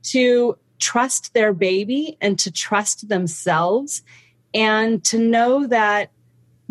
to 0.03 0.57
trust 0.79 1.33
their 1.33 1.51
baby 1.51 2.17
and 2.21 2.39
to 2.39 2.49
trust 2.49 3.09
themselves 3.09 4.03
and 4.53 5.03
to 5.03 5.19
know 5.19 5.67
that 5.67 6.11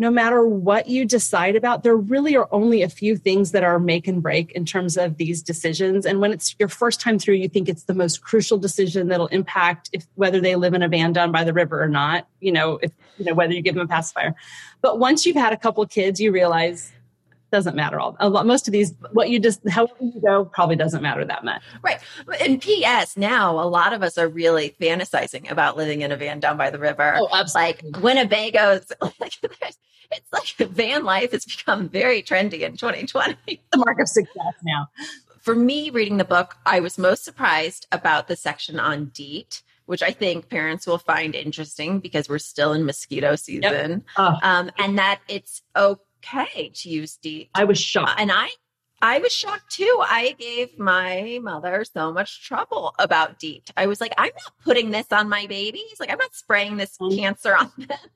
no 0.01 0.09
matter 0.09 0.43
what 0.43 0.87
you 0.87 1.05
decide 1.05 1.55
about, 1.55 1.83
there 1.83 1.95
really 1.95 2.35
are 2.35 2.49
only 2.51 2.81
a 2.81 2.89
few 2.89 3.15
things 3.15 3.51
that 3.51 3.63
are 3.63 3.77
make 3.77 4.07
and 4.07 4.23
break 4.23 4.51
in 4.53 4.65
terms 4.65 4.97
of 4.97 5.17
these 5.17 5.43
decisions. 5.43 6.07
And 6.07 6.19
when 6.19 6.31
it's 6.31 6.55
your 6.57 6.69
first 6.69 6.99
time 6.99 7.19
through, 7.19 7.35
you 7.35 7.47
think 7.47 7.69
it's 7.69 7.83
the 7.83 7.93
most 7.93 8.23
crucial 8.23 8.57
decision 8.57 9.09
that'll 9.09 9.27
impact 9.27 9.91
if 9.93 10.07
whether 10.15 10.41
they 10.41 10.55
live 10.55 10.73
in 10.73 10.81
a 10.81 10.87
van 10.87 11.13
down 11.13 11.31
by 11.31 11.43
the 11.43 11.53
river 11.53 11.79
or 11.79 11.87
not, 11.87 12.27
you 12.39 12.51
know, 12.51 12.79
if 12.81 12.91
you 13.19 13.25
know, 13.25 13.35
whether 13.35 13.53
you 13.53 13.61
give 13.61 13.75
them 13.75 13.85
a 13.85 13.87
pacifier. 13.87 14.33
But 14.81 14.97
once 14.97 15.27
you've 15.27 15.35
had 15.35 15.53
a 15.53 15.57
couple 15.57 15.85
kids, 15.85 16.19
you 16.19 16.31
realize 16.31 16.91
doesn't 17.51 17.75
matter 17.75 17.99
all 17.99 18.15
a 18.19 18.29
lot 18.29 18.45
most 18.45 18.67
of 18.67 18.71
these 18.71 18.93
what 19.11 19.29
you 19.29 19.39
just 19.39 19.67
however 19.69 19.93
you 19.99 20.21
go 20.21 20.45
probably 20.45 20.75
doesn't 20.75 21.01
matter 21.01 21.25
that 21.25 21.43
much 21.43 21.61
right 21.83 21.99
and 22.39 22.61
ps 22.61 23.17
now 23.17 23.59
a 23.59 23.67
lot 23.67 23.93
of 23.93 24.01
us 24.01 24.17
are 24.17 24.27
really 24.27 24.75
fantasizing 24.79 25.49
about 25.51 25.77
living 25.77 26.01
in 26.01 26.11
a 26.11 26.17
van 26.17 26.39
down 26.39 26.57
by 26.57 26.69
the 26.69 26.79
river 26.79 27.15
oh 27.17 27.27
absolutely. 27.33 27.91
like 27.91 28.01
winnebago's 28.01 28.91
like 29.19 29.33
it's 30.11 30.33
like 30.33 30.69
van 30.69 31.03
life 31.03 31.31
has 31.31 31.45
become 31.45 31.89
very 31.89 32.23
trendy 32.23 32.61
in 32.61 32.75
2020 32.77 33.35
the 33.45 33.77
mark 33.77 33.99
of 33.99 34.07
success 34.07 34.53
now 34.63 34.87
for 35.39 35.53
me 35.53 35.89
reading 35.89 36.17
the 36.17 36.25
book 36.25 36.55
i 36.65 36.79
was 36.79 36.97
most 36.97 37.23
surprised 37.23 37.85
about 37.91 38.27
the 38.27 38.35
section 38.35 38.79
on 38.79 39.11
DEET 39.13 39.61
which 39.87 40.03
I 40.03 40.11
think 40.11 40.47
parents 40.47 40.87
will 40.87 40.99
find 40.99 41.35
interesting 41.35 41.99
because 41.99 42.29
we're 42.29 42.37
still 42.39 42.71
in 42.71 42.85
mosquito 42.85 43.35
season, 43.35 43.91
yep. 43.91 44.01
oh. 44.15 44.37
um, 44.41 44.71
and 44.77 44.97
that 44.97 45.19
it's 45.27 45.63
okay 45.75 46.01
okay 46.23 46.69
to 46.69 46.89
use 46.89 47.17
DEET. 47.17 47.49
I 47.53 47.63
was 47.63 47.79
shocked. 47.79 48.19
And 48.19 48.31
I 48.31 48.49
I 49.01 49.19
was 49.19 49.31
shocked 49.31 49.71
too. 49.71 49.99
I 50.03 50.35
gave 50.37 50.77
my 50.77 51.39
mother 51.41 51.83
so 51.85 52.13
much 52.13 52.45
trouble 52.47 52.93
about 52.99 53.39
DEET. 53.39 53.71
I 53.75 53.87
was 53.87 53.99
like, 53.99 54.13
I'm 54.17 54.31
not 54.35 54.53
putting 54.63 54.91
this 54.91 55.11
on 55.11 55.27
my 55.27 55.47
babies. 55.47 55.99
Like, 55.99 56.11
I'm 56.11 56.19
not 56.19 56.35
spraying 56.35 56.77
this 56.77 56.97
mm-hmm. 56.97 57.17
cancer 57.17 57.55
on 57.55 57.71
them. 57.77 57.97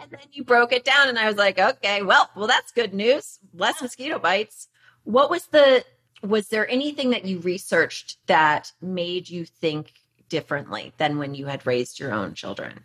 And 0.00 0.10
then 0.12 0.20
you 0.32 0.44
broke 0.44 0.72
it 0.72 0.84
down, 0.84 1.08
and 1.08 1.18
I 1.18 1.26
was 1.26 1.36
like, 1.36 1.58
okay, 1.58 2.02
well, 2.02 2.30
well, 2.36 2.46
that's 2.46 2.70
good 2.70 2.94
news. 2.94 3.40
Less 3.52 3.82
mosquito 3.82 4.18
bites. 4.18 4.68
What 5.02 5.30
was 5.30 5.46
the? 5.48 5.84
Was 6.22 6.48
there 6.48 6.70
anything 6.70 7.10
that 7.10 7.24
you 7.24 7.40
researched 7.40 8.18
that 8.26 8.72
made 8.80 9.28
you 9.28 9.44
think 9.44 9.92
differently 10.28 10.92
than 10.96 11.18
when 11.18 11.34
you 11.34 11.46
had 11.46 11.66
raised 11.66 11.98
your 11.98 12.12
own 12.12 12.34
children? 12.34 12.84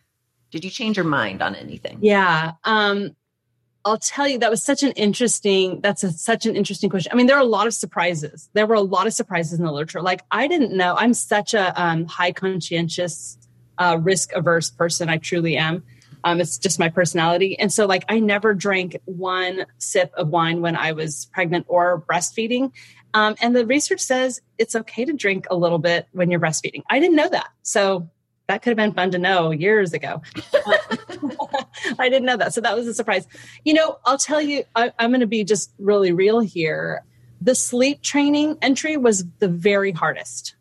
Did 0.52 0.66
you 0.66 0.72
change 0.72 0.98
your 0.98 1.06
mind 1.06 1.42
on 1.42 1.54
anything? 1.56 2.00
Yeah. 2.02 2.54
Um, 2.64 3.16
I'll 3.86 4.00
tell 4.00 4.28
you 4.28 4.40
that 4.40 4.50
was 4.50 4.64
such 4.64 4.82
an 4.82 4.92
interesting 4.94 5.80
that's 5.82 6.04
a, 6.04 6.12
such 6.12 6.48
an 6.48 6.56
interesting 6.56 6.90
question. 6.90 7.12
I 7.14 7.16
mean, 7.16 7.28
there 7.28 7.38
are 7.38 7.42
a 7.42 7.46
lot 7.46 7.68
of 7.68 7.74
surprises. 7.74 8.50
There 8.54 8.66
were 8.66 8.76
a 8.76 8.82
lot 8.82 9.06
of 9.06 9.14
surprises 9.14 9.60
in 9.60 9.64
the 9.64 9.72
literature. 9.72 10.02
Like 10.02 10.24
I 10.32 10.48
didn't 10.48 10.76
know. 10.76 10.96
I'm 10.98 11.14
such 11.14 11.54
a 11.54 11.80
um, 11.82 12.06
high 12.06 12.32
conscientious, 12.32 13.38
uh, 13.78 14.00
risk 14.02 14.34
averse 14.34 14.72
person. 14.72 15.08
I 15.08 15.18
truly 15.18 15.56
am. 15.56 15.84
Um, 16.24 16.42
it's 16.42 16.58
just 16.58 16.80
my 16.80 16.90
personality. 16.90 17.58
And 17.60 17.72
so, 17.72 17.86
like, 17.86 18.04
I 18.10 18.20
never 18.20 18.56
drank 18.56 18.98
one 19.06 19.68
sip 19.78 20.12
of 20.16 20.30
wine 20.30 20.60
when 20.60 20.76
I 20.76 20.92
was 20.92 21.26
pregnant 21.32 21.68
or 21.70 22.02
breastfeeding. 22.02 22.72
Um, 23.14 23.36
and 23.42 23.56
the 23.56 23.64
research 23.64 24.00
says 24.00 24.42
it's 24.58 24.76
okay 24.76 25.06
to 25.06 25.14
drink 25.14 25.46
a 25.52 25.56
little 25.56 25.78
bit 25.78 26.08
when 26.14 26.32
you're 26.32 26.40
breastfeeding. 26.40 26.82
I 26.90 27.00
didn't 27.00 27.16
know 27.16 27.30
that. 27.30 27.50
So 27.62 28.10
that 28.48 28.62
could 28.62 28.72
have 28.72 28.78
been 28.78 28.94
fun 28.94 29.12
to 29.12 29.20
know 29.20 29.52
years 29.52 29.94
ago. 29.94 30.22
I 32.00 32.10
didn't 32.10 32.26
know 32.26 32.38
that. 32.38 32.54
So 32.54 32.62
that 32.62 32.76
was 32.76 32.88
a 32.88 32.94
surprise. 32.94 33.28
You 33.64 33.74
know, 33.74 34.00
I'll 34.06 34.18
tell 34.18 34.42
you, 34.42 34.64
I, 34.76 34.92
I'm 35.00 35.12
going 35.12 35.22
to 35.22 35.28
be 35.28 35.44
just 35.44 35.72
really 35.80 36.12
real 36.12 36.40
here. 36.40 37.04
The 37.42 37.56
sleep 37.56 38.02
training 38.02 38.58
entry 38.62 38.98
was 38.98 39.26
the 39.40 39.48
very 39.48 39.92
hardest. 39.92 40.56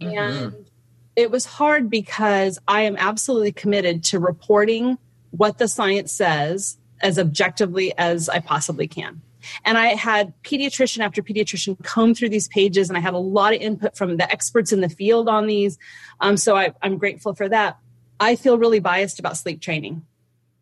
Mm-hmm. 0.00 0.18
And 0.18 0.66
it 1.14 1.30
was 1.30 1.46
hard 1.46 1.88
because 1.88 2.58
I 2.68 2.82
am 2.82 2.96
absolutely 2.96 3.52
committed 3.52 4.04
to 4.04 4.18
reporting 4.18 4.98
what 5.30 5.58
the 5.58 5.68
science 5.68 6.12
says 6.12 6.78
as 7.02 7.18
objectively 7.18 7.96
as 7.98 8.28
I 8.28 8.40
possibly 8.40 8.88
can. 8.88 9.22
And 9.64 9.78
I 9.78 9.88
had 9.88 10.32
pediatrician 10.42 11.00
after 11.00 11.22
pediatrician 11.22 11.82
comb 11.84 12.14
through 12.14 12.30
these 12.30 12.48
pages, 12.48 12.88
and 12.88 12.96
I 12.96 13.00
had 13.00 13.14
a 13.14 13.18
lot 13.18 13.54
of 13.54 13.60
input 13.60 13.96
from 13.96 14.16
the 14.16 14.30
experts 14.30 14.72
in 14.72 14.80
the 14.80 14.88
field 14.88 15.28
on 15.28 15.46
these. 15.46 15.78
Um, 16.20 16.36
so 16.36 16.56
I, 16.56 16.72
I'm 16.82 16.98
grateful 16.98 17.34
for 17.34 17.48
that. 17.48 17.78
I 18.18 18.36
feel 18.36 18.58
really 18.58 18.80
biased 18.80 19.18
about 19.18 19.36
sleep 19.36 19.60
training. 19.60 20.04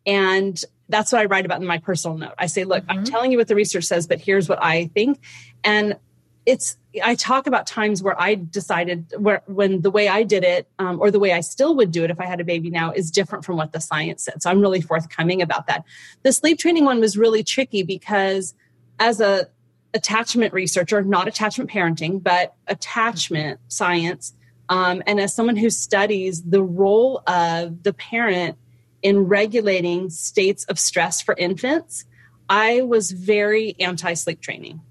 And 0.05 0.61
that's 0.89 1.11
what 1.11 1.21
I 1.21 1.25
write 1.25 1.45
about 1.45 1.61
in 1.61 1.67
my 1.67 1.79
personal 1.79 2.17
note. 2.17 2.33
I 2.37 2.45
say, 2.45 2.63
look, 2.63 2.83
mm-hmm. 2.83 2.99
I'm 2.99 3.03
telling 3.03 3.31
you 3.31 3.37
what 3.37 3.47
the 3.47 3.55
research 3.55 3.85
says, 3.85 4.07
but 4.07 4.19
here's 4.19 4.47
what 4.47 4.63
I 4.63 4.85
think. 4.93 5.19
And 5.63 5.97
it's, 6.45 6.77
I 7.03 7.15
talk 7.15 7.47
about 7.47 7.65
times 7.65 8.03
where 8.03 8.19
I 8.21 8.35
decided 8.35 9.11
where, 9.17 9.41
when 9.47 9.81
the 9.81 9.89
way 9.89 10.07
I 10.07 10.21
did 10.21 10.43
it, 10.43 10.67
um, 10.77 10.99
or 11.01 11.09
the 11.09 11.19
way 11.19 11.33
I 11.33 11.41
still 11.41 11.75
would 11.75 11.91
do 11.91 12.03
it 12.03 12.11
if 12.11 12.19
I 12.19 12.25
had 12.25 12.39
a 12.39 12.43
baby 12.43 12.69
now, 12.69 12.91
is 12.91 13.09
different 13.09 13.43
from 13.43 13.57
what 13.57 13.73
the 13.73 13.81
science 13.81 14.23
said. 14.23 14.43
So 14.43 14.51
I'm 14.51 14.61
really 14.61 14.79
forthcoming 14.79 15.41
about 15.41 15.65
that. 15.67 15.83
The 16.21 16.31
sleep 16.31 16.59
training 16.59 16.85
one 16.85 16.99
was 16.99 17.17
really 17.17 17.43
tricky 17.43 17.81
because 17.81 18.53
as 18.99 19.19
a 19.19 19.47
attachment 19.95 20.53
researcher, 20.53 21.01
not 21.01 21.27
attachment 21.27 21.71
parenting, 21.71 22.21
but 22.21 22.53
attachment 22.67 23.59
science, 23.67 24.35
um, 24.69 25.01
and 25.07 25.19
as 25.19 25.33
someone 25.33 25.55
who 25.55 25.69
studies 25.69 26.43
the 26.43 26.61
role 26.61 27.23
of 27.27 27.81
the 27.83 27.93
parent 27.93 28.57
in 29.05 29.27
regulating 29.27 30.09
states 30.09 30.63
of 30.63 30.79
stress 30.79 31.21
for 31.21 31.35
infants, 31.37 32.05
I 32.49 32.81
was 32.81 33.11
very 33.11 33.75
anti 33.79 34.15
sleep 34.15 34.41
training. 34.41 34.81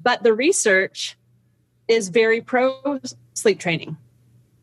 But 0.00 0.22
the 0.22 0.32
research 0.32 1.16
is 1.88 2.08
very 2.08 2.40
pro 2.40 3.00
sleep 3.32 3.58
training. 3.58 3.96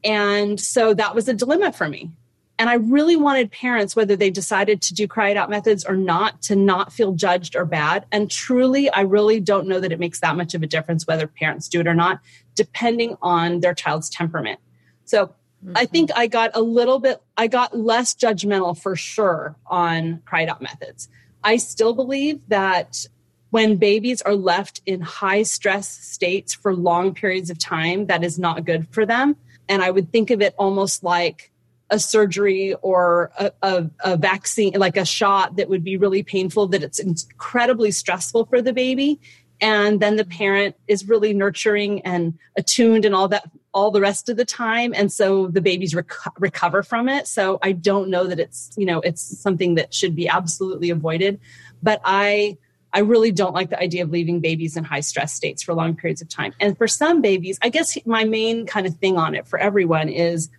And 0.02 0.58
so 0.62 0.94
that 0.94 1.14
was 1.14 1.28
a 1.28 1.34
dilemma 1.34 1.74
for 1.74 1.90
me. 1.90 2.10
And 2.58 2.70
I 2.70 2.76
really 2.76 3.18
wanted 3.18 3.52
parents, 3.52 3.98
whether 3.98 4.16
they 4.16 4.30
decided 4.30 4.82
to 4.84 4.94
do 4.94 5.10
cry 5.10 5.32
it 5.32 5.36
out 5.36 5.50
methods 5.50 5.84
or 5.84 5.98
not, 5.98 6.42
to 6.44 6.56
not 6.56 6.94
feel 6.94 7.12
judged 7.12 7.54
or 7.54 7.66
bad. 7.66 8.06
And 8.14 8.32
truly, 8.32 8.90
I 8.92 9.02
really 9.02 9.42
don't 9.42 9.68
know 9.68 9.82
that 9.82 9.92
it 9.92 10.00
makes 10.00 10.22
that 10.22 10.38
much 10.38 10.54
of 10.54 10.64
a 10.64 10.68
difference 10.68 11.06
whether 11.06 11.28
parents 11.28 11.68
do 11.68 11.82
it 11.82 11.88
or 11.88 11.94
not, 11.94 12.22
depending 12.56 13.18
on 13.22 13.60
their 13.60 13.74
child's 13.74 14.10
temperament. 14.10 14.62
So 15.04 15.36
Mm-hmm. 15.64 15.78
I 15.78 15.86
think 15.86 16.10
I 16.16 16.28
got 16.28 16.52
a 16.54 16.62
little 16.62 17.00
bit, 17.00 17.22
I 17.38 17.48
got 17.48 17.78
less 17.78 18.16
judgmental 18.16 18.80
for 18.80 18.96
sure 18.96 19.56
on 19.68 20.22
cried 20.26 20.50
out 20.50 20.62
methods. 20.62 21.10
I 21.44 21.58
still 21.58 21.94
believe 21.94 22.40
that 22.48 23.06
when 23.52 23.76
babies 23.76 24.22
are 24.22 24.36
left 24.36 24.82
in 24.86 25.02
high 25.02 25.44
stress 25.44 25.88
states 25.88 26.54
for 26.54 26.74
long 26.74 27.14
periods 27.14 27.50
of 27.50 27.60
time, 27.60 28.08
that 28.08 28.24
is 28.24 28.40
not 28.40 28.66
good 28.66 28.88
for 28.92 29.06
them. 29.06 29.36
And 29.68 29.82
I 29.82 29.92
would 29.92 30.12
think 30.12 30.32
of 30.32 30.42
it 30.42 30.56
almost 30.58 31.04
like 31.04 31.52
a 31.90 32.00
surgery 32.00 32.74
or 32.82 33.32
a, 33.38 33.52
a, 33.62 33.90
a, 34.04 34.18
vaccine, 34.18 34.74
like 34.78 34.96
a 34.96 35.06
shot 35.06 35.58
that 35.58 35.68
would 35.68 35.84
be 35.84 35.98
really 35.98 36.24
painful, 36.24 36.68
that 36.68 36.82
it's 36.82 37.00
incredibly 37.00 37.92
stressful 37.92 38.46
for 38.46 38.62
the 38.62 38.72
baby. 38.72 39.20
And 39.60 40.00
then 40.00 40.16
the 40.16 40.26
parent 40.26 40.76
is 40.88 41.08
really 41.08 41.34
nurturing 41.34 42.02
and 42.02 42.40
attuned 42.58 43.04
and 43.04 43.14
all 43.14 43.28
that, 43.28 43.44
all 43.74 43.92
the 43.92 44.02
rest 44.02 44.30
of 44.30 44.38
the 44.38 44.46
time. 44.46 44.94
And 44.96 45.12
so 45.12 45.48
the 45.48 45.62
babies 45.62 45.96
rec- 45.96 46.40
recover 46.40 46.84
from 46.84 47.08
it. 47.08 47.28
So 47.28 47.60
I 47.62 47.72
don't 47.72 48.10
know 48.10 48.28
that 48.28 48.40
it's, 48.40 48.72
you 48.78 48.86
know, 48.86 49.00
it's 49.02 49.22
something 49.40 49.76
that 49.76 49.94
should 49.94 50.16
be 50.16 50.28
absolutely 50.28 50.90
avoided. 50.90 51.40
But 51.82 52.02
I, 52.04 52.58
I 52.94 53.00
really 53.00 53.32
don't 53.32 53.54
like 53.54 53.70
the 53.70 53.80
idea 53.80 54.04
of 54.04 54.10
leaving 54.10 54.42
babies 54.42 54.76
in 54.76 54.84
high 54.84 55.00
stress 55.00 55.34
states 55.34 55.64
for 55.64 55.74
long 55.74 55.96
periods 55.96 56.22
of 56.22 56.28
time. 56.28 56.54
And 56.60 56.78
for 56.78 56.88
some 56.88 57.22
babies, 57.22 57.58
I 57.62 57.70
guess 57.70 57.98
my 58.06 58.26
main 58.26 58.66
kind 58.66 58.86
of 58.86 58.96
thing 58.98 59.18
on 59.18 59.36
it 59.36 59.48
for 59.48 59.58
everyone 59.58 60.10
is 60.10 60.50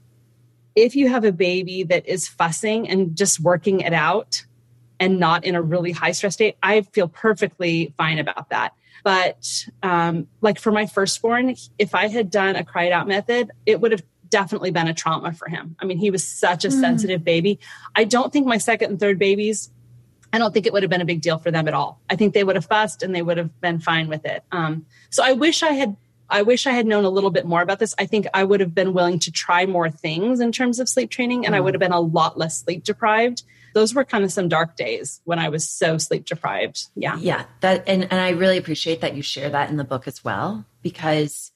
if 0.74 0.96
you 0.96 1.08
have 1.08 1.24
a 1.24 1.32
baby 1.32 1.82
that 1.84 2.06
is 2.06 2.26
fussing 2.26 2.88
and 2.88 3.14
just 3.14 3.40
working 3.40 3.80
it 3.80 3.92
out 3.92 4.44
and 4.98 5.20
not 5.20 5.44
in 5.44 5.54
a 5.54 5.60
really 5.60 5.92
high 5.92 6.12
stress 6.12 6.34
state, 6.34 6.56
I 6.62 6.80
feel 6.80 7.08
perfectly 7.08 7.92
fine 7.98 8.18
about 8.18 8.48
that. 8.48 8.72
But 9.02 9.66
um, 9.82 10.28
like 10.40 10.58
for 10.58 10.72
my 10.72 10.86
firstborn, 10.86 11.56
if 11.78 11.94
I 11.94 12.08
had 12.08 12.30
done 12.30 12.56
a 12.56 12.64
cried 12.64 12.92
out 12.92 13.08
method, 13.08 13.50
it 13.66 13.80
would 13.80 13.92
have 13.92 14.02
definitely 14.28 14.70
been 14.70 14.88
a 14.88 14.94
trauma 14.94 15.32
for 15.32 15.48
him. 15.48 15.76
I 15.78 15.84
mean, 15.84 15.98
he 15.98 16.10
was 16.10 16.26
such 16.26 16.64
a 16.64 16.68
mm. 16.68 16.80
sensitive 16.80 17.24
baby. 17.24 17.58
I 17.94 18.04
don't 18.04 18.32
think 18.32 18.46
my 18.46 18.58
second 18.58 18.90
and 18.90 19.00
third 19.00 19.18
babies 19.18 19.70
I 20.32 20.38
don't 20.38 20.52
think 20.52 20.66
it 20.66 20.72
would 20.72 20.82
have 20.82 20.90
been 20.90 21.02
a 21.02 21.06
big 21.06 21.20
deal 21.20 21.38
for 21.38 21.50
them 21.50 21.68
at 21.68 21.74
all. 21.74 22.00
I 22.08 22.16
think 22.16 22.32
they 22.32 22.42
would 22.42 22.56
have 22.56 22.64
fussed 22.64 23.02
and 23.02 23.14
they 23.14 23.22
would 23.22 23.36
have 23.36 23.60
been 23.60 23.80
fine 23.80 24.08
with 24.08 24.24
it. 24.24 24.42
Um, 24.50 24.86
so 25.10 25.22
I 25.22 25.32
wish 25.32 25.62
I 25.62 25.72
had 25.72 25.96
I 26.30 26.40
wish 26.40 26.66
I 26.66 26.70
had 26.70 26.86
known 26.86 27.04
a 27.04 27.10
little 27.10 27.30
bit 27.30 27.44
more 27.44 27.60
about 27.60 27.78
this. 27.78 27.94
I 27.98 28.06
think 28.06 28.26
I 28.32 28.42
would 28.42 28.60
have 28.60 28.74
been 28.74 28.94
willing 28.94 29.18
to 29.18 29.30
try 29.30 29.66
more 29.66 29.90
things 29.90 30.40
in 30.40 30.50
terms 30.50 30.80
of 30.80 30.88
sleep 30.88 31.10
training 31.10 31.44
and 31.44 31.54
mm. 31.54 31.58
I 31.58 31.60
would 31.60 31.74
have 31.74 31.80
been 31.80 31.92
a 31.92 32.00
lot 32.00 32.38
less 32.38 32.62
sleep 32.62 32.84
deprived. 32.84 33.42
Those 33.74 33.94
were 33.94 34.04
kind 34.04 34.24
of 34.24 34.32
some 34.32 34.48
dark 34.48 34.76
days 34.76 35.20
when 35.24 35.38
I 35.38 35.48
was 35.48 35.68
so 35.68 35.98
sleep 35.98 36.24
deprived. 36.26 36.86
Yeah. 36.94 37.16
Yeah. 37.18 37.44
That 37.60 37.88
and, 37.88 38.04
and 38.04 38.20
I 38.20 38.30
really 38.30 38.58
appreciate 38.58 39.00
that 39.00 39.14
you 39.14 39.22
share 39.22 39.50
that 39.50 39.70
in 39.70 39.76
the 39.76 39.84
book 39.84 40.06
as 40.06 40.24
well, 40.24 40.64
because 40.82 41.52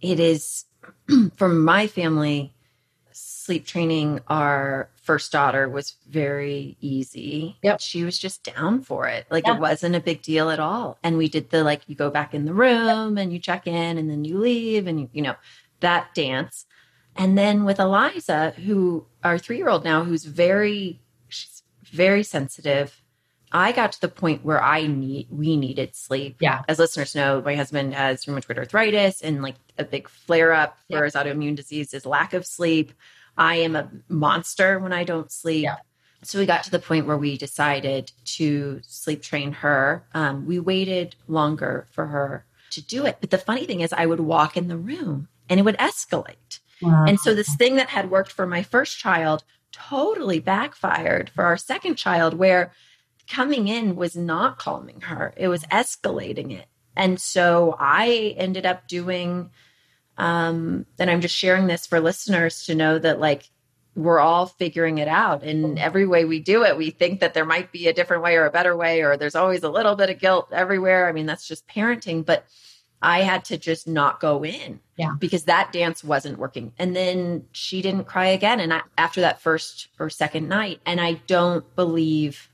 it 0.00 0.18
is 0.20 0.64
for 1.36 1.48
my 1.48 1.86
family, 1.86 2.52
sleep 3.12 3.66
training, 3.66 4.20
our 4.28 4.88
first 5.02 5.32
daughter 5.32 5.68
was 5.68 5.96
very 6.08 6.76
easy. 6.80 7.56
Yep. 7.62 7.80
She 7.80 8.04
was 8.04 8.18
just 8.18 8.44
down 8.44 8.82
for 8.82 9.08
it. 9.08 9.26
Like 9.30 9.46
yeah. 9.46 9.56
it 9.56 9.60
wasn't 9.60 9.96
a 9.96 10.00
big 10.00 10.22
deal 10.22 10.50
at 10.50 10.60
all. 10.60 10.98
And 11.02 11.18
we 11.18 11.28
did 11.28 11.50
the 11.50 11.64
like 11.64 11.82
you 11.88 11.94
go 11.94 12.10
back 12.10 12.34
in 12.34 12.44
the 12.44 12.54
room 12.54 13.16
yep. 13.16 13.22
and 13.22 13.32
you 13.32 13.38
check 13.38 13.66
in 13.66 13.98
and 13.98 14.08
then 14.08 14.24
you 14.24 14.38
leave 14.38 14.86
and 14.86 15.00
you, 15.00 15.10
you 15.12 15.22
know, 15.22 15.34
that 15.80 16.14
dance. 16.14 16.66
And 17.16 17.36
then 17.36 17.64
with 17.64 17.80
Eliza, 17.80 18.50
who 18.50 19.06
our 19.24 19.38
three 19.38 19.56
year 19.56 19.68
old 19.68 19.84
now, 19.84 20.04
who's 20.04 20.24
very 20.24 21.00
very 21.90 22.22
sensitive. 22.22 23.02
I 23.52 23.72
got 23.72 23.92
to 23.92 24.00
the 24.00 24.08
point 24.08 24.44
where 24.44 24.62
I 24.62 24.86
need 24.86 25.26
we 25.30 25.56
needed 25.56 25.96
sleep. 25.96 26.36
Yeah. 26.40 26.62
As 26.68 26.78
listeners 26.78 27.14
know, 27.14 27.42
my 27.44 27.56
husband 27.56 27.94
has 27.94 28.24
rheumatoid 28.24 28.58
arthritis 28.58 29.22
and 29.22 29.42
like 29.42 29.56
a 29.76 29.84
big 29.84 30.08
flare 30.08 30.52
up 30.52 30.78
for 30.88 30.96
yep. 30.96 31.04
his 31.04 31.14
autoimmune 31.14 31.56
disease 31.56 31.92
is 31.92 32.06
lack 32.06 32.32
of 32.32 32.46
sleep. 32.46 32.92
I 33.36 33.56
am 33.56 33.74
a 33.74 33.90
monster 34.08 34.78
when 34.78 34.92
I 34.92 35.04
don't 35.04 35.32
sleep. 35.32 35.64
Yeah. 35.64 35.76
So 36.22 36.38
we 36.38 36.46
got 36.46 36.64
to 36.64 36.70
the 36.70 36.78
point 36.78 37.06
where 37.06 37.16
we 37.16 37.38
decided 37.38 38.12
to 38.36 38.80
sleep 38.82 39.22
train 39.22 39.52
her. 39.52 40.04
Um, 40.12 40.46
we 40.46 40.60
waited 40.60 41.16
longer 41.26 41.88
for 41.92 42.06
her 42.06 42.44
to 42.72 42.82
do 42.82 43.06
it. 43.06 43.18
But 43.20 43.30
the 43.30 43.38
funny 43.38 43.64
thing 43.64 43.80
is, 43.80 43.92
I 43.92 44.06
would 44.06 44.20
walk 44.20 44.56
in 44.56 44.68
the 44.68 44.76
room 44.76 45.28
and 45.48 45.58
it 45.58 45.62
would 45.62 45.78
escalate. 45.78 46.60
Wow. 46.82 47.04
And 47.06 47.18
so 47.18 47.34
this 47.34 47.54
thing 47.56 47.76
that 47.76 47.88
had 47.88 48.10
worked 48.10 48.32
for 48.32 48.46
my 48.46 48.62
first 48.62 48.98
child 48.98 49.44
totally 49.72 50.40
backfired 50.40 51.30
for 51.30 51.44
our 51.44 51.56
second 51.56 51.96
child, 51.96 52.34
where 52.34 52.72
coming 53.28 53.68
in 53.68 53.96
was 53.96 54.16
not 54.16 54.58
calming 54.58 55.02
her, 55.02 55.32
it 55.36 55.48
was 55.48 55.64
escalating 55.64 56.52
it. 56.52 56.66
And 56.96 57.20
so 57.20 57.76
I 57.78 58.34
ended 58.36 58.66
up 58.66 58.88
doing 58.88 59.50
um, 60.20 60.84
and 60.98 61.10
I'm 61.10 61.22
just 61.22 61.34
sharing 61.34 61.66
this 61.66 61.86
for 61.86 61.98
listeners 61.98 62.66
to 62.66 62.74
know 62.74 62.98
that 62.98 63.20
like 63.20 63.48
we're 63.94 64.20
all 64.20 64.46
figuring 64.46 64.98
it 64.98 65.08
out. 65.08 65.42
And 65.42 65.78
every 65.78 66.06
way 66.06 66.26
we 66.26 66.40
do 66.40 66.62
it, 66.62 66.76
we 66.76 66.90
think 66.90 67.20
that 67.20 67.32
there 67.32 67.46
might 67.46 67.72
be 67.72 67.88
a 67.88 67.94
different 67.94 68.22
way 68.22 68.36
or 68.36 68.44
a 68.44 68.50
better 68.50 68.76
way, 68.76 69.00
or 69.00 69.16
there's 69.16 69.34
always 69.34 69.62
a 69.62 69.70
little 69.70 69.96
bit 69.96 70.10
of 70.10 70.18
guilt 70.18 70.50
everywhere. 70.52 71.08
I 71.08 71.12
mean, 71.12 71.24
that's 71.24 71.48
just 71.48 71.66
parenting. 71.66 72.24
But 72.24 72.44
I 73.02 73.22
had 73.22 73.46
to 73.46 73.56
just 73.56 73.88
not 73.88 74.20
go 74.20 74.44
in. 74.44 74.80
Yeah. 74.96 75.14
Because 75.18 75.44
that 75.44 75.72
dance 75.72 76.04
wasn't 76.04 76.38
working. 76.38 76.72
And 76.78 76.94
then 76.94 77.46
she 77.52 77.80
didn't 77.80 78.04
cry 78.04 78.26
again. 78.26 78.60
And 78.60 78.74
I, 78.74 78.82
after 78.98 79.22
that 79.22 79.40
first 79.40 79.88
or 79.98 80.10
second 80.10 80.48
night, 80.48 80.80
and 80.84 81.00
I 81.00 81.14
don't 81.26 81.64
believe 81.74 82.48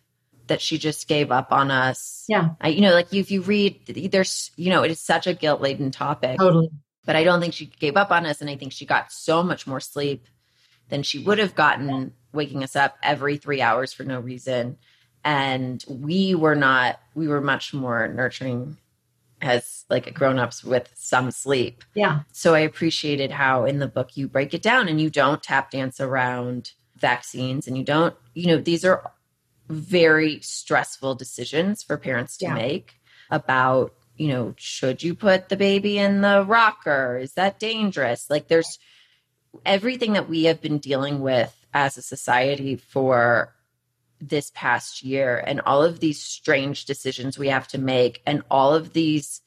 that 0.46 0.60
she 0.60 0.78
just 0.78 1.08
gave 1.08 1.32
up 1.32 1.52
on 1.52 1.72
us. 1.72 2.24
Yeah. 2.28 2.50
I, 2.60 2.68
you 2.68 2.80
know, 2.80 2.92
like 2.92 3.12
if 3.12 3.32
you 3.32 3.42
read, 3.42 3.84
there's, 4.12 4.52
you 4.54 4.70
know, 4.70 4.84
it 4.84 4.92
is 4.92 5.00
such 5.00 5.26
a 5.26 5.34
guilt 5.34 5.60
laden 5.60 5.90
topic. 5.90 6.38
Totally. 6.38 6.70
But 7.04 7.16
I 7.16 7.24
don't 7.24 7.40
think 7.40 7.54
she 7.54 7.66
gave 7.66 7.96
up 7.96 8.12
on 8.12 8.26
us. 8.26 8.40
And 8.40 8.48
I 8.48 8.56
think 8.56 8.72
she 8.72 8.86
got 8.86 9.10
so 9.10 9.42
much 9.42 9.66
more 9.66 9.80
sleep 9.80 10.28
than 10.88 11.02
she 11.02 11.18
would 11.18 11.38
have 11.38 11.56
gotten 11.56 12.12
waking 12.32 12.62
us 12.62 12.76
up 12.76 12.96
every 13.02 13.38
three 13.38 13.60
hours 13.60 13.92
for 13.92 14.04
no 14.04 14.20
reason. 14.20 14.76
And 15.24 15.84
we 15.88 16.36
were 16.36 16.54
not, 16.54 17.00
we 17.16 17.26
were 17.26 17.40
much 17.40 17.74
more 17.74 18.06
nurturing 18.06 18.76
as 19.46 19.84
like 19.88 20.12
grown 20.14 20.38
ups 20.38 20.64
with 20.64 20.90
some 20.94 21.30
sleep. 21.30 21.84
Yeah. 21.94 22.20
So 22.32 22.54
I 22.54 22.60
appreciated 22.60 23.30
how 23.30 23.64
in 23.64 23.78
the 23.78 23.88
book 23.88 24.16
you 24.16 24.28
break 24.28 24.54
it 24.54 24.62
down 24.62 24.88
and 24.88 25.00
you 25.00 25.10
don't 25.10 25.42
tap 25.42 25.70
dance 25.70 26.00
around 26.00 26.72
vaccines 26.96 27.66
and 27.66 27.78
you 27.78 27.84
don't, 27.84 28.14
you 28.34 28.46
know, 28.46 28.58
these 28.58 28.84
are 28.84 29.12
very 29.68 30.40
stressful 30.40 31.14
decisions 31.14 31.82
for 31.82 31.96
parents 31.96 32.36
to 32.38 32.46
yeah. 32.46 32.54
make 32.54 32.94
about 33.30 33.92
you 34.16 34.28
know, 34.28 34.54
should 34.56 35.02
you 35.02 35.14
put 35.14 35.48
the 35.48 35.56
baby 35.56 35.98
in 35.98 36.22
the 36.22 36.44
rocker? 36.46 37.18
Is 37.18 37.34
that 37.34 37.58
dangerous? 37.58 38.30
Like 38.30 38.48
there's 38.48 38.78
everything 39.64 40.14
that 40.14 40.28
we 40.28 40.44
have 40.44 40.60
been 40.60 40.78
dealing 40.78 41.20
with 41.20 41.54
as 41.74 41.96
a 41.96 42.02
society 42.02 42.76
for 42.76 43.54
this 44.20 44.50
past 44.54 45.02
year 45.02 45.42
and 45.46 45.60
all 45.62 45.82
of 45.82 46.00
these 46.00 46.20
strange 46.20 46.84
decisions 46.84 47.38
we 47.38 47.48
have 47.48 47.68
to 47.68 47.78
make 47.78 48.22
and 48.26 48.42
all 48.50 48.74
of 48.74 48.92
these 48.92 49.42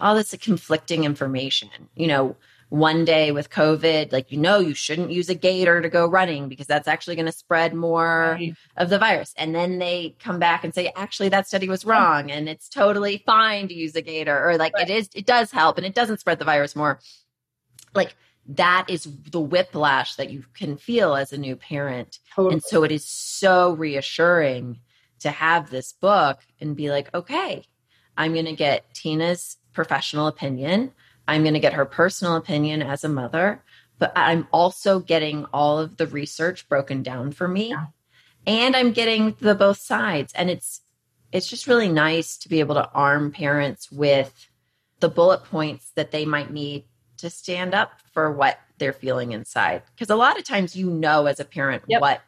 all 0.00 0.14
this 0.14 0.34
conflicting 0.40 1.04
information. 1.04 1.68
You 1.94 2.08
know, 2.08 2.36
one 2.70 3.04
day 3.04 3.32
with 3.32 3.50
COVID, 3.50 4.12
like, 4.12 4.30
you 4.30 4.38
know, 4.38 4.58
you 4.58 4.74
shouldn't 4.74 5.10
use 5.10 5.28
a 5.28 5.34
gaiter 5.34 5.80
to 5.80 5.88
go 5.88 6.06
running 6.06 6.48
because 6.48 6.68
that's 6.68 6.86
actually 6.88 7.16
going 7.16 7.26
to 7.26 7.32
spread 7.32 7.74
more 7.74 8.36
right. 8.38 8.54
of 8.76 8.90
the 8.90 8.98
virus. 8.98 9.34
And 9.36 9.54
then 9.54 9.78
they 9.78 10.14
come 10.20 10.38
back 10.38 10.62
and 10.62 10.72
say, 10.72 10.92
actually, 10.94 11.28
that 11.30 11.48
study 11.48 11.68
was 11.68 11.84
wrong 11.84 12.30
and 12.30 12.48
it's 12.48 12.68
totally 12.68 13.22
fine 13.26 13.66
to 13.68 13.74
use 13.74 13.96
a 13.96 14.02
gaiter 14.02 14.48
or 14.48 14.56
like 14.56 14.72
right. 14.74 14.88
it 14.88 14.92
is, 14.92 15.10
it 15.14 15.26
does 15.26 15.50
help 15.50 15.78
and 15.78 15.86
it 15.86 15.94
doesn't 15.94 16.20
spread 16.20 16.38
the 16.38 16.44
virus 16.44 16.76
more. 16.76 17.00
Like, 17.92 18.14
that 18.46 18.86
is 18.88 19.04
the 19.30 19.40
whiplash 19.40 20.16
that 20.16 20.30
you 20.30 20.44
can 20.54 20.76
feel 20.76 21.14
as 21.14 21.32
a 21.32 21.38
new 21.38 21.56
parent. 21.56 22.18
Totally. 22.34 22.54
And 22.54 22.62
so 22.62 22.82
it 22.84 22.92
is 22.92 23.06
so 23.06 23.72
reassuring 23.72 24.80
to 25.20 25.30
have 25.30 25.70
this 25.70 25.92
book 25.92 26.40
and 26.60 26.76
be 26.76 26.90
like, 26.90 27.14
okay, 27.14 27.64
I'm 28.16 28.32
going 28.32 28.46
to 28.46 28.54
get 28.54 28.92
Tina's 28.94 29.56
professional 29.72 30.26
opinion. 30.26 30.92
I'm 31.28 31.42
going 31.42 31.54
to 31.54 31.60
get 31.60 31.74
her 31.74 31.84
personal 31.84 32.36
opinion 32.36 32.82
as 32.82 33.04
a 33.04 33.08
mother, 33.08 33.62
but 33.98 34.12
I'm 34.16 34.48
also 34.50 34.98
getting 34.98 35.44
all 35.52 35.78
of 35.78 35.96
the 35.96 36.06
research 36.06 36.68
broken 36.68 37.02
down 37.02 37.32
for 37.32 37.46
me. 37.46 37.70
Yeah. 37.70 37.86
And 38.46 38.74
I'm 38.74 38.92
getting 38.92 39.36
the 39.40 39.54
both 39.54 39.78
sides. 39.78 40.32
And 40.34 40.50
it's 40.50 40.80
it's 41.32 41.46
just 41.46 41.68
really 41.68 41.88
nice 41.88 42.36
to 42.38 42.48
be 42.48 42.58
able 42.58 42.74
to 42.74 42.90
arm 42.90 43.30
parents 43.30 43.92
with 43.92 44.48
the 44.98 45.08
bullet 45.08 45.44
points 45.44 45.92
that 45.94 46.10
they 46.10 46.24
might 46.24 46.50
need 46.50 46.84
to 47.20 47.30
stand 47.30 47.74
up 47.74 47.92
for 48.12 48.32
what 48.32 48.58
they're 48.78 48.92
feeling 48.92 49.32
inside. 49.32 49.82
Because 49.94 50.10
a 50.10 50.16
lot 50.16 50.38
of 50.38 50.44
times 50.44 50.76
you 50.76 50.90
know 50.90 51.26
as 51.26 51.40
a 51.40 51.44
parent 51.44 51.82
yep. 51.86 52.00
what 52.00 52.20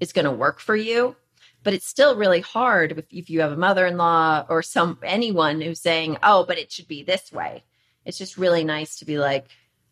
is 0.00 0.12
going 0.12 0.24
to 0.24 0.30
work 0.30 0.60
for 0.60 0.76
you, 0.76 1.16
but 1.62 1.74
it's 1.74 1.86
still 1.86 2.16
really 2.16 2.40
hard 2.40 2.92
if, 2.92 3.04
if 3.10 3.30
you 3.30 3.40
have 3.40 3.52
a 3.52 3.56
mother-in-law 3.56 4.46
or 4.48 4.62
some 4.62 4.98
anyone 5.02 5.60
who's 5.60 5.80
saying, 5.80 6.18
"Oh, 6.22 6.44
but 6.46 6.58
it 6.58 6.72
should 6.72 6.88
be 6.88 7.02
this 7.02 7.32
way." 7.32 7.64
it's 8.04 8.18
just 8.18 8.36
really 8.36 8.64
nice 8.64 8.98
to 8.98 9.04
be 9.04 9.18
like, 9.18 9.46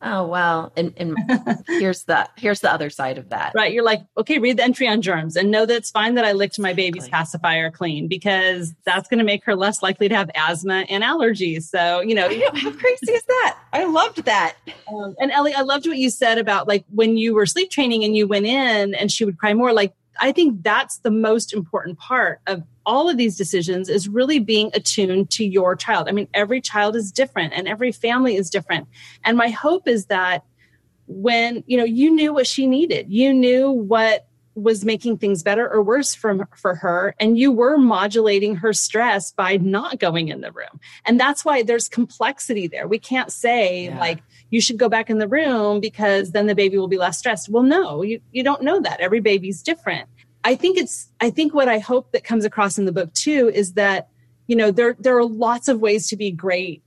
Oh 0.04 0.26
well, 0.26 0.72
and, 0.76 0.92
and 0.96 1.16
here's 1.68 2.04
the 2.04 2.28
here's 2.36 2.60
the 2.60 2.72
other 2.72 2.90
side 2.90 3.18
of 3.18 3.28
that. 3.28 3.52
Right, 3.54 3.72
you're 3.72 3.84
like, 3.84 4.02
okay, 4.18 4.38
read 4.38 4.56
the 4.56 4.64
entry 4.64 4.88
on 4.88 5.00
germs 5.00 5.36
and 5.36 5.50
know 5.50 5.64
that 5.64 5.74
it's 5.74 5.90
fine 5.90 6.16
that 6.16 6.24
I 6.24 6.32
licked 6.32 6.58
my 6.58 6.72
baby's 6.72 7.08
pacifier 7.08 7.70
clean 7.70 8.08
because 8.08 8.74
that's 8.84 9.08
going 9.08 9.18
to 9.18 9.24
make 9.24 9.44
her 9.44 9.54
less 9.54 9.80
likely 9.80 10.08
to 10.08 10.16
have 10.16 10.28
asthma 10.34 10.84
and 10.88 11.04
allergies. 11.04 11.62
So 11.64 12.00
you 12.00 12.16
know, 12.16 12.28
how 12.54 12.72
crazy 12.72 13.12
is 13.12 13.24
that? 13.24 13.58
I 13.72 13.84
loved 13.84 14.24
that. 14.24 14.56
Um, 14.92 15.14
and 15.20 15.30
Ellie, 15.30 15.54
I 15.54 15.62
loved 15.62 15.86
what 15.86 15.96
you 15.96 16.10
said 16.10 16.38
about 16.38 16.66
like 16.66 16.84
when 16.90 17.16
you 17.16 17.34
were 17.34 17.46
sleep 17.46 17.70
training 17.70 18.02
and 18.02 18.16
you 18.16 18.26
went 18.26 18.46
in 18.46 18.94
and 18.94 19.10
she 19.10 19.24
would 19.24 19.38
cry 19.38 19.54
more. 19.54 19.72
Like 19.72 19.94
I 20.20 20.32
think 20.32 20.62
that's 20.62 20.98
the 20.98 21.10
most 21.10 21.52
important 21.54 21.98
part 21.98 22.40
of 22.46 22.62
all 22.84 23.08
of 23.08 23.16
these 23.16 23.36
decisions 23.36 23.88
is 23.88 24.08
really 24.08 24.38
being 24.38 24.70
attuned 24.74 25.30
to 25.30 25.44
your 25.44 25.76
child. 25.76 26.08
I 26.08 26.12
mean, 26.12 26.28
every 26.34 26.60
child 26.60 26.96
is 26.96 27.12
different 27.12 27.52
and 27.54 27.68
every 27.68 27.92
family 27.92 28.36
is 28.36 28.50
different. 28.50 28.88
And 29.24 29.36
my 29.36 29.50
hope 29.50 29.88
is 29.88 30.06
that 30.06 30.44
when, 31.06 31.62
you 31.66 31.76
know, 31.76 31.84
you 31.84 32.10
knew 32.10 32.32
what 32.32 32.46
she 32.46 32.66
needed, 32.66 33.10
you 33.10 33.32
knew 33.32 33.70
what 33.70 34.26
was 34.54 34.84
making 34.84 35.16
things 35.16 35.42
better 35.42 35.68
or 35.68 35.82
worse 35.82 36.14
for, 36.14 36.46
for 36.56 36.74
her 36.74 37.14
and 37.18 37.38
you 37.38 37.50
were 37.50 37.78
modulating 37.78 38.54
her 38.54 38.72
stress 38.72 39.32
by 39.32 39.56
not 39.56 39.98
going 39.98 40.28
in 40.28 40.42
the 40.42 40.52
room 40.52 40.78
and 41.06 41.18
that's 41.18 41.44
why 41.44 41.62
there's 41.62 41.88
complexity 41.88 42.66
there 42.66 42.86
we 42.86 42.98
can't 42.98 43.32
say 43.32 43.86
yeah. 43.86 43.98
like 43.98 44.22
you 44.50 44.60
should 44.60 44.76
go 44.76 44.90
back 44.90 45.08
in 45.08 45.18
the 45.18 45.28
room 45.28 45.80
because 45.80 46.32
then 46.32 46.46
the 46.46 46.54
baby 46.54 46.76
will 46.76 46.88
be 46.88 46.98
less 46.98 47.18
stressed 47.18 47.48
well 47.48 47.62
no 47.62 48.02
you, 48.02 48.20
you 48.32 48.42
don't 48.42 48.62
know 48.62 48.78
that 48.80 49.00
every 49.00 49.20
baby's 49.20 49.62
different 49.62 50.06
I 50.44 50.54
think 50.54 50.78
it's, 50.78 51.08
I 51.20 51.30
think 51.30 51.54
what 51.54 51.68
I 51.68 51.78
hope 51.78 52.12
that 52.12 52.24
comes 52.24 52.44
across 52.44 52.78
in 52.78 52.84
the 52.84 52.92
book 52.92 53.12
too 53.14 53.50
is 53.54 53.74
that, 53.74 54.08
you 54.46 54.56
know, 54.56 54.70
there, 54.70 54.96
there 54.98 55.16
are 55.16 55.24
lots 55.24 55.68
of 55.68 55.80
ways 55.80 56.08
to 56.08 56.16
be 56.16 56.30
great 56.30 56.82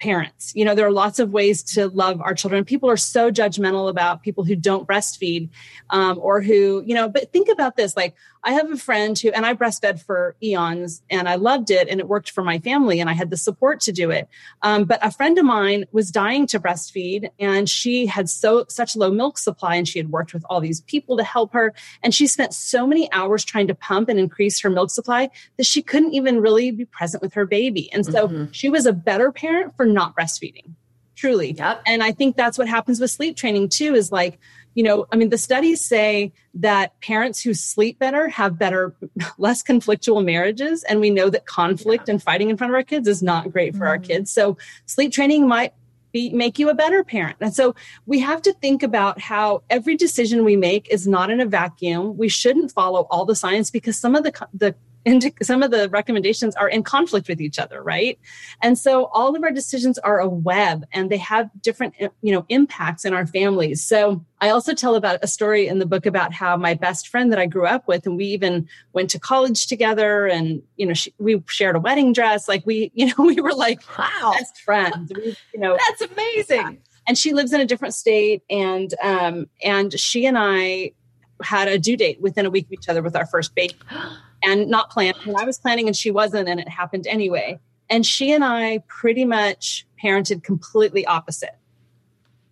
parents. 0.00 0.52
You 0.54 0.64
know, 0.64 0.74
there 0.74 0.86
are 0.86 0.92
lots 0.92 1.18
of 1.18 1.30
ways 1.30 1.62
to 1.74 1.88
love 1.88 2.20
our 2.20 2.34
children. 2.34 2.64
People 2.64 2.90
are 2.90 2.96
so 2.96 3.30
judgmental 3.30 3.88
about 3.88 4.22
people 4.22 4.44
who 4.44 4.56
don't 4.56 4.86
breastfeed 4.86 5.48
um, 5.90 6.18
or 6.20 6.40
who, 6.40 6.82
you 6.86 6.94
know, 6.94 7.08
but 7.08 7.32
think 7.32 7.48
about 7.48 7.76
this 7.76 7.96
like, 7.96 8.14
I 8.44 8.52
have 8.52 8.70
a 8.70 8.76
friend 8.76 9.18
who, 9.18 9.30
and 9.30 9.44
I 9.44 9.54
breastfed 9.54 10.00
for 10.00 10.36
eons 10.42 11.02
and 11.10 11.28
I 11.28 11.34
loved 11.34 11.70
it 11.70 11.88
and 11.88 11.98
it 11.98 12.08
worked 12.08 12.30
for 12.30 12.44
my 12.44 12.58
family 12.60 13.00
and 13.00 13.10
I 13.10 13.12
had 13.12 13.30
the 13.30 13.36
support 13.36 13.80
to 13.80 13.92
do 13.92 14.10
it. 14.10 14.28
Um, 14.62 14.84
but 14.84 15.04
a 15.04 15.10
friend 15.10 15.36
of 15.38 15.44
mine 15.44 15.86
was 15.92 16.10
dying 16.10 16.46
to 16.48 16.60
breastfeed 16.60 17.30
and 17.38 17.68
she 17.68 18.06
had 18.06 18.30
so, 18.30 18.64
such 18.68 18.94
low 18.96 19.10
milk 19.10 19.38
supply 19.38 19.74
and 19.74 19.88
she 19.88 19.98
had 19.98 20.10
worked 20.10 20.32
with 20.32 20.44
all 20.48 20.60
these 20.60 20.82
people 20.82 21.16
to 21.16 21.24
help 21.24 21.52
her. 21.52 21.74
And 22.02 22.14
she 22.14 22.26
spent 22.26 22.54
so 22.54 22.86
many 22.86 23.10
hours 23.12 23.44
trying 23.44 23.66
to 23.66 23.74
pump 23.74 24.08
and 24.08 24.18
increase 24.18 24.60
her 24.60 24.70
milk 24.70 24.90
supply 24.90 25.30
that 25.56 25.66
she 25.66 25.82
couldn't 25.82 26.14
even 26.14 26.40
really 26.40 26.70
be 26.70 26.84
present 26.84 27.22
with 27.22 27.34
her 27.34 27.44
baby. 27.44 27.92
And 27.92 28.06
so 28.06 28.28
mm-hmm. 28.28 28.52
she 28.52 28.68
was 28.68 28.86
a 28.86 28.92
better 28.92 29.32
parent 29.32 29.76
for 29.76 29.84
not 29.88 30.16
breastfeeding 30.16 30.74
truly. 31.16 31.50
Yep. 31.50 31.82
And 31.84 32.00
I 32.00 32.12
think 32.12 32.36
that's 32.36 32.56
what 32.56 32.68
happens 32.68 33.00
with 33.00 33.10
sleep 33.10 33.36
training 33.36 33.70
too 33.70 33.94
is 33.94 34.12
like 34.12 34.38
you 34.78 34.84
know, 34.84 35.06
I 35.10 35.16
mean, 35.16 35.30
the 35.30 35.38
studies 35.38 35.80
say 35.80 36.32
that 36.54 37.00
parents 37.00 37.40
who 37.42 37.52
sleep 37.52 37.98
better 37.98 38.28
have 38.28 38.60
better, 38.60 38.94
less 39.38 39.60
conflictual 39.60 40.24
marriages. 40.24 40.84
And 40.84 41.00
we 41.00 41.10
know 41.10 41.30
that 41.30 41.46
conflict 41.46 42.04
yeah. 42.06 42.12
and 42.12 42.22
fighting 42.22 42.48
in 42.48 42.56
front 42.56 42.70
of 42.70 42.74
our 42.76 42.84
kids 42.84 43.08
is 43.08 43.20
not 43.20 43.50
great 43.50 43.72
for 43.72 43.78
mm-hmm. 43.78 43.88
our 43.88 43.98
kids. 43.98 44.30
So 44.30 44.56
sleep 44.86 45.12
training 45.12 45.48
might 45.48 45.74
be, 46.12 46.30
make 46.30 46.60
you 46.60 46.70
a 46.70 46.74
better 46.74 47.02
parent. 47.02 47.38
And 47.40 47.52
so 47.52 47.74
we 48.06 48.20
have 48.20 48.40
to 48.42 48.52
think 48.52 48.84
about 48.84 49.20
how 49.20 49.64
every 49.68 49.96
decision 49.96 50.44
we 50.44 50.54
make 50.54 50.88
is 50.92 51.08
not 51.08 51.28
in 51.28 51.40
a 51.40 51.46
vacuum. 51.46 52.16
We 52.16 52.28
shouldn't 52.28 52.70
follow 52.70 53.08
all 53.10 53.24
the 53.24 53.34
science 53.34 53.72
because 53.72 53.98
some 53.98 54.14
of 54.14 54.22
the, 54.22 54.32
the 54.54 54.76
and 55.06 55.32
some 55.42 55.62
of 55.62 55.70
the 55.70 55.88
recommendations 55.88 56.54
are 56.56 56.68
in 56.68 56.82
conflict 56.82 57.28
with 57.28 57.40
each 57.40 57.58
other 57.58 57.82
right? 57.82 58.18
And 58.62 58.78
so 58.78 59.06
all 59.06 59.34
of 59.34 59.42
our 59.42 59.50
decisions 59.50 59.98
are 59.98 60.18
a 60.18 60.28
web 60.28 60.84
and 60.92 61.10
they 61.10 61.16
have 61.18 61.50
different 61.62 61.94
you 61.98 62.32
know 62.32 62.44
impacts 62.48 63.04
in 63.04 63.14
our 63.14 63.26
families. 63.26 63.84
So 63.84 64.24
i 64.40 64.50
also 64.50 64.72
tell 64.72 64.94
about 64.94 65.18
a 65.22 65.26
story 65.26 65.66
in 65.66 65.78
the 65.80 65.86
book 65.86 66.06
about 66.06 66.32
how 66.32 66.56
my 66.56 66.72
best 66.72 67.08
friend 67.08 67.32
that 67.32 67.40
i 67.40 67.46
grew 67.46 67.66
up 67.66 67.88
with 67.88 68.06
and 68.06 68.16
we 68.16 68.24
even 68.26 68.68
went 68.92 69.10
to 69.10 69.18
college 69.18 69.66
together 69.66 70.26
and 70.26 70.62
you 70.76 70.86
know 70.86 70.94
she, 70.94 71.12
we 71.18 71.42
shared 71.46 71.74
a 71.74 71.80
wedding 71.80 72.12
dress. 72.12 72.48
Like 72.48 72.64
we 72.66 72.90
you 72.94 73.06
know 73.06 73.24
we 73.24 73.40
were 73.40 73.54
like 73.54 73.80
wow. 73.98 74.34
best 74.36 74.60
friends. 74.60 75.12
We, 75.14 75.36
you 75.54 75.60
know 75.60 75.76
that's 75.88 76.12
amazing. 76.12 76.60
Yeah. 76.60 76.72
and 77.06 77.18
she 77.18 77.32
lives 77.32 77.52
in 77.52 77.60
a 77.60 77.64
different 77.64 77.94
state 77.94 78.42
and 78.50 78.94
um 79.02 79.48
and 79.62 79.98
she 79.98 80.26
and 80.26 80.36
i 80.38 80.92
had 81.42 81.68
a 81.68 81.78
due 81.78 81.96
date 81.96 82.20
within 82.20 82.46
a 82.46 82.50
week 82.50 82.66
of 82.66 82.72
each 82.72 82.88
other 82.88 83.02
with 83.02 83.14
our 83.14 83.26
first 83.26 83.54
baby 83.54 83.76
and 84.42 84.68
not 84.68 84.90
planned. 84.90 85.16
And 85.24 85.36
I 85.36 85.44
was 85.44 85.58
planning 85.58 85.86
and 85.86 85.96
she 85.96 86.10
wasn't, 86.10 86.48
and 86.48 86.60
it 86.60 86.68
happened 86.68 87.06
anyway. 87.06 87.58
And 87.90 88.04
she 88.04 88.32
and 88.32 88.44
I 88.44 88.78
pretty 88.88 89.24
much 89.24 89.86
parented 90.02 90.42
completely 90.42 91.06
opposite. 91.06 91.56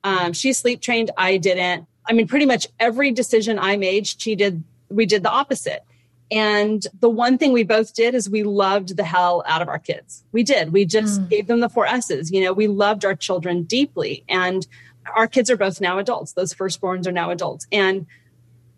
Um, 0.05 0.33
she 0.33 0.53
sleep 0.53 0.81
trained, 0.81 1.11
I 1.17 1.37
didn't. 1.37 1.87
I 2.09 2.13
mean, 2.13 2.29
pretty 2.29 2.47
much 2.47 2.69
every 2.79 3.11
decision 3.11 3.59
I 3.59 3.77
made, 3.77 4.07
she 4.07 4.35
did, 4.37 4.63
we 4.89 5.07
did 5.07 5.23
the 5.23 5.31
opposite. 5.31 5.85
And 6.31 6.85
the 7.01 7.09
one 7.09 7.39
thing 7.39 7.53
we 7.53 7.63
both 7.63 7.95
did 7.95 8.15
is 8.15 8.29
we 8.29 8.43
loved 8.43 8.97
the 8.97 9.05
hell 9.05 9.45
out 9.47 9.63
of 9.63 9.69
our 9.69 9.79
kids. 9.79 10.25
We 10.33 10.43
did. 10.43 10.73
We 10.73 10.85
just 10.85 11.21
mm. 11.21 11.29
gave 11.29 11.47
them 11.47 11.61
the 11.61 11.69
four 11.69 11.87
S's. 11.87 12.33
You 12.33 12.43
know, 12.43 12.53
we 12.53 12.67
loved 12.67 13.05
our 13.05 13.15
children 13.15 13.63
deeply. 13.63 14.25
And 14.29 14.67
our 15.15 15.29
kids 15.29 15.51
are 15.51 15.57
both 15.57 15.81
now 15.81 15.99
adults. 15.99 16.33
Those 16.33 16.53
firstborns 16.53 17.07
are 17.07 17.13
now 17.13 17.31
adults. 17.31 17.67
And 17.71 18.07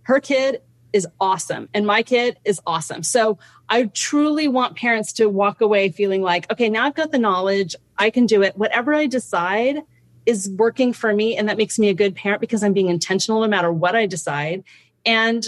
her 0.02 0.20
kid 0.20 0.62
is 0.92 1.06
awesome 1.20 1.68
and 1.74 1.86
my 1.86 2.02
kid 2.02 2.38
is 2.44 2.60
awesome. 2.66 3.02
So 3.02 3.38
I 3.68 3.84
truly 3.86 4.48
want 4.48 4.76
parents 4.76 5.12
to 5.14 5.28
walk 5.28 5.60
away 5.60 5.90
feeling 5.90 6.22
like, 6.22 6.50
okay, 6.50 6.68
now 6.68 6.86
I've 6.86 6.94
got 6.94 7.12
the 7.12 7.18
knowledge, 7.18 7.76
I 7.98 8.10
can 8.10 8.26
do 8.26 8.42
it. 8.42 8.56
Whatever 8.56 8.94
I 8.94 9.06
decide 9.06 9.82
is 10.26 10.50
working 10.50 10.92
for 10.92 11.14
me 11.14 11.36
and 11.36 11.48
that 11.48 11.56
makes 11.56 11.78
me 11.78 11.88
a 11.88 11.94
good 11.94 12.14
parent 12.14 12.40
because 12.40 12.62
I'm 12.62 12.72
being 12.72 12.88
intentional 12.88 13.40
no 13.40 13.48
matter 13.48 13.72
what 13.72 13.94
I 13.94 14.06
decide. 14.06 14.64
And 15.04 15.46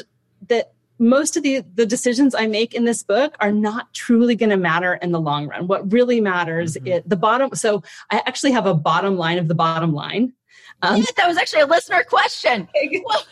that 0.48 0.72
most 0.98 1.36
of 1.36 1.42
the, 1.42 1.64
the 1.74 1.86
decisions 1.86 2.34
I 2.34 2.46
make 2.46 2.74
in 2.74 2.84
this 2.84 3.02
book 3.02 3.34
are 3.40 3.52
not 3.52 3.92
truly 3.94 4.36
going 4.36 4.50
to 4.50 4.58
matter 4.58 4.94
in 4.94 5.12
the 5.12 5.20
long 5.20 5.48
run. 5.48 5.66
What 5.66 5.90
really 5.90 6.20
matters 6.20 6.76
mm-hmm. 6.76 6.86
is 6.86 7.02
the 7.06 7.16
bottom. 7.16 7.54
So 7.54 7.82
I 8.10 8.22
actually 8.26 8.52
have 8.52 8.66
a 8.66 8.74
bottom 8.74 9.16
line 9.16 9.38
of 9.38 9.48
the 9.48 9.54
bottom 9.54 9.94
line. 9.94 10.34
Um, 10.82 10.98
yeah, 10.98 11.04
that 11.16 11.26
was 11.26 11.36
actually 11.36 11.62
a 11.62 11.66
listener 11.66 12.02
question. 12.04 12.68
well, 13.04 13.22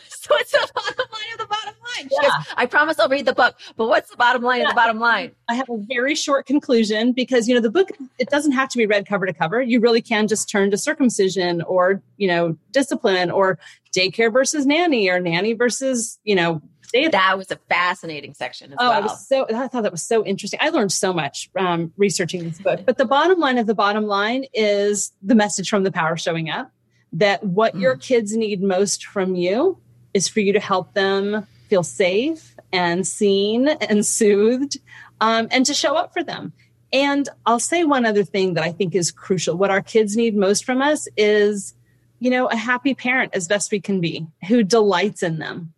so 0.45 0.59
what's 0.59 0.71
the 0.71 0.71
bottom 0.73 1.05
line 1.11 1.33
of 1.33 1.39
the 1.39 1.47
bottom 1.47 1.73
line? 1.73 2.09
Yeah. 2.11 2.29
Goes, 2.29 2.53
I 2.57 2.65
promise 2.65 2.99
I'll 2.99 3.09
read 3.09 3.25
the 3.25 3.33
book, 3.33 3.55
but 3.75 3.87
what's 3.87 4.09
the 4.09 4.17
bottom 4.17 4.41
line 4.41 4.61
yeah. 4.61 4.65
of 4.65 4.69
the 4.69 4.75
bottom 4.75 4.99
line? 4.99 5.31
I 5.47 5.55
have 5.55 5.69
a 5.69 5.77
very 5.77 6.15
short 6.15 6.45
conclusion 6.45 7.11
because, 7.11 7.47
you 7.47 7.55
know, 7.55 7.61
the 7.61 7.71
book, 7.71 7.89
it 8.17 8.29
doesn't 8.29 8.51
have 8.53 8.69
to 8.69 8.77
be 8.77 8.85
read 8.85 9.07
cover 9.07 9.25
to 9.25 9.33
cover. 9.33 9.61
You 9.61 9.79
really 9.79 10.01
can 10.01 10.27
just 10.27 10.49
turn 10.49 10.71
to 10.71 10.77
circumcision 10.77 11.61
or, 11.63 12.01
you 12.17 12.27
know, 12.27 12.57
discipline 12.71 13.31
or 13.31 13.59
daycare 13.95 14.31
versus 14.31 14.65
nanny 14.65 15.09
or 15.09 15.19
nanny 15.19 15.53
versus, 15.53 16.19
you 16.23 16.35
know, 16.35 16.61
that 16.93 17.37
was 17.37 17.51
a 17.51 17.57
fascinating 17.69 18.33
section 18.33 18.71
as 18.71 18.77
oh, 18.79 18.89
well. 18.89 18.97
I 18.97 18.99
was 19.01 19.27
so 19.27 19.45
I 19.53 19.67
thought 19.67 19.83
that 19.83 19.91
was 19.91 20.01
so 20.01 20.25
interesting. 20.25 20.59
I 20.61 20.69
learned 20.69 20.91
so 20.91 21.13
much 21.13 21.49
um, 21.55 21.93
researching 21.97 22.43
this 22.43 22.59
book. 22.59 22.81
But 22.85 22.97
the 22.97 23.05
bottom 23.05 23.39
line 23.39 23.57
of 23.57 23.67
the 23.67 23.75
bottom 23.75 24.05
line 24.05 24.45
is 24.53 25.11
the 25.21 25.35
message 25.35 25.69
from 25.69 25.83
the 25.83 25.91
power 25.91 26.17
showing 26.17 26.49
up 26.49 26.71
that 27.13 27.43
what 27.43 27.75
mm. 27.75 27.81
your 27.81 27.95
kids 27.95 28.35
need 28.35 28.61
most 28.61 29.05
from 29.05 29.35
you 29.35 29.77
is 30.13 30.27
for 30.27 30.39
you 30.39 30.53
to 30.53 30.59
help 30.59 30.93
them 30.93 31.45
feel 31.67 31.83
safe 31.83 32.55
and 32.71 33.07
seen 33.07 33.67
and 33.67 34.05
soothed 34.05 34.77
um, 35.21 35.47
and 35.51 35.65
to 35.65 35.73
show 35.73 35.95
up 35.95 36.13
for 36.13 36.23
them. 36.23 36.53
And 36.91 37.29
I'll 37.45 37.59
say 37.59 37.83
one 37.83 38.05
other 38.05 38.23
thing 38.23 38.55
that 38.55 38.63
I 38.63 38.71
think 38.71 38.95
is 38.95 39.11
crucial. 39.11 39.55
What 39.55 39.69
our 39.69 39.81
kids 39.81 40.15
need 40.15 40.35
most 40.35 40.65
from 40.65 40.81
us 40.81 41.07
is, 41.17 41.75
you 42.19 42.31
know, 42.31 42.47
a 42.47 42.55
happy 42.55 42.95
parent 42.95 43.35
as 43.35 43.47
best 43.47 43.71
we 43.71 43.79
can 43.79 44.01
be 44.01 44.25
who 44.47 44.63
delights 44.63 45.21
in 45.21 45.37
them. 45.37 45.73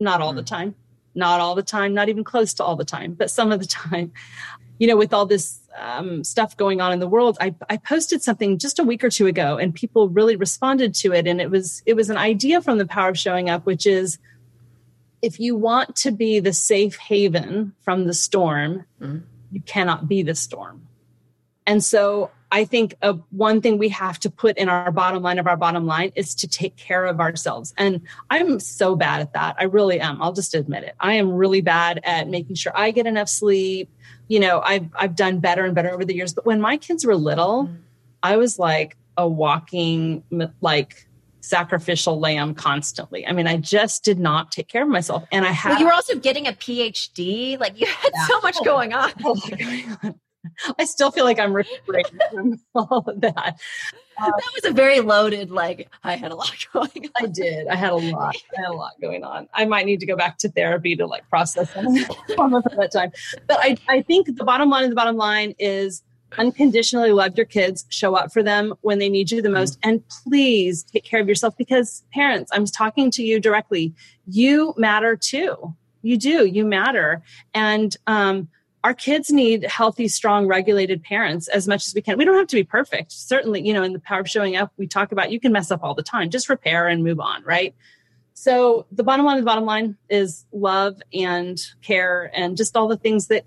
Not 0.00 0.20
all 0.20 0.32
mm. 0.32 0.36
the 0.36 0.42
time, 0.42 0.74
not 1.14 1.40
all 1.40 1.54
the 1.54 1.62
time, 1.62 1.94
not 1.94 2.08
even 2.08 2.24
close 2.24 2.52
to 2.54 2.64
all 2.64 2.76
the 2.76 2.84
time, 2.84 3.14
but 3.14 3.30
some 3.30 3.52
of 3.52 3.60
the 3.60 3.66
time. 3.90 4.12
You 4.78 4.88
know, 4.88 4.96
with 4.96 5.14
all 5.14 5.26
this 5.26 5.60
um, 5.78 6.24
stuff 6.24 6.56
going 6.56 6.80
on 6.80 6.92
in 6.92 6.98
the 6.98 7.08
world, 7.08 7.36
I, 7.40 7.54
I 7.70 7.76
posted 7.76 8.22
something 8.22 8.58
just 8.58 8.78
a 8.78 8.84
week 8.84 9.04
or 9.04 9.10
two 9.10 9.26
ago, 9.26 9.56
and 9.56 9.74
people 9.74 10.08
really 10.08 10.36
responded 10.36 10.94
to 10.96 11.12
it. 11.12 11.26
And 11.26 11.40
it 11.40 11.50
was 11.50 11.82
it 11.86 11.94
was 11.94 12.10
an 12.10 12.16
idea 12.16 12.60
from 12.60 12.78
the 12.78 12.86
power 12.86 13.10
of 13.10 13.18
showing 13.18 13.48
up, 13.48 13.66
which 13.66 13.86
is 13.86 14.18
if 15.22 15.40
you 15.40 15.56
want 15.56 15.96
to 15.96 16.10
be 16.10 16.40
the 16.40 16.52
safe 16.52 16.96
haven 16.96 17.72
from 17.80 18.06
the 18.06 18.12
storm, 18.14 18.84
mm-hmm. 19.00 19.18
you 19.52 19.60
cannot 19.62 20.06
be 20.06 20.22
the 20.22 20.34
storm. 20.34 20.86
And 21.66 21.82
so 21.82 22.30
I 22.52 22.64
think 22.64 22.94
uh, 23.02 23.14
one 23.30 23.60
thing 23.60 23.78
we 23.78 23.88
have 23.88 24.20
to 24.20 24.30
put 24.30 24.58
in 24.58 24.68
our 24.68 24.92
bottom 24.92 25.22
line 25.22 25.38
of 25.38 25.46
our 25.46 25.56
bottom 25.56 25.86
line 25.86 26.12
is 26.14 26.34
to 26.36 26.46
take 26.46 26.76
care 26.76 27.04
of 27.04 27.20
ourselves. 27.20 27.74
And 27.76 28.02
I'm 28.30 28.60
so 28.60 28.94
bad 28.94 29.22
at 29.22 29.32
that. 29.32 29.56
I 29.58 29.64
really 29.64 29.98
am. 29.98 30.22
I'll 30.22 30.34
just 30.34 30.54
admit 30.54 30.84
it. 30.84 30.94
I 31.00 31.14
am 31.14 31.32
really 31.32 31.62
bad 31.62 32.00
at 32.04 32.28
making 32.28 32.56
sure 32.56 32.72
I 32.76 32.90
get 32.90 33.06
enough 33.06 33.28
sleep, 33.28 33.90
you 34.28 34.40
know, 34.40 34.60
I've 34.60 34.88
I've 34.94 35.16
done 35.16 35.40
better 35.40 35.64
and 35.64 35.74
better 35.74 35.90
over 35.90 36.04
the 36.04 36.14
years. 36.14 36.32
But 36.32 36.46
when 36.46 36.60
my 36.60 36.76
kids 36.76 37.04
were 37.04 37.16
little, 37.16 37.64
mm. 37.64 37.76
I 38.22 38.36
was 38.36 38.58
like 38.58 38.96
a 39.16 39.28
walking 39.28 40.22
like 40.60 41.06
sacrificial 41.40 42.18
lamb 42.18 42.54
constantly. 42.54 43.26
I 43.26 43.32
mean, 43.32 43.46
I 43.46 43.58
just 43.58 44.02
did 44.02 44.18
not 44.18 44.50
take 44.50 44.68
care 44.68 44.82
of 44.82 44.88
myself. 44.88 45.24
And 45.30 45.44
I 45.44 45.50
had 45.50 45.70
well, 45.70 45.80
you 45.80 45.86
were 45.86 45.92
also 45.92 46.18
getting 46.18 46.46
a 46.46 46.52
PhD. 46.52 47.58
Like 47.58 47.78
you 47.78 47.86
had 47.86 48.12
yeah. 48.14 48.26
so 48.26 48.40
much 48.40 48.56
oh, 48.60 48.64
going 48.64 48.92
on. 48.94 49.12
I 50.78 50.84
still 50.84 51.10
feel 51.10 51.24
like 51.24 51.38
I'm 51.38 51.52
recuperating 51.52 52.18
from 52.32 52.60
all 52.74 53.04
of 53.06 53.20
that. 53.20 53.58
that 54.18 54.50
was 54.54 54.64
a 54.64 54.72
very 54.72 55.00
loaded, 55.00 55.50
like, 55.50 55.88
I 56.02 56.16
had 56.16 56.32
a 56.32 56.36
lot 56.36 56.52
going 56.72 56.90
on. 57.04 57.10
I 57.24 57.26
did. 57.26 57.68
I 57.68 57.76
had 57.76 57.92
a 57.92 57.96
lot. 57.96 58.36
I 58.56 58.60
had 58.60 58.70
a 58.70 58.72
lot 58.72 58.92
going 59.00 59.24
on. 59.24 59.48
I 59.54 59.64
might 59.64 59.86
need 59.86 60.00
to 60.00 60.06
go 60.06 60.16
back 60.16 60.38
to 60.38 60.48
therapy 60.48 60.96
to 60.96 61.06
like 61.06 61.28
process 61.28 61.70
from 61.70 61.94
that 61.94 62.90
time. 62.92 63.12
But 63.46 63.58
I, 63.60 63.76
I 63.88 64.02
think 64.02 64.26
the 64.36 64.44
bottom 64.44 64.70
line 64.70 64.84
of 64.84 64.90
the 64.90 64.96
bottom 64.96 65.16
line 65.16 65.54
is 65.58 66.02
unconditionally 66.38 67.12
love 67.12 67.36
your 67.36 67.46
kids, 67.46 67.84
show 67.88 68.14
up 68.14 68.32
for 68.32 68.42
them 68.42 68.74
when 68.80 68.98
they 68.98 69.08
need 69.08 69.30
you 69.30 69.40
the 69.40 69.50
most, 69.50 69.78
and 69.82 70.02
please 70.08 70.82
take 70.82 71.04
care 71.04 71.20
of 71.20 71.28
yourself 71.28 71.56
because 71.56 72.02
parents, 72.12 72.50
I'm 72.52 72.66
talking 72.66 73.10
to 73.12 73.22
you 73.22 73.40
directly. 73.40 73.94
You 74.26 74.74
matter 74.76 75.16
too. 75.16 75.74
You 76.02 76.18
do. 76.18 76.44
You 76.44 76.64
matter. 76.64 77.22
And, 77.54 77.96
um, 78.06 78.48
our 78.84 78.92
kids 78.92 79.32
need 79.32 79.64
healthy, 79.64 80.08
strong, 80.08 80.46
regulated 80.46 81.02
parents 81.02 81.48
as 81.48 81.66
much 81.66 81.86
as 81.86 81.94
we 81.94 82.02
can. 82.02 82.18
We 82.18 82.26
don't 82.26 82.36
have 82.36 82.48
to 82.48 82.56
be 82.56 82.64
perfect. 82.64 83.12
Certainly, 83.12 83.66
you 83.66 83.72
know, 83.72 83.82
in 83.82 83.94
the 83.94 83.98
power 83.98 84.20
of 84.20 84.28
showing 84.28 84.56
up, 84.56 84.72
we 84.76 84.86
talk 84.86 85.10
about 85.10 85.32
you 85.32 85.40
can 85.40 85.52
mess 85.52 85.70
up 85.70 85.82
all 85.82 85.94
the 85.94 86.02
time. 86.02 86.28
Just 86.28 86.50
repair 86.50 86.86
and 86.86 87.02
move 87.02 87.18
on, 87.18 87.42
right? 87.44 87.74
So 88.34 88.84
the 88.92 89.02
bottom 89.02 89.24
line 89.24 89.38
of 89.38 89.42
the 89.42 89.46
bottom 89.46 89.64
line 89.64 89.96
is 90.10 90.44
love 90.52 91.00
and 91.14 91.58
care 91.80 92.30
and 92.34 92.58
just 92.58 92.76
all 92.76 92.86
the 92.86 92.98
things 92.98 93.28
that 93.28 93.46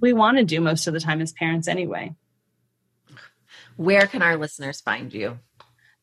we 0.00 0.12
want 0.12 0.36
to 0.36 0.44
do 0.44 0.60
most 0.60 0.86
of 0.86 0.92
the 0.92 1.00
time 1.00 1.22
as 1.22 1.32
parents 1.32 1.68
anyway. 1.68 2.14
Where 3.76 4.06
can 4.06 4.20
our 4.20 4.36
listeners 4.36 4.82
find 4.82 5.12
you? 5.12 5.38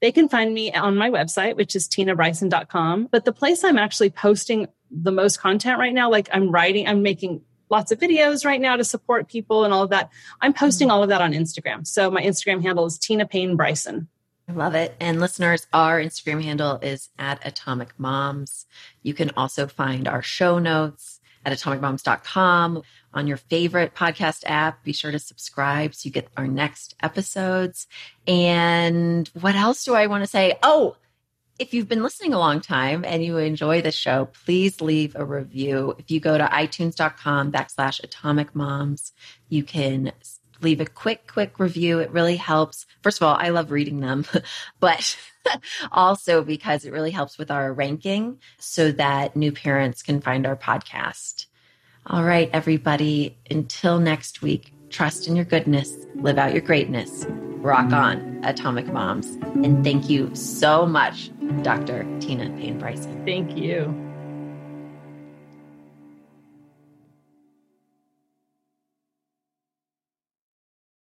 They 0.02 0.12
can 0.12 0.30
find 0.30 0.52
me 0.52 0.74
on 0.74 0.98
my 0.98 1.12
website, 1.12 1.58
which 1.58 1.76
is 1.76 1.88
tinabryson.com. 1.88 3.10
But 3.12 3.24
the 3.24 3.34
place 3.34 3.64
I'm 3.64 3.78
actually 3.78 4.10
posting 4.10 4.68
the 4.90 5.12
most 5.12 5.40
content 5.40 5.78
right 5.78 5.94
now, 5.94 6.10
like 6.10 6.28
I'm 6.34 6.50
writing, 6.50 6.88
I'm 6.88 7.04
making 7.04 7.42
lots 7.74 7.92
of 7.92 8.00
videos 8.00 8.46
right 8.46 8.62
now 8.62 8.76
to 8.76 8.84
support 8.84 9.28
people 9.28 9.66
and 9.66 9.74
all 9.74 9.84
of 9.84 9.90
that. 9.90 10.12
I'm 10.42 10.54
posting 10.54 10.88
mm-hmm. 10.88 10.96
all 10.96 11.04
of 11.04 11.10
that 11.10 11.22
on 11.22 11.34
Instagram. 11.34 11.86
So 11.86 12.10
my 12.12 12.22
Instagram 12.22 12.62
handle 12.62 12.86
is 12.86 13.00
Tina 13.00 13.26
Payne 13.26 13.56
Bryson. 13.56 14.08
I 14.48 14.52
love 14.52 14.76
it. 14.76 14.96
And 15.00 15.20
listeners, 15.20 15.66
our 15.74 16.00
Instagram 16.00 16.44
handle 16.44 16.78
is 16.82 17.10
at 17.18 17.46
Atomic 17.46 17.98
Moms. 17.98 18.68
You 19.02 19.14
can 19.14 19.32
also 19.36 19.68
find 19.68 20.08
our 20.08 20.22
show 20.22 20.60
notes 20.60 21.20
at 21.46 21.58
atomicmoms.com 21.58 22.84
on 23.14 23.28
your 23.28 23.38
favorite 23.38 23.96
podcast 23.96 24.44
app. 24.46 24.84
Be 24.84 24.94
sure 24.94 25.12
to 25.12 25.20
subscribe 25.20 25.96
so 25.96 26.08
you 26.08 26.12
get 26.12 26.28
our 26.38 26.48
next 26.48 26.96
episodes. 27.02 27.88
And 28.28 29.28
what 29.40 29.56
else 29.56 29.84
do 29.84 29.96
I 29.96 30.08
want 30.08 30.24
to 30.24 30.30
say? 30.30 30.58
Oh, 30.62 30.96
if 31.60 31.74
you've 31.74 31.88
been 31.88 32.04
listening 32.04 32.34
a 32.34 32.40
long 32.40 32.62
time 32.62 33.06
and 33.06 33.24
you 33.24 33.38
enjoy 33.38 33.82
the 33.82 33.92
show, 33.92 34.26
please 34.46 34.82
leave 34.82 35.16
a 35.16 35.24
review. 35.24 35.96
If 36.00 36.10
you 36.10 36.20
go 36.20 36.38
to 36.38 36.46
itunes.com 36.46 37.52
backslash 37.52 38.04
atomic 38.04 38.56
moms, 38.56 39.14
you 39.50 39.64
can 39.64 40.12
leave 40.62 40.82
a 40.82 40.86
quick, 40.86 41.28
quick 41.28 41.60
review. 41.60 42.00
It 42.00 42.12
really 42.12 42.38
helps. 42.38 42.86
First 43.02 43.22
of 43.22 43.28
all, 43.28 43.36
I 43.36 43.50
love 43.50 43.72
reading 43.72 44.00
them, 44.00 44.26
but 44.80 45.18
also 45.92 46.44
because 46.44 46.86
it 46.86 46.94
really 46.94 47.12
helps 47.12 47.38
with 47.38 47.52
our 47.52 47.72
ranking 47.72 48.40
so 48.58 48.92
that 48.94 49.36
new 49.36 49.52
parents 49.52 50.02
can 50.02 50.22
find 50.22 50.48
our 50.48 50.56
podcast. 50.56 51.46
All 52.06 52.24
right, 52.24 52.50
everybody, 52.52 53.38
until 53.50 54.00
next 54.00 54.42
week, 54.42 54.74
trust 54.94 55.28
in 55.28 55.36
your 55.36 55.46
goodness, 55.46 55.92
live 56.16 56.38
out 56.38 56.54
your 56.54 56.62
greatness, 56.62 57.26
rock 57.28 57.92
on, 57.92 58.40
Atomic 58.44 58.88
Moms. 58.88 59.26
And 59.56 59.84
thank 59.84 60.10
you 60.10 60.34
so 60.36 60.86
much, 60.86 61.32
Dr. 61.64 62.06
Tina 62.20 62.50
Payne 62.58 62.78
Bryson. 62.78 63.26
Thank 63.26 63.58
you. 63.58 64.13